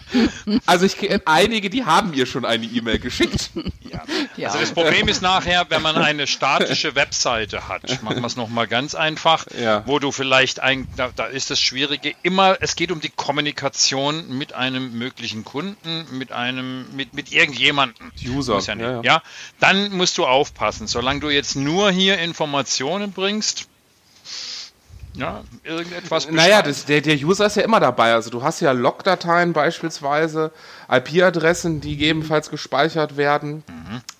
[0.66, 3.50] also ich kenne einige, die haben ihr schon eine E-Mail geschickt.
[4.36, 4.48] Ja.
[4.48, 8.66] Also das Problem ist nachher, wenn man eine statische Webseite hat, machen wir es nochmal
[8.66, 9.82] ganz einfach, Ja.
[9.86, 14.28] wo du vielleicht ein, da, da ist das Schwierige immer, es geht um die Kommunikation
[14.38, 15.71] mit einem möglichen Kunden,
[16.10, 18.12] mit einem, mit, mit irgendjemandem.
[18.26, 19.22] User, ja, nicht, ja, ja, ja.
[19.60, 20.86] dann musst du aufpassen.
[20.86, 23.68] Solange du jetzt nur hier Informationen bringst,
[25.14, 28.14] ja, irgendetwas Naja, das, der, der User ist ja immer dabei.
[28.14, 30.52] Also du hast ja Logdateien beispielsweise,
[30.90, 33.62] IP-Adressen, die gegebenenfalls gespeichert werden.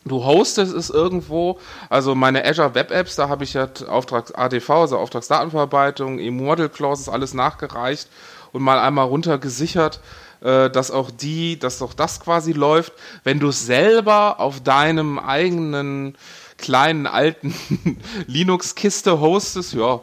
[0.05, 1.59] Du hostest es irgendwo.
[1.89, 7.09] Also meine Azure Web Apps, da habe ich ja Auftrags ADV, also Auftragsdatenverarbeitung, E-Model Clauses,
[7.09, 8.09] alles nachgereicht
[8.53, 10.01] und mal einmal runtergesichert,
[10.43, 12.93] äh, dass auch die, dass auch das quasi läuft.
[13.25, 16.17] Wenn du es selber auf deinem eigenen
[16.59, 17.55] kleinen alten
[18.27, 20.01] Linux-Kiste hostest, ja,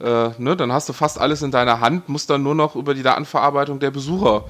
[0.00, 2.94] äh, ne, dann hast du fast alles in deiner Hand, musst dann nur noch über
[2.94, 4.44] die Datenverarbeitung der Besucher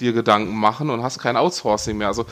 [0.00, 2.08] dir Gedanken machen und hast kein Outsourcing mehr.
[2.08, 2.26] Also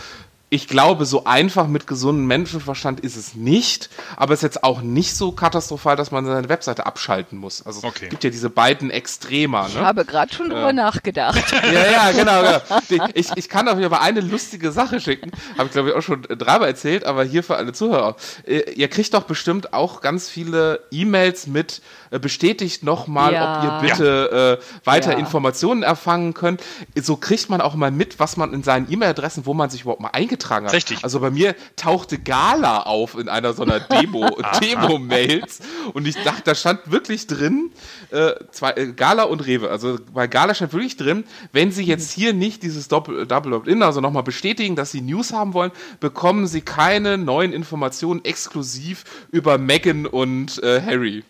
[0.51, 4.81] ich glaube, so einfach mit gesundem Menschenverstand ist es nicht, aber es ist jetzt auch
[4.81, 7.67] nicht so katastrophal, dass man seine Webseite abschalten muss.
[7.67, 8.05] Also Okay.
[8.05, 9.67] es gibt ja diese beiden Extremer.
[9.69, 9.83] Ich Ne?
[9.83, 11.39] habe gerade schon drüber nachgedacht.
[11.69, 12.41] Ja, ja, genau.
[12.89, 13.07] genau.
[13.13, 15.33] Ich, ich kann euch aber eine lustige Sache schicken.
[15.59, 18.17] Habe ich, glaube ich, auch schon dreimal erzählt, aber hier für alle Zuhörer.
[18.47, 23.59] Äh, Ihr kriegt doch bestimmt auch ganz viele E-Mails mit äh, bestätigt nochmal, Ja.
[23.59, 25.19] ob ihr bitte äh, weiter Ja.
[25.19, 26.63] Informationen erfangen könnt.
[26.99, 30.01] So kriegt man auch mal mit, was man in seinen E-Mail-Adressen, wo man sich überhaupt
[30.01, 30.73] mal eingetragen hat.
[30.73, 31.03] Richtig.
[31.03, 34.29] Also bei mir tauchte Gala auf in einer so einer Demo,
[34.61, 35.61] Demo-Mails
[35.95, 37.71] und ich dachte, da stand wirklich drin,
[38.11, 39.71] äh, zwei, äh, Gala und Rewe.
[39.71, 43.83] Also bei Gala stand wirklich drin, wenn Sie jetzt hier nicht dieses Doppel, Double Opt-in,
[43.83, 49.59] also nochmal bestätigen, dass Sie News haben wollen, bekommen Sie keine neuen Informationen exklusiv über
[49.59, 51.25] Meghan und äh, Harry.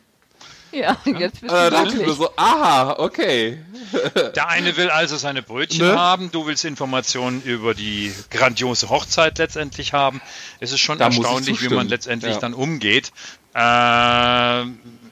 [0.73, 3.59] Ja, jetzt bist Äh, da du dachte ich mir so, aha, okay.
[4.35, 5.99] Der eine will also seine Brötchen Ne?
[5.99, 10.21] haben, du willst Informationen über die grandiose Hochzeit letztendlich haben.
[10.61, 12.41] Es ist schon Da erstaunlich, wie man letztendlich Ja.
[12.41, 13.13] dann umgeht.
[13.55, 14.63] Äh,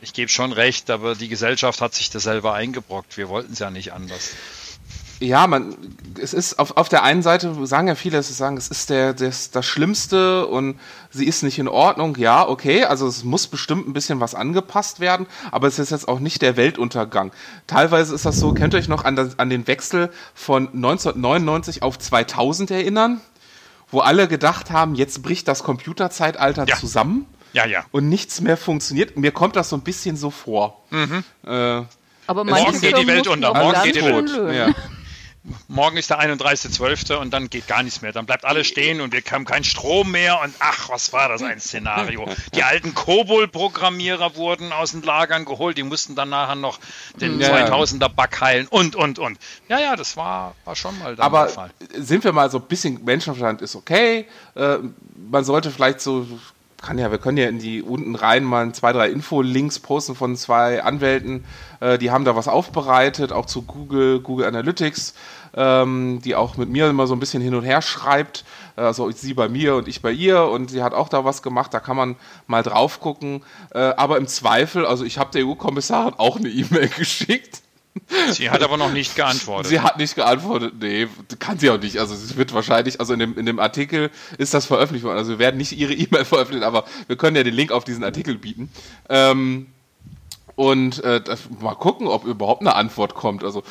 [0.03, 3.17] ich gebe schon recht, aber die Gesellschaft hat sich das selber eingebrockt.
[3.17, 4.31] Wir wollten es ja nicht anders.
[5.19, 5.75] Ja, man,
[6.21, 8.91] es ist auf, auf der einen Seite sagen ja viele, dass sie sagen, es ist
[8.91, 10.79] der, das, das Schlimmste und
[11.11, 12.17] sie ist nicht in Ordnung.
[12.17, 16.07] Ja, okay, also es muss bestimmt ein bisschen was angepasst werden, aber es ist jetzt
[16.07, 17.33] auch nicht der Weltuntergang.
[17.67, 21.83] Teilweise ist das so, könnt ihr euch noch an, das, an den Wechsel von 1999
[21.83, 23.21] auf 2000 erinnern,
[23.91, 26.77] wo alle gedacht haben, jetzt bricht das Computerzeitalter Ja.
[26.77, 27.85] zusammen Ja, ja.
[27.91, 29.17] und nichts mehr funktioniert.
[29.17, 30.83] Mir kommt das so ein bisschen so vor.
[30.93, 31.07] Äh,
[31.47, 33.55] Aber Morgen geht die Welt unter.
[33.55, 34.31] Morgen geht die Welt.
[34.55, 34.75] ja.
[35.69, 37.17] Morgen ist der 31.12.
[37.17, 38.13] und dann geht gar nichts mehr.
[38.13, 41.43] Dann bleibt alles stehen und wir haben keinen Strom mehr und ach, was war das
[41.43, 42.27] ein Szenario.
[42.55, 46.79] Die alten Kobol-Programmierer wurden aus den Lagern geholt, die mussten dann nachher noch
[47.21, 47.67] den Ja, ja.
[47.69, 49.39] 2000er Bug heilen und, und, und.
[49.69, 51.71] Ja, ja, das war, war schon mal Aber der Fall.
[51.95, 54.27] sind wir mal so ein bisschen Menschenverstand ist okay.
[54.55, 54.79] Äh,
[55.31, 56.27] man sollte vielleicht so,
[56.83, 60.37] kann ja, wir können ja in die unten rein mal zwei, drei Info-Links posten von
[60.37, 61.45] zwei Anwälten,
[61.81, 65.15] äh, die haben da was aufbereitet, auch zu Google, Google Analytics,
[65.57, 68.45] ähm, die auch mit mir immer so ein bisschen hin und her schreibt.
[68.77, 71.73] Also sie bei mir und ich bei ihr und sie hat auch da was gemacht,
[71.73, 73.43] da kann man mal drauf gucken.
[73.75, 77.63] Äh, aber im Zweifel, also ich habe der EU-Kommissarin auch eine E-Mail geschickt.
[78.31, 79.69] Sie hat aber noch nicht geantwortet.
[79.69, 80.75] Sie hat nicht geantwortet.
[80.81, 81.99] Nee, kann sie auch nicht.
[81.99, 85.17] Also es wird wahrscheinlich, also in dem, in dem Artikel ist das veröffentlicht worden.
[85.17, 88.05] Also wir werden nicht ihre E-Mail veröffentlichen, aber wir können ja den Link auf diesen
[88.05, 88.71] Artikel bieten.
[89.09, 89.69] Ähm,
[90.55, 93.45] und äh, das, mal gucken, ob überhaupt eine Antwort kommt.
[93.45, 93.63] Also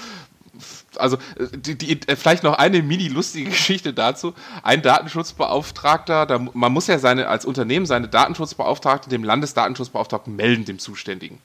[0.98, 1.18] also
[1.54, 4.34] die, die, äh, vielleicht noch eine mini lustige Geschichte dazu.
[4.64, 10.80] Ein Datenschutzbeauftragter, da, man muss ja seine als Unternehmen seine Datenschutzbeauftragte dem Landesdatenschutzbeauftragten melden, dem
[10.80, 11.40] Zuständigen.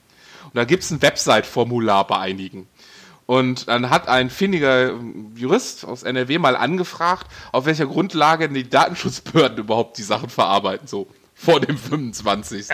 [0.45, 2.67] Und da gibt es ein Website-Formular bei einigen.
[3.25, 8.69] Und dann hat ein findiger ähm, Jurist aus NRW mal angefragt, auf welcher Grundlage die
[8.69, 11.07] Datenschutzbehörden überhaupt die Sachen verarbeiten, so
[11.43, 12.67] vor dem 25.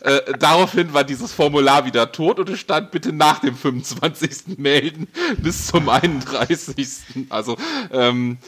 [0.00, 4.58] äh, daraufhin war dieses Formular wieder tot und es stand bitte nach dem 25.
[4.58, 6.88] melden bis zum 31.
[7.30, 7.56] Also
[7.92, 8.38] ähm,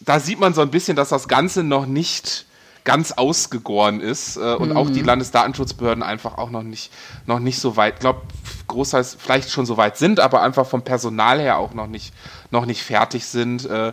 [0.00, 2.46] da sieht man so ein bisschen, dass das Ganze noch nicht
[2.84, 6.92] ganz ausgegoren ist äh, und auch die Landesdatenschutzbehörden einfach auch noch nicht,
[7.26, 8.22] noch nicht so weit, glaube
[8.68, 12.14] großteils vielleicht schon so weit sind, aber einfach vom Personal her auch noch nicht,
[12.50, 13.64] noch nicht fertig sind.
[13.66, 13.92] Äh,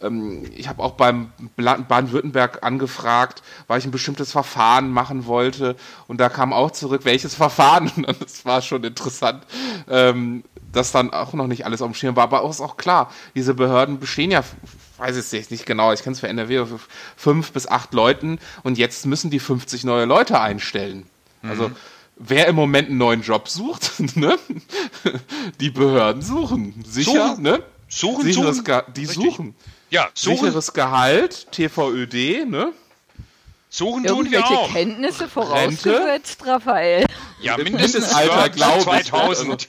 [0.00, 5.76] ähm, ich habe auch beim Baden-Württemberg angefragt, weil ich ein bestimmtes Verfahren machen wollte
[6.06, 9.44] und da kam auch zurück, welches Verfahren und das war schon interessant.
[9.88, 12.76] Ähm, dass dann auch noch nicht alles auf dem Schirm war, aber auch ist auch
[12.76, 14.42] klar, diese Behörden bestehen ja,
[14.98, 16.64] weiß ich jetzt nicht genau, ich kenne es für NRW,
[17.16, 21.06] fünf bis acht Leuten und jetzt müssen die 50 neue Leute einstellen.
[21.42, 21.70] Also
[22.16, 24.38] wer im Moment einen neuen Job sucht, ne?
[25.60, 26.84] die Behörden suchen.
[26.86, 27.42] Sicher, Suchen.
[27.42, 27.62] ne?
[27.88, 28.82] Suchen, Sicheres suchen.
[28.96, 29.16] Die Richtig.
[29.16, 29.54] suchen.
[29.94, 32.72] Ja, suchen, Sicheres Gehalt, TVÖD, ne?
[33.70, 34.72] suchen tun wir auch.
[34.72, 37.06] Kenntnisse vorausgesetzt, Raphael.
[37.40, 39.68] Ja, mindestens Mindestalter, Word glaub ich, 2000.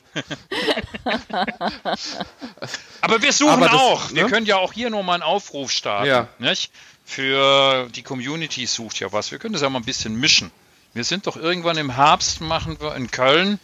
[3.02, 4.12] Aber wir suchen Aber das, auch.
[4.14, 4.30] Wir ne?
[4.32, 6.08] können ja auch hier nur mal einen Aufruf starten.
[6.08, 6.28] Ja.
[6.40, 6.72] Nicht?
[7.06, 9.30] Für die Community sucht ja was.
[9.30, 10.50] Wir können das ja mal ein bisschen mischen.
[10.96, 13.60] Wir sind doch irgendwann im Herbst, machen wir in Köln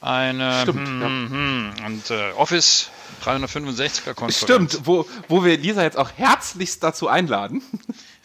[0.00, 1.06] eine Stimmt, hm, ja.
[1.06, 2.90] hm, und äh, Office
[3.24, 4.40] 365er Konferenz.
[4.40, 7.62] Stimmt, wo, wo wir Lisa jetzt auch herzlichst dazu einladen.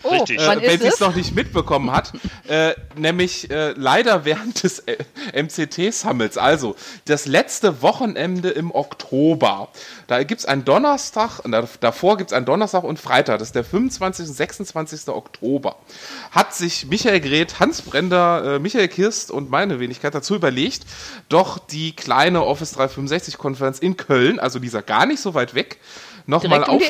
[0.04, 0.40] Oh, Richtig.
[0.40, 2.14] äh, wenn sie es noch nicht mitbekommen hat,
[2.48, 4.98] äh, nämlich äh, leider während des äh,
[5.34, 6.76] MCT-Summits, also
[7.06, 9.70] das letzte Wochenende im Oktober.
[10.08, 11.42] Da gibt es einen Donnerstag,
[11.80, 14.28] davor gibt es einen Donnerstag und Freitag, das ist der 25.
[14.28, 15.08] und 26.
[15.10, 15.76] Oktober.
[16.32, 20.86] Hat sich Michael Greth, Hans Brender, äh, Michael Kirst und meine Wenigkeit dazu überlegt,
[21.30, 25.80] doch die kleine Office 365-Konferenz in Köln, also dieser gar nicht so weit weg,
[26.26, 26.84] nochmal um auf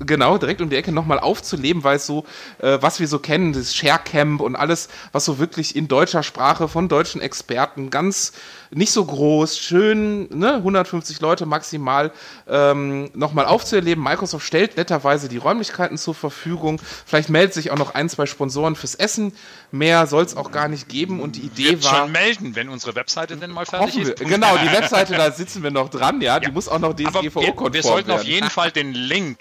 [0.00, 2.24] genau direkt um die Ecke nochmal aufzuleben, weil es so
[2.58, 6.68] äh, was wir so kennen, das Sharecamp und alles, was so wirklich in deutscher Sprache
[6.68, 8.32] von deutschen Experten ganz
[8.74, 12.12] nicht so groß, schön, ne, 150 Leute maximal
[12.48, 14.02] ähm, nochmal aufzuerleben.
[14.02, 16.80] Microsoft stellt netterweise die Räumlichkeiten zur Verfügung.
[17.06, 19.32] Vielleicht meldet sich auch noch ein, zwei Sponsoren fürs Essen.
[19.70, 21.20] Mehr soll es auch gar nicht geben.
[21.20, 22.00] Und die Idee Wird war.
[22.00, 24.16] schon melden, wenn unsere Webseite denn mal fertig ist.
[24.16, 26.40] Genau, die Webseite, da sitzen wir noch dran, ja.
[26.40, 26.52] Die ja.
[26.52, 27.74] muss auch noch DSGVO-konform werden.
[27.74, 29.38] Wir sollten auf jeden Fall den Link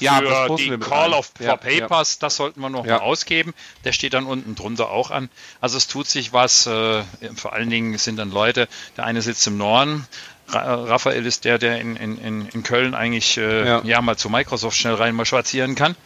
[0.00, 2.18] ja, für die Call of for ja, Papers, ja.
[2.20, 2.98] das sollten wir noch ja.
[2.98, 3.54] mal ausgeben.
[3.84, 5.28] Der steht dann unten drunter auch an.
[5.60, 6.66] Also es tut sich was.
[6.66, 7.02] Äh,
[7.34, 10.06] vor allen Dingen sind dann Leute, der eine sitzt im Norden,
[10.48, 13.82] Raphael ist der, der in, in, in Köln eigentlich äh, ja.
[13.84, 14.00] ja.
[14.00, 15.96] mal zu Microsoft schnell rein mal spazieren kann,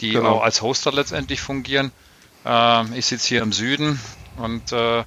[0.00, 0.36] die genau.
[0.36, 1.90] auch als Hoster letztendlich fungieren.
[2.44, 3.98] Äh, ich sitze hier im Süden
[4.36, 5.04] und äh,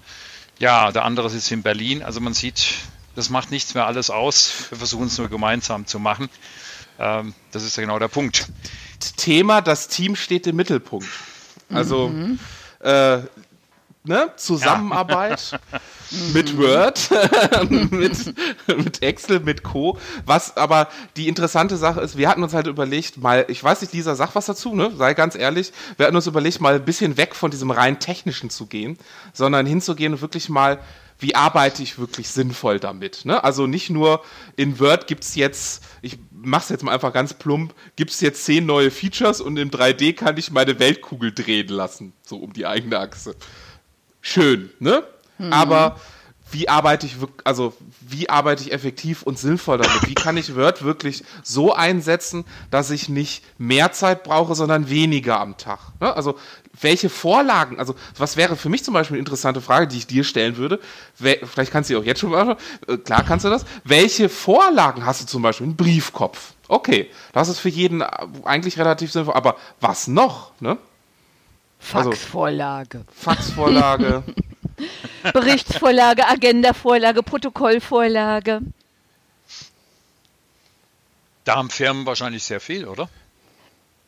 [0.60, 2.04] ja, der andere sitzt in Berlin.
[2.04, 2.74] Also man sieht,
[3.16, 4.54] das macht nichts mehr alles aus.
[4.70, 6.30] Wir versuchen es nur gemeinsam zu machen.
[7.02, 8.48] Ähm, das ist ja genau der Punkt.
[9.18, 11.08] Thema, das Team steht im Mittelpunkt.
[11.70, 12.38] Also mhm.
[12.80, 13.18] äh,
[14.04, 14.32] ne?
[14.36, 15.80] Zusammenarbeit ja.
[16.34, 17.10] mit Word,
[17.70, 18.34] mit,
[18.68, 19.98] mit Excel, mit Co.
[20.26, 23.94] Was aber die interessante Sache ist, wir hatten uns halt überlegt, mal, ich weiß nicht,
[23.94, 24.92] Lisa, sag was dazu, ne?
[24.98, 28.50] Sei ganz ehrlich, wir hatten uns überlegt, mal ein bisschen weg von diesem rein technischen
[28.50, 28.98] zu gehen,
[29.34, 30.80] sondern hinzugehen und wirklich mal
[31.22, 33.26] wie arbeite ich wirklich sinnvoll damit.
[33.26, 33.44] Ne?
[33.44, 34.24] Also nicht nur
[34.56, 38.22] in Word gibt es jetzt, ich mache es jetzt mal einfach ganz plump, gibt es
[38.22, 42.54] jetzt zehn neue Features und im 3D kann ich meine Weltkugel drehen lassen, so um
[42.54, 43.36] die eigene Achse.
[44.22, 45.04] Schön, ne?
[45.38, 45.54] Mhm.
[45.54, 46.00] Aber
[46.52, 50.08] wie arbeite ich also wie arbeite ich effektiv und sinnvoll damit?
[50.08, 55.40] Wie kann ich Word wirklich so einsetzen, dass ich nicht mehr Zeit brauche, sondern weniger
[55.40, 55.80] am Tag?
[56.00, 56.14] Ne?
[56.14, 56.38] Also
[56.80, 60.24] welche Vorlagen, also was wäre für mich zum Beispiel eine interessante Frage, die ich dir
[60.24, 60.80] stellen würde,
[61.16, 65.22] vielleicht kannst du auch jetzt schon beantworten, äh, klar kannst du das, welche Vorlagen hast
[65.22, 65.68] du zum Beispiel?
[65.68, 66.54] Ein Briefkopf.
[66.68, 70.52] Okay, das ist für jeden eigentlich relativ sinnvoll, aber was noch?
[70.60, 70.78] Ne?
[71.80, 73.00] Faxvorlage.
[73.00, 74.24] Also, Faxvorlage.
[75.34, 78.62] Berichtsvorlage, Agendavorlage, Protokollvorlage.
[81.44, 83.10] Da haben Firmen wahrscheinlich sehr viel, oder?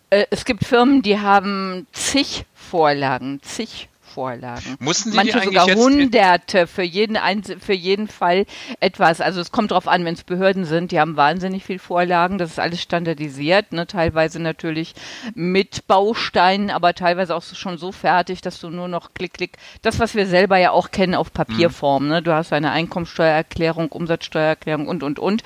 [0.10, 4.76] Äh, es gibt Firmen, die haben zig Vorlagen, zig Vorlagen.
[4.80, 7.18] Mussten die Manche die sogar Hunderte für jeden,
[7.60, 8.46] für jeden Fall
[8.80, 9.22] etwas.
[9.22, 12.38] Also es kommt darauf an, wenn es Behörden sind, die haben wahnsinnig viel Vorlagen.
[12.38, 13.88] Das ist alles standardisiert, ne?
[13.88, 14.94] teilweise natürlich
[15.34, 19.58] mit Bausteinen, aber teilweise auch schon so fertig, dass du nur noch klick, klick.
[19.82, 22.04] Das, was wir selber ja auch kennen auf Papierform.
[22.04, 22.10] Mhm.
[22.10, 22.22] Ne?
[22.22, 25.44] Du hast eine Einkommensteuererklärung, Umsatzsteuererklärung und, und, und.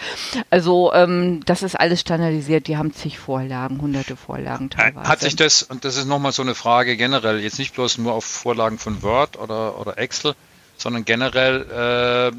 [0.49, 2.67] Also ähm, das ist alles standardisiert.
[2.67, 5.07] Die haben zig Vorlagen, hunderte Vorlagen teilweise.
[5.07, 8.13] Hat sich das, und das ist nochmal so eine Frage generell, jetzt nicht bloß nur
[8.13, 10.35] auf Vorlagen, Vorlagen von Word oder, oder Excel,
[10.77, 12.35] sondern generell äh,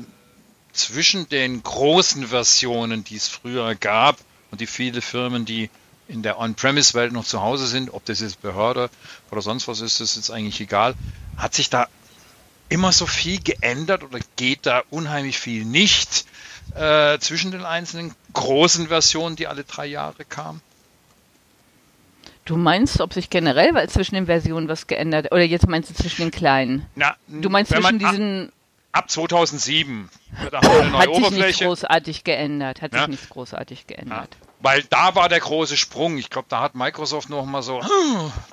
[0.72, 4.18] zwischen den großen Versionen, die es früher gab
[4.50, 5.70] und die viele Firmen, die
[6.08, 8.90] in der On-Premise-Welt noch zu Hause sind, ob das jetzt Behörde
[9.30, 10.96] oder sonst was ist, ist jetzt eigentlich egal.
[11.36, 11.86] Hat sich da
[12.68, 16.24] immer so viel geändert oder geht da unheimlich viel nicht
[16.74, 20.60] äh, zwischen den einzelnen großen Versionen, die alle drei Jahre kamen?
[22.49, 25.32] Du meinst, ob sich generell zwischen den Versionen was geändert hat?
[25.32, 26.86] Oder jetzt meinst du zwischen den kleinen?
[26.94, 28.53] Na, du meinst zwischen diesen.
[28.90, 30.09] Ab 2007
[30.51, 31.28] eine neue hat Oberfläche.
[31.28, 32.80] sich nicht großartig geändert.
[32.80, 33.01] Hat ja.
[33.01, 34.30] sich nicht großartig geändert.
[34.40, 34.49] Ja.
[34.61, 36.16] Weil da war der große Sprung.
[36.16, 37.82] Ich glaube, da hat Microsoft noch mal so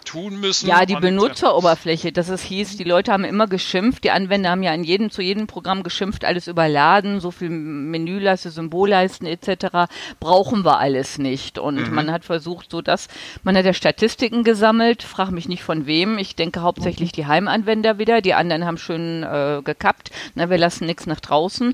[0.06, 0.70] tun müssen.
[0.70, 4.72] Ja, die Benutzeroberfläche, dass es hieß, die Leute haben immer geschimpft, die Anwender haben ja
[4.72, 9.92] an jedem, zu jedem Programm geschimpft, alles überladen, so viel Menüleiste, Symbolleisten etc.
[10.20, 11.60] brauchen wir alles nicht.
[11.60, 11.94] Und mhm.
[11.94, 13.10] man hat versucht, so dass,
[13.44, 16.18] man hat ja Statistiken gesammelt, frag mich nicht von wem.
[16.18, 20.12] Ich denke hauptsächlich die Heimanwender wieder, die anderen haben schön äh, gekappt.
[20.36, 21.74] Na, wir lassen nichts nach draußen.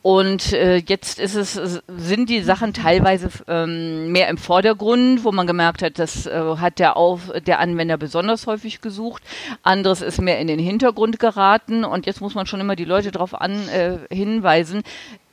[0.00, 5.46] Und äh, jetzt ist es, sind die Sachen teilweise ähm, mehr im Vordergrund, wo man
[5.46, 9.22] gemerkt hat, das äh, hat der, Auf, der Anwender besonders häufig gesucht.
[9.62, 13.10] Anderes ist mehr in den Hintergrund geraten und jetzt muss man schon immer die Leute
[13.10, 14.82] darauf äh, hinweisen,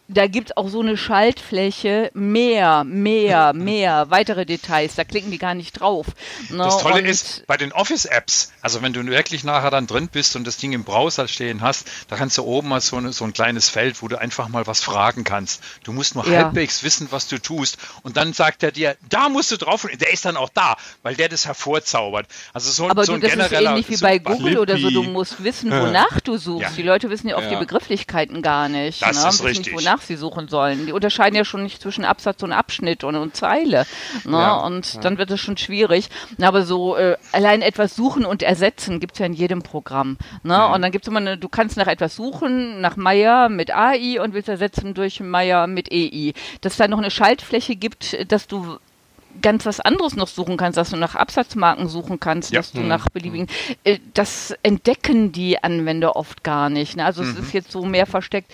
[0.10, 5.38] da gibt es auch so eine Schaltfläche, mehr, mehr, mehr, weitere Details, da klicken die
[5.38, 6.08] gar nicht drauf.
[6.50, 6.58] Ne?
[6.58, 10.36] Das Tolle und ist, bei den Office-Apps, also wenn du wirklich nachher dann drin bist
[10.36, 13.24] und das Ding im Browser stehen hast, da kannst du oben mal so, eine, so
[13.24, 15.62] ein kleines Feld, wo du einfach mal was fragen kannst.
[15.84, 16.44] Du musst nur ja.
[16.44, 17.78] halbwegs wissen, was du tust.
[18.02, 20.76] Und dann sagt er dir, da musst du drauf, und der ist dann auch da,
[21.04, 22.26] weil der das hervorzaubert.
[22.54, 25.44] Also so, Aber so du, das ist ähnlich wie bei Google oder so, du musst
[25.44, 26.70] wissen, wonach du suchst.
[26.72, 26.76] Ja.
[26.76, 27.52] Die Leute wissen ja oft ja.
[27.52, 29.04] die Begrifflichkeiten gar nicht.
[29.04, 29.30] Das ne?
[29.30, 29.74] ist richtig.
[29.74, 30.86] Nicht, wonach sie suchen sollen.
[30.86, 33.86] Die unterscheiden ja schon nicht zwischen Absatz und Abschnitt und, und Zeile.
[34.26, 34.38] Ne?
[34.38, 35.02] Ja, und ja.
[35.02, 36.10] dann wird es schon schwierig.
[36.42, 40.18] Aber so äh, allein etwas suchen und ersetzen gibt es ja in jedem Programm.
[40.44, 40.58] Ne?
[40.58, 40.74] Mhm.
[40.74, 44.22] Und dann gibt es immer eine, du kannst nach etwas suchen, nach Meier mit AI
[44.22, 46.34] und willst ersetzen durch Meier mit EI.
[46.62, 48.78] Dass es da noch eine Schaltfläche gibt, dass du
[49.42, 52.60] ganz was anderes noch suchen kannst, dass du nach Absatzmarken suchen kannst, ja.
[52.60, 53.48] dass du nach beliebigen.
[53.84, 56.98] Äh, das entdecken die Anwender oft gar nicht.
[56.98, 57.06] Ne?
[57.06, 57.32] Also mhm.
[57.32, 58.52] es ist jetzt so mehr versteckt.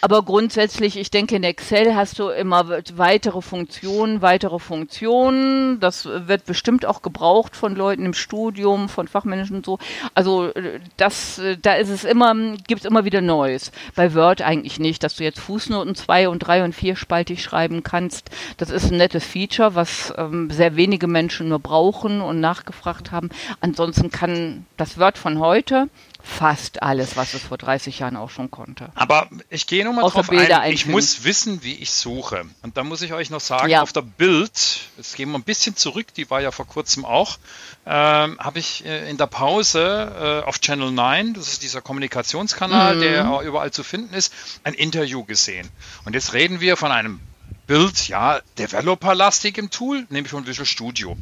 [0.00, 5.80] Aber grundsätzlich, ich denke, in Excel hast du immer weitere Funktionen, weitere Funktionen.
[5.80, 9.78] Das wird bestimmt auch gebraucht von Leuten im Studium, von Fachmenschen und so.
[10.14, 12.34] Also äh, das, äh, da ist es immer,
[12.66, 13.72] gibt es immer wieder Neues.
[13.94, 17.82] Bei Word eigentlich nicht, dass du jetzt Fußnoten zwei und drei und vier spaltig schreiben
[17.82, 18.30] kannst.
[18.56, 23.30] Das ist ein nettes Feature, was ähm, sehr wenige Menschen nur brauchen und nachgefragt haben.
[23.60, 25.88] Ansonsten kann das Word von heute
[26.22, 28.90] fast alles, was es vor 30 Jahren auch schon konnte.
[28.94, 30.72] Aber ich gehe nochmal drauf Bilder ein.
[30.72, 32.44] Ich muss wissen, wie ich suche.
[32.62, 33.82] Und da muss ich euch noch sagen, ja.
[33.82, 37.38] auf der Bild, jetzt gehen wir ein bisschen zurück, die war ja vor kurzem auch,
[37.86, 42.96] ähm, habe ich äh, in der Pause äh, auf Channel 9, das ist dieser Kommunikationskanal,
[42.96, 43.00] mhm.
[43.00, 44.32] der überall zu finden ist,
[44.64, 45.68] ein Interview gesehen.
[46.04, 47.20] Und jetzt reden wir von einem
[47.68, 51.16] Bild, ja, Developer-lastig im Tool, nämlich von Visual Studio.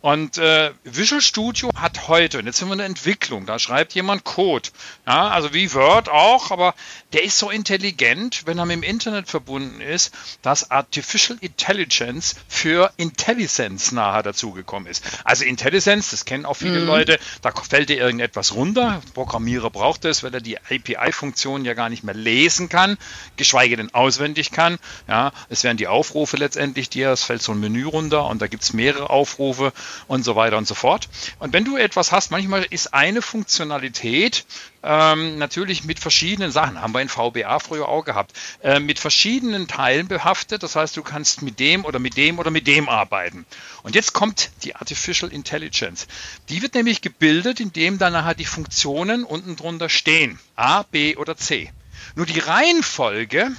[0.00, 3.94] Und äh, Visual Studio hat heute, und jetzt sind wir in der Entwicklung, da schreibt
[3.94, 4.68] jemand Code,
[5.08, 6.74] ja, also wie Word auch, aber
[7.14, 10.12] der ist so intelligent, wenn er mit dem Internet verbunden ist,
[10.42, 15.02] dass Artificial Intelligence für Intelligence nachher dazugekommen ist.
[15.24, 16.86] Also Intelligence, das kennen auch viele mhm.
[16.86, 21.88] Leute, da fällt dir irgendetwas runter, Programmierer braucht es, weil er die API-Funktion ja gar
[21.88, 22.98] nicht mehr lesen kann,
[23.38, 24.78] geschweige denn auswendig kann.
[25.08, 28.46] Ja, es werden die Aufrufe letztendlich dir, es fällt so ein Menü runter und da
[28.46, 29.72] gibt es mehrere Aufrufe
[30.06, 31.08] und so weiter und so fort.
[31.38, 34.44] Und wenn du etwas hast, manchmal ist eine Funktionalität
[34.82, 38.32] ähm, natürlich mit verschiedenen Sachen, haben wir in VBA früher auch gehabt,
[38.62, 40.62] äh, mit verschiedenen Teilen behaftet.
[40.62, 43.46] Das heißt, du kannst mit dem oder mit dem oder mit dem arbeiten.
[43.82, 46.06] Und jetzt kommt die Artificial Intelligence.
[46.48, 50.38] Die wird nämlich gebildet, indem dann nachher die Funktionen unten drunter stehen.
[50.56, 51.72] A, B oder C.
[52.14, 53.50] Nur die Reihenfolge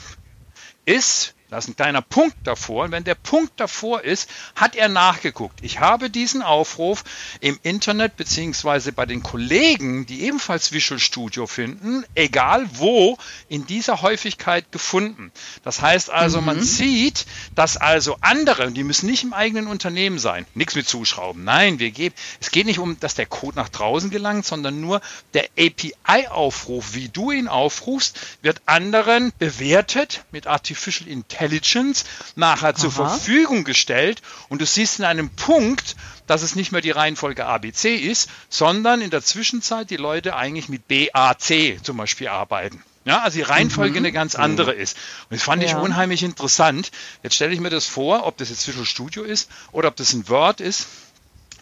[0.85, 2.85] ist da ist ein kleiner Punkt davor.
[2.85, 5.59] Und wenn der Punkt davor ist, hat er nachgeguckt.
[5.63, 7.03] Ich habe diesen Aufruf
[7.39, 13.17] im Internet beziehungsweise bei den Kollegen, die ebenfalls Visual Studio finden, egal wo,
[13.47, 15.31] in dieser Häufigkeit gefunden.
[15.63, 16.45] Das heißt also, mhm.
[16.45, 21.43] man sieht, dass also andere, die müssen nicht im eigenen Unternehmen sein, nichts mit zuschrauben.
[21.43, 25.01] Nein, wir geben, es geht nicht um, dass der Code nach draußen gelangt, sondern nur
[25.33, 32.05] der API-Aufruf, wie du ihn aufrufst, wird anderen bewertet mit Artificial Intelligence Intelligence
[32.35, 32.75] nachher Aha.
[32.75, 35.95] zur Verfügung gestellt und du siehst in einem Punkt,
[36.27, 40.69] dass es nicht mehr die Reihenfolge ABC ist, sondern in der Zwischenzeit die Leute eigentlich
[40.69, 42.83] mit BAC zum Beispiel arbeiten.
[43.05, 44.05] Ja, also die Reihenfolge mhm.
[44.05, 44.97] eine ganz andere ist.
[45.29, 45.69] Und das fand ja.
[45.69, 46.91] ich unheimlich interessant.
[47.23, 50.13] Jetzt stelle ich mir das vor, ob das jetzt Visual Studio ist oder ob das
[50.13, 50.87] ein Word ist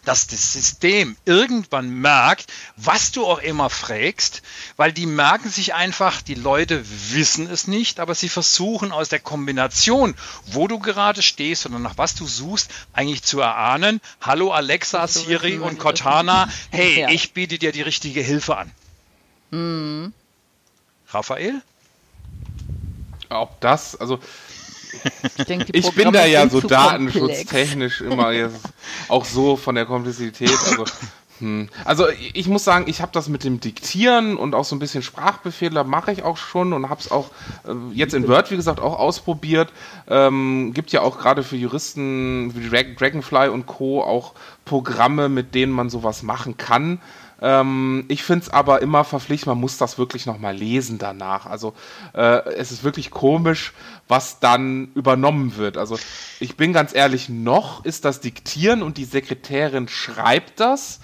[0.08, 4.40] dass das System irgendwann merkt, was du auch immer fragst,
[4.78, 6.82] weil die merken sich einfach, die Leute
[7.12, 10.14] wissen es nicht, aber sie versuchen aus der Kombination,
[10.46, 15.58] wo du gerade stehst oder nach was du suchst, eigentlich zu erahnen, hallo Alexa, Siri
[15.58, 17.10] und Cortana, hey, ja.
[17.10, 18.72] ich biete dir die richtige Hilfe an.
[19.50, 20.14] Mhm.
[21.10, 21.60] Raphael?
[23.28, 24.20] Ob das, also
[25.36, 28.60] ich, denke, ich bin da ja so datenschutztechnisch immer jetzt
[29.08, 30.50] auch so von der Komplexität.
[30.50, 30.84] Also,
[31.38, 31.68] hm.
[31.84, 35.02] also ich muss sagen, ich habe das mit dem Diktieren und auch so ein bisschen
[35.02, 37.30] Sprachbefehle mache ich auch schon und habe es auch
[37.66, 39.72] äh, jetzt in Word, wie gesagt, auch ausprobiert.
[40.08, 44.02] Ähm, gibt ja auch gerade für Juristen wie Dragonfly und Co.
[44.02, 44.32] auch
[44.64, 47.00] Programme, mit denen man sowas machen kann.
[47.40, 51.46] Ähm, ich finde es aber immer verpflichtend, man muss das wirklich nochmal lesen danach.
[51.46, 51.74] Also
[52.14, 53.72] äh, es ist wirklich komisch,
[54.08, 55.76] was dann übernommen wird.
[55.76, 55.98] Also
[56.40, 61.00] ich bin ganz ehrlich, noch ist das Diktieren und die Sekretärin schreibt das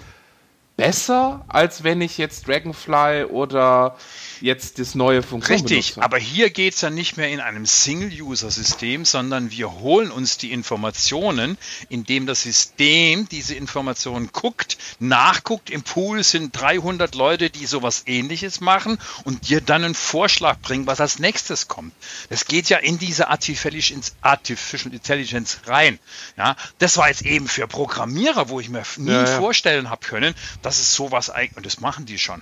[0.77, 3.95] besser, als wenn ich jetzt Dragonfly oder
[4.41, 6.03] jetzt das neue Funktion Richtig, benutze.
[6.03, 10.51] aber hier geht es ja nicht mehr in einem Single-User-System, sondern wir holen uns die
[10.51, 11.57] Informationen,
[11.89, 15.69] indem das System diese Informationen guckt, nachguckt.
[15.69, 20.87] Im Pool sind 300 Leute, die sowas ähnliches machen und dir dann einen Vorschlag bringen,
[20.87, 21.93] was als nächstes kommt.
[22.29, 25.99] Das geht ja in diese Artificial Intelligence rein.
[26.37, 29.37] Ja, das war jetzt eben für Programmierer, wo ich mir nie ja, ja.
[29.37, 32.41] vorstellen habe können, das ist sowas eigentlich, und das machen die schon.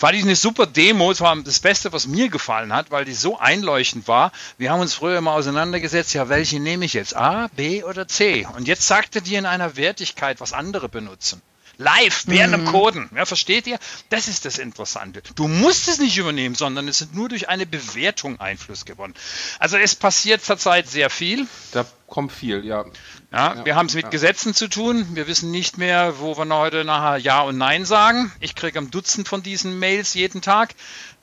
[0.00, 3.12] Fand ich eine super Demo, es war das Beste, was mir gefallen hat, weil die
[3.12, 4.32] so einleuchtend war.
[4.56, 7.14] Wir haben uns früher mal auseinandergesetzt, ja, welche nehme ich jetzt?
[7.14, 8.46] A, B oder C?
[8.56, 11.42] Und jetzt sagte die in einer Wertigkeit, was andere benutzen.
[11.80, 12.64] Live, während mhm.
[12.64, 13.10] dem Coden.
[13.16, 13.78] Ja, versteht ihr?
[14.10, 15.22] Das ist das Interessante.
[15.34, 19.14] Du musst es nicht übernehmen, sondern es ist nur durch eine Bewertung Einfluss gewonnen.
[19.58, 21.46] Also es passiert zurzeit sehr viel.
[21.72, 22.84] Da kommt viel, ja.
[23.32, 24.10] Ja, ja wir haben es mit ja.
[24.10, 25.06] Gesetzen zu tun.
[25.14, 28.30] Wir wissen nicht mehr, wo wir heute nachher Ja und Nein sagen.
[28.40, 30.74] Ich kriege ein Dutzend von diesen Mails jeden Tag.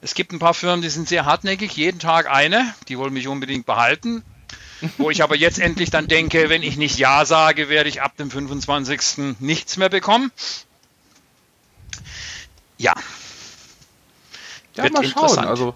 [0.01, 2.73] Es gibt ein paar Firmen, die sind sehr hartnäckig, jeden Tag eine.
[2.88, 4.23] Die wollen mich unbedingt behalten.
[4.97, 8.15] Wo ich aber jetzt endlich dann denke, wenn ich nicht Ja sage, werde ich ab
[8.17, 9.35] dem 25.
[9.39, 10.31] nichts mehr bekommen.
[12.77, 12.93] Ja.
[14.75, 15.39] Ja, Wird mal schauen.
[15.39, 15.73] Also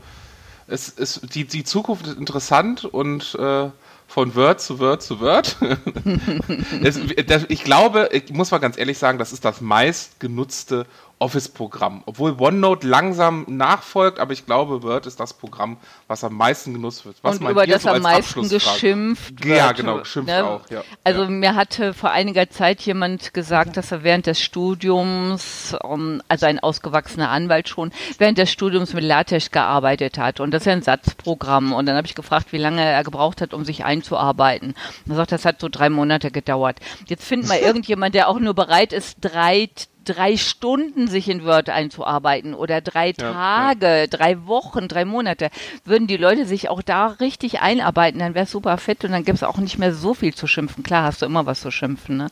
[0.67, 3.69] es ist die, die Zukunft ist interessant und äh,
[4.07, 5.57] von Word zu Word zu Word.
[6.83, 10.85] das, das, ich glaube, ich muss mal ganz ehrlich sagen, das ist das meistgenutzte
[11.21, 12.01] Office-Programm.
[12.07, 15.77] Obwohl OneNote langsam nachfolgt, aber ich glaube, Word ist das Programm,
[16.07, 17.17] was am meisten genutzt wird.
[17.21, 19.57] Was und über das so am meisten geschimpft wird.
[19.57, 20.43] Ja, genau, geschimpft ne?
[20.43, 20.61] auch.
[20.71, 20.83] Ja.
[21.03, 21.29] Also ja.
[21.29, 26.59] mir hatte vor einiger Zeit jemand gesagt, dass er während des Studiums, um, also ein
[26.59, 30.39] ausgewachsener Anwalt schon, während des Studiums mit LaTeX gearbeitet hat.
[30.39, 31.71] Und das ist ja ein Satzprogramm.
[31.73, 34.73] Und dann habe ich gefragt, wie lange er gebraucht hat, um sich einzuarbeiten.
[35.05, 36.79] Und er sagt, das hat so drei Monate gedauert.
[37.05, 39.69] Jetzt findet mal irgendjemand, der auch nur bereit ist, drei
[40.03, 44.07] drei Stunden sich in Word einzuarbeiten oder drei Tage, ja, ja.
[44.07, 45.49] drei Wochen, drei Monate,
[45.85, 49.23] würden die Leute sich auch da richtig einarbeiten, dann wäre es super fett und dann
[49.23, 50.83] gäbe es auch nicht mehr so viel zu schimpfen.
[50.83, 52.27] Klar hast du immer was zu schimpfen, ne?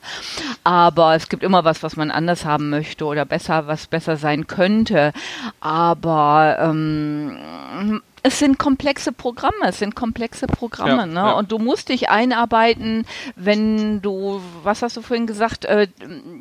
[0.64, 4.48] aber es gibt immer was, was man anders haben möchte oder besser, was besser sein
[4.48, 5.14] könnte.
[5.60, 11.14] Aber ähm, es sind komplexe Programme, es sind komplexe Programme, ja, ne?
[11.14, 11.32] Ja.
[11.34, 13.06] Und du musst dich einarbeiten,
[13.36, 15.88] wenn du, was hast du vorhin gesagt, äh,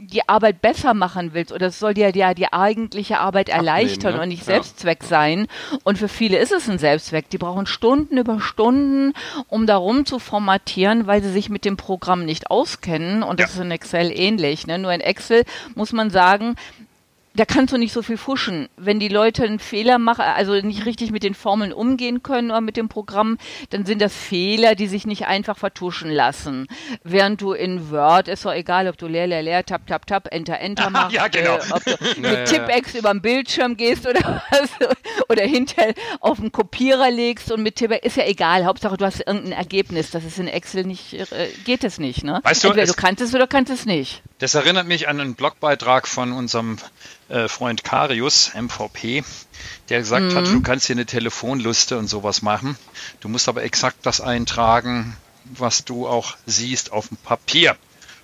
[0.00, 4.22] die Arbeit besser machen willst oder es soll dir ja die eigentliche Arbeit erleichtern ne?
[4.22, 4.54] und nicht ja.
[4.54, 5.46] Selbstzweck sein.
[5.84, 7.30] Und für viele ist es ein Selbstzweck.
[7.30, 9.12] Die brauchen Stunden über Stunden,
[9.48, 13.22] um darum zu formatieren, weil sie sich mit dem Programm nicht auskennen.
[13.22, 14.66] Und das ist in Excel ähnlich.
[14.66, 14.78] Ne?
[14.78, 15.44] Nur in Excel
[15.74, 16.56] muss man sagen,
[17.38, 18.68] da kannst du nicht so viel fuschen.
[18.76, 22.60] Wenn die Leute einen Fehler machen, also nicht richtig mit den Formeln umgehen können oder
[22.60, 23.38] mit dem Programm,
[23.70, 26.66] dann sind das Fehler, die sich nicht einfach vertuschen lassen.
[27.04, 30.26] Während du in Word, ist doch egal, ob du leer, leer, leer, tap, tap, tap,
[30.32, 31.58] enter, enter machst, ja, genau.
[31.58, 34.70] äh, ob du mit Tippex über den Bildschirm gehst oder was,
[35.28, 39.20] oder hinter auf den Kopierer legst und mit Tippex, ist ja egal, Hauptsache du hast
[39.20, 40.10] irgendein Ergebnis.
[40.10, 41.26] Das ist in Excel nicht, äh,
[41.64, 42.40] geht es nicht, ne?
[42.42, 44.22] Weißt du, Entweder du kannst es oder kannst es nicht.
[44.40, 46.78] Das erinnert mich an einen Blogbeitrag von unserem
[47.28, 49.24] äh, Freund Karius, MVP,
[49.88, 50.34] der gesagt mhm.
[50.34, 52.76] hat, du kannst hier eine Telefonliste und sowas machen.
[53.20, 57.76] Du musst aber exakt das eintragen, was du auch siehst auf dem Papier.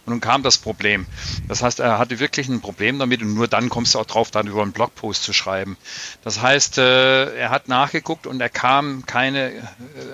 [0.06, 1.06] Und nun kam das Problem.
[1.48, 4.30] Das heißt, er hatte wirklich ein Problem damit und nur dann kommst du auch drauf,
[4.30, 5.78] dann über einen Blogpost zu schreiben.
[6.22, 9.62] Das heißt, äh, er hat nachgeguckt und er kam keine äh,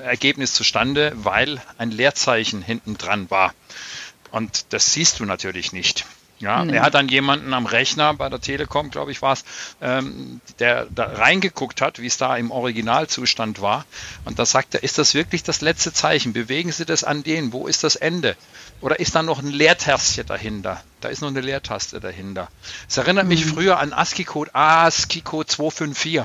[0.04, 3.52] Ergebnis zustande, weil ein Leerzeichen hinten dran war.
[4.30, 6.06] Und das siehst du natürlich nicht.
[6.40, 6.70] Ja, mhm.
[6.70, 9.44] er hat dann jemanden am Rechner bei der Telekom, glaube ich, war es,
[9.82, 13.84] ähm, der da reingeguckt hat, wie es da im Originalzustand war.
[14.24, 16.32] Und da sagt er, ist das wirklich das letzte Zeichen?
[16.32, 17.52] Bewegen Sie das an den?
[17.52, 18.36] Wo ist das Ende?
[18.80, 20.82] Oder ist da noch ein Leertaste dahinter?
[21.02, 22.48] Da ist noch eine Leertaste dahinter.
[22.88, 23.30] Es erinnert mhm.
[23.30, 26.24] mich früher an ASCII-Code ASCII-Code 254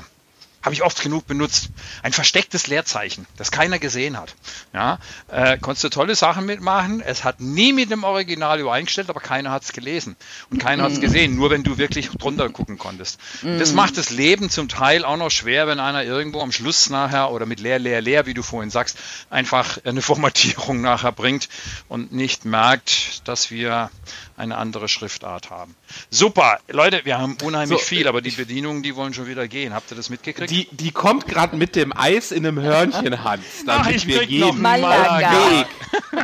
[0.66, 1.70] habe ich oft genug benutzt.
[2.02, 4.34] Ein verstecktes Leerzeichen, das keiner gesehen hat.
[4.74, 4.98] Ja,
[5.28, 7.00] äh, konntest du tolle Sachen mitmachen.
[7.00, 10.16] Es hat nie mit dem Original übereingestellt, aber keiner hat es gelesen
[10.50, 10.86] und keiner mm.
[10.86, 13.20] hat es gesehen, nur wenn du wirklich drunter gucken konntest.
[13.42, 13.58] Mm.
[13.58, 17.30] Das macht das Leben zum Teil auch noch schwer, wenn einer irgendwo am Schluss nachher
[17.30, 18.98] oder mit leer, leer, leer, wie du vorhin sagst,
[19.30, 21.48] einfach eine Formatierung nachher bringt
[21.86, 23.88] und nicht merkt, dass wir
[24.36, 25.76] eine andere Schriftart haben.
[26.10, 29.74] Super, Leute, wir haben unheimlich so, viel, aber die Bedienungen, die wollen schon wieder gehen.
[29.74, 30.50] Habt ihr das mitgekriegt?
[30.50, 33.44] Die, die kommt gerade mit dem Eis in einem Hörnchen, Hans.
[33.64, 34.40] Damit Ach, ich wir gehen.
[34.40, 35.32] Noch Malaga.
[35.50, 35.66] Weg.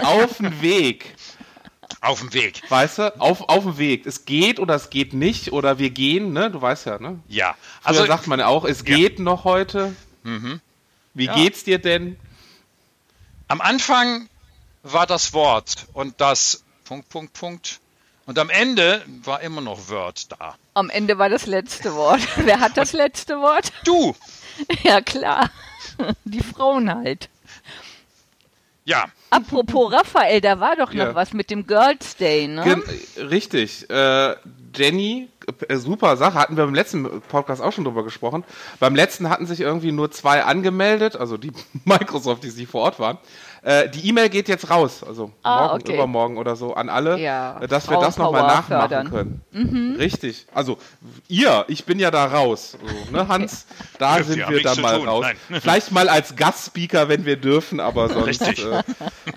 [0.04, 1.14] Auf den Weg.
[2.00, 2.62] Auf dem Weg.
[2.68, 4.06] Weißt du, auf, auf dem Weg.
[4.06, 6.50] Es geht oder es geht nicht oder wir gehen, ne?
[6.50, 7.20] Du weißt ja, ne?
[7.28, 7.54] Ja.
[7.84, 8.96] Also Früher sagt man ja auch, es ja.
[8.96, 9.94] geht noch heute.
[10.24, 10.60] Mhm.
[11.14, 11.34] Wie ja.
[11.34, 12.18] geht's dir denn?
[13.48, 14.28] Am Anfang
[14.82, 17.80] war das Wort und das Punkt, Punkt, Punkt
[18.26, 20.54] und am Ende war immer noch Word da.
[20.74, 22.20] Am Ende war das letzte Wort.
[22.36, 23.72] Wer hat das letzte Wort?
[23.84, 24.14] Du!
[24.82, 25.50] Ja, klar.
[26.24, 27.30] Die Frauen halt.
[28.84, 29.06] Ja.
[29.30, 31.14] Apropos Raphael, da war doch noch ja.
[31.14, 32.62] was mit dem Girls Day, ne?
[32.62, 32.82] Gen
[33.28, 33.88] richtig.
[33.88, 34.36] Äh,
[34.74, 35.28] Jenny,
[35.68, 38.44] äh, super Sache, hatten wir beim letzten Podcast auch schon drüber gesprochen.
[38.80, 41.52] Beim letzten hatten sich irgendwie nur zwei angemeldet, also die
[41.84, 43.18] Microsoft, die sie vor Ort waren.
[43.62, 45.94] Äh, die E-Mail geht jetzt raus, also ah, morgen, okay.
[45.94, 49.10] übermorgen oder so, an alle, ja, äh, dass wir das nochmal nachmachen fördern.
[49.10, 49.40] können.
[49.52, 49.96] Mhm.
[49.98, 50.46] Richtig.
[50.52, 50.78] Also
[51.28, 52.76] ihr, ich bin ja da raus.
[52.80, 53.66] So, ne, Hans,
[53.98, 55.08] da ja, sind wir dann mal tun.
[55.08, 55.26] raus.
[55.48, 55.60] Nein.
[55.60, 58.42] Vielleicht mal als Gastspeaker, wenn wir dürfen, aber sonst.
[58.42, 58.82] Äh,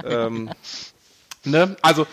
[0.05, 0.49] ähm,
[1.43, 1.75] ne?
[1.81, 2.07] Also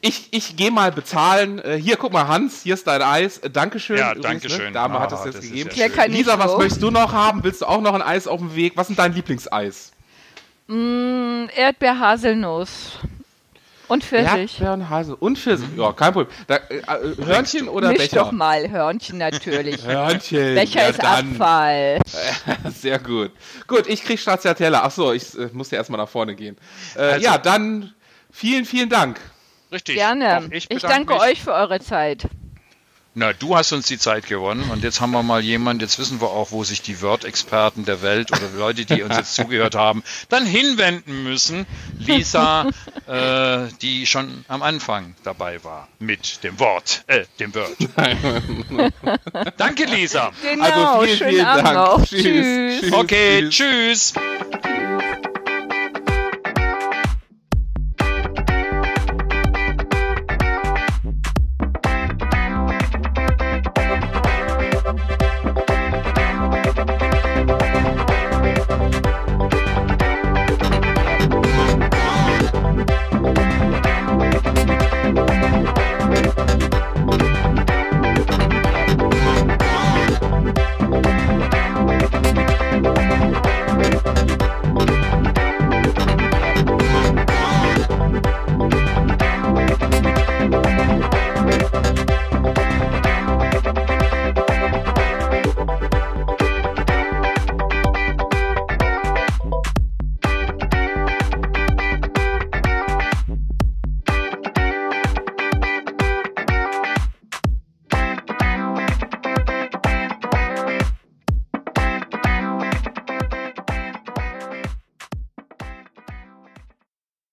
[0.00, 1.58] ich, ich gehe mal bezahlen.
[1.58, 3.38] Äh, hier, guck mal, Hans, hier ist dein Eis.
[3.38, 3.98] Äh, Dankeschön.
[3.98, 4.66] Ja, danke schön.
[4.66, 4.72] Ne?
[4.72, 5.70] Dame oh, hat es jetzt gegeben.
[5.74, 7.42] Ja Lisa, was möchtest du noch haben?
[7.42, 8.74] Willst du auch noch ein Eis auf dem Weg?
[8.76, 9.92] Was ist dein Lieblingseis?
[10.68, 12.98] Mm, Erdbeer-Haselnuss.
[13.88, 14.60] Und Pfirsich.
[14.60, 15.66] Erdbeeren, Hase und Pfirsich.
[15.74, 16.28] Ja, kein Problem.
[16.46, 18.16] Da, äh, äh, Hörnchen oder Misch Becher?
[18.16, 19.82] doch mal, Hörnchen natürlich.
[19.86, 20.54] Hörnchen.
[20.54, 21.32] Becher ja, ist dann.
[21.32, 21.98] Abfall.
[22.70, 23.32] Sehr gut.
[23.66, 24.82] Gut, ich krieg Stracciatella.
[24.84, 26.56] Ach so, ich äh, muss ja erstmal nach vorne gehen.
[26.96, 27.94] Äh, Also- ja, dann
[28.30, 29.18] vielen, vielen Dank.
[29.72, 29.96] Richtig.
[29.96, 30.48] Gerne.
[30.50, 31.22] Ich, bedanke danke mich.
[31.22, 32.28] euch für eure Zeit.
[33.14, 36.20] Na, du hast uns die Zeit gewonnen und jetzt haben wir mal jemanden, jetzt wissen
[36.20, 40.04] wir auch, wo sich die Word-Experten der Welt oder Leute, die uns jetzt zugehört haben,
[40.28, 41.66] dann hinwenden müssen.
[41.98, 42.68] Lisa,
[43.08, 47.76] äh, die schon am Anfang dabei war mit dem Wort, äh, dem Word.
[49.56, 50.30] Danke, Lisa.
[50.42, 51.76] Genau, Also vielen, schönen vielen Abend Dank.
[51.76, 52.04] noch.
[52.06, 52.22] Tschüss.
[52.22, 52.80] Tschüss.
[52.82, 52.92] Tschüss.
[52.92, 54.12] Okay, Tschüss.
[54.12, 55.27] tschüss.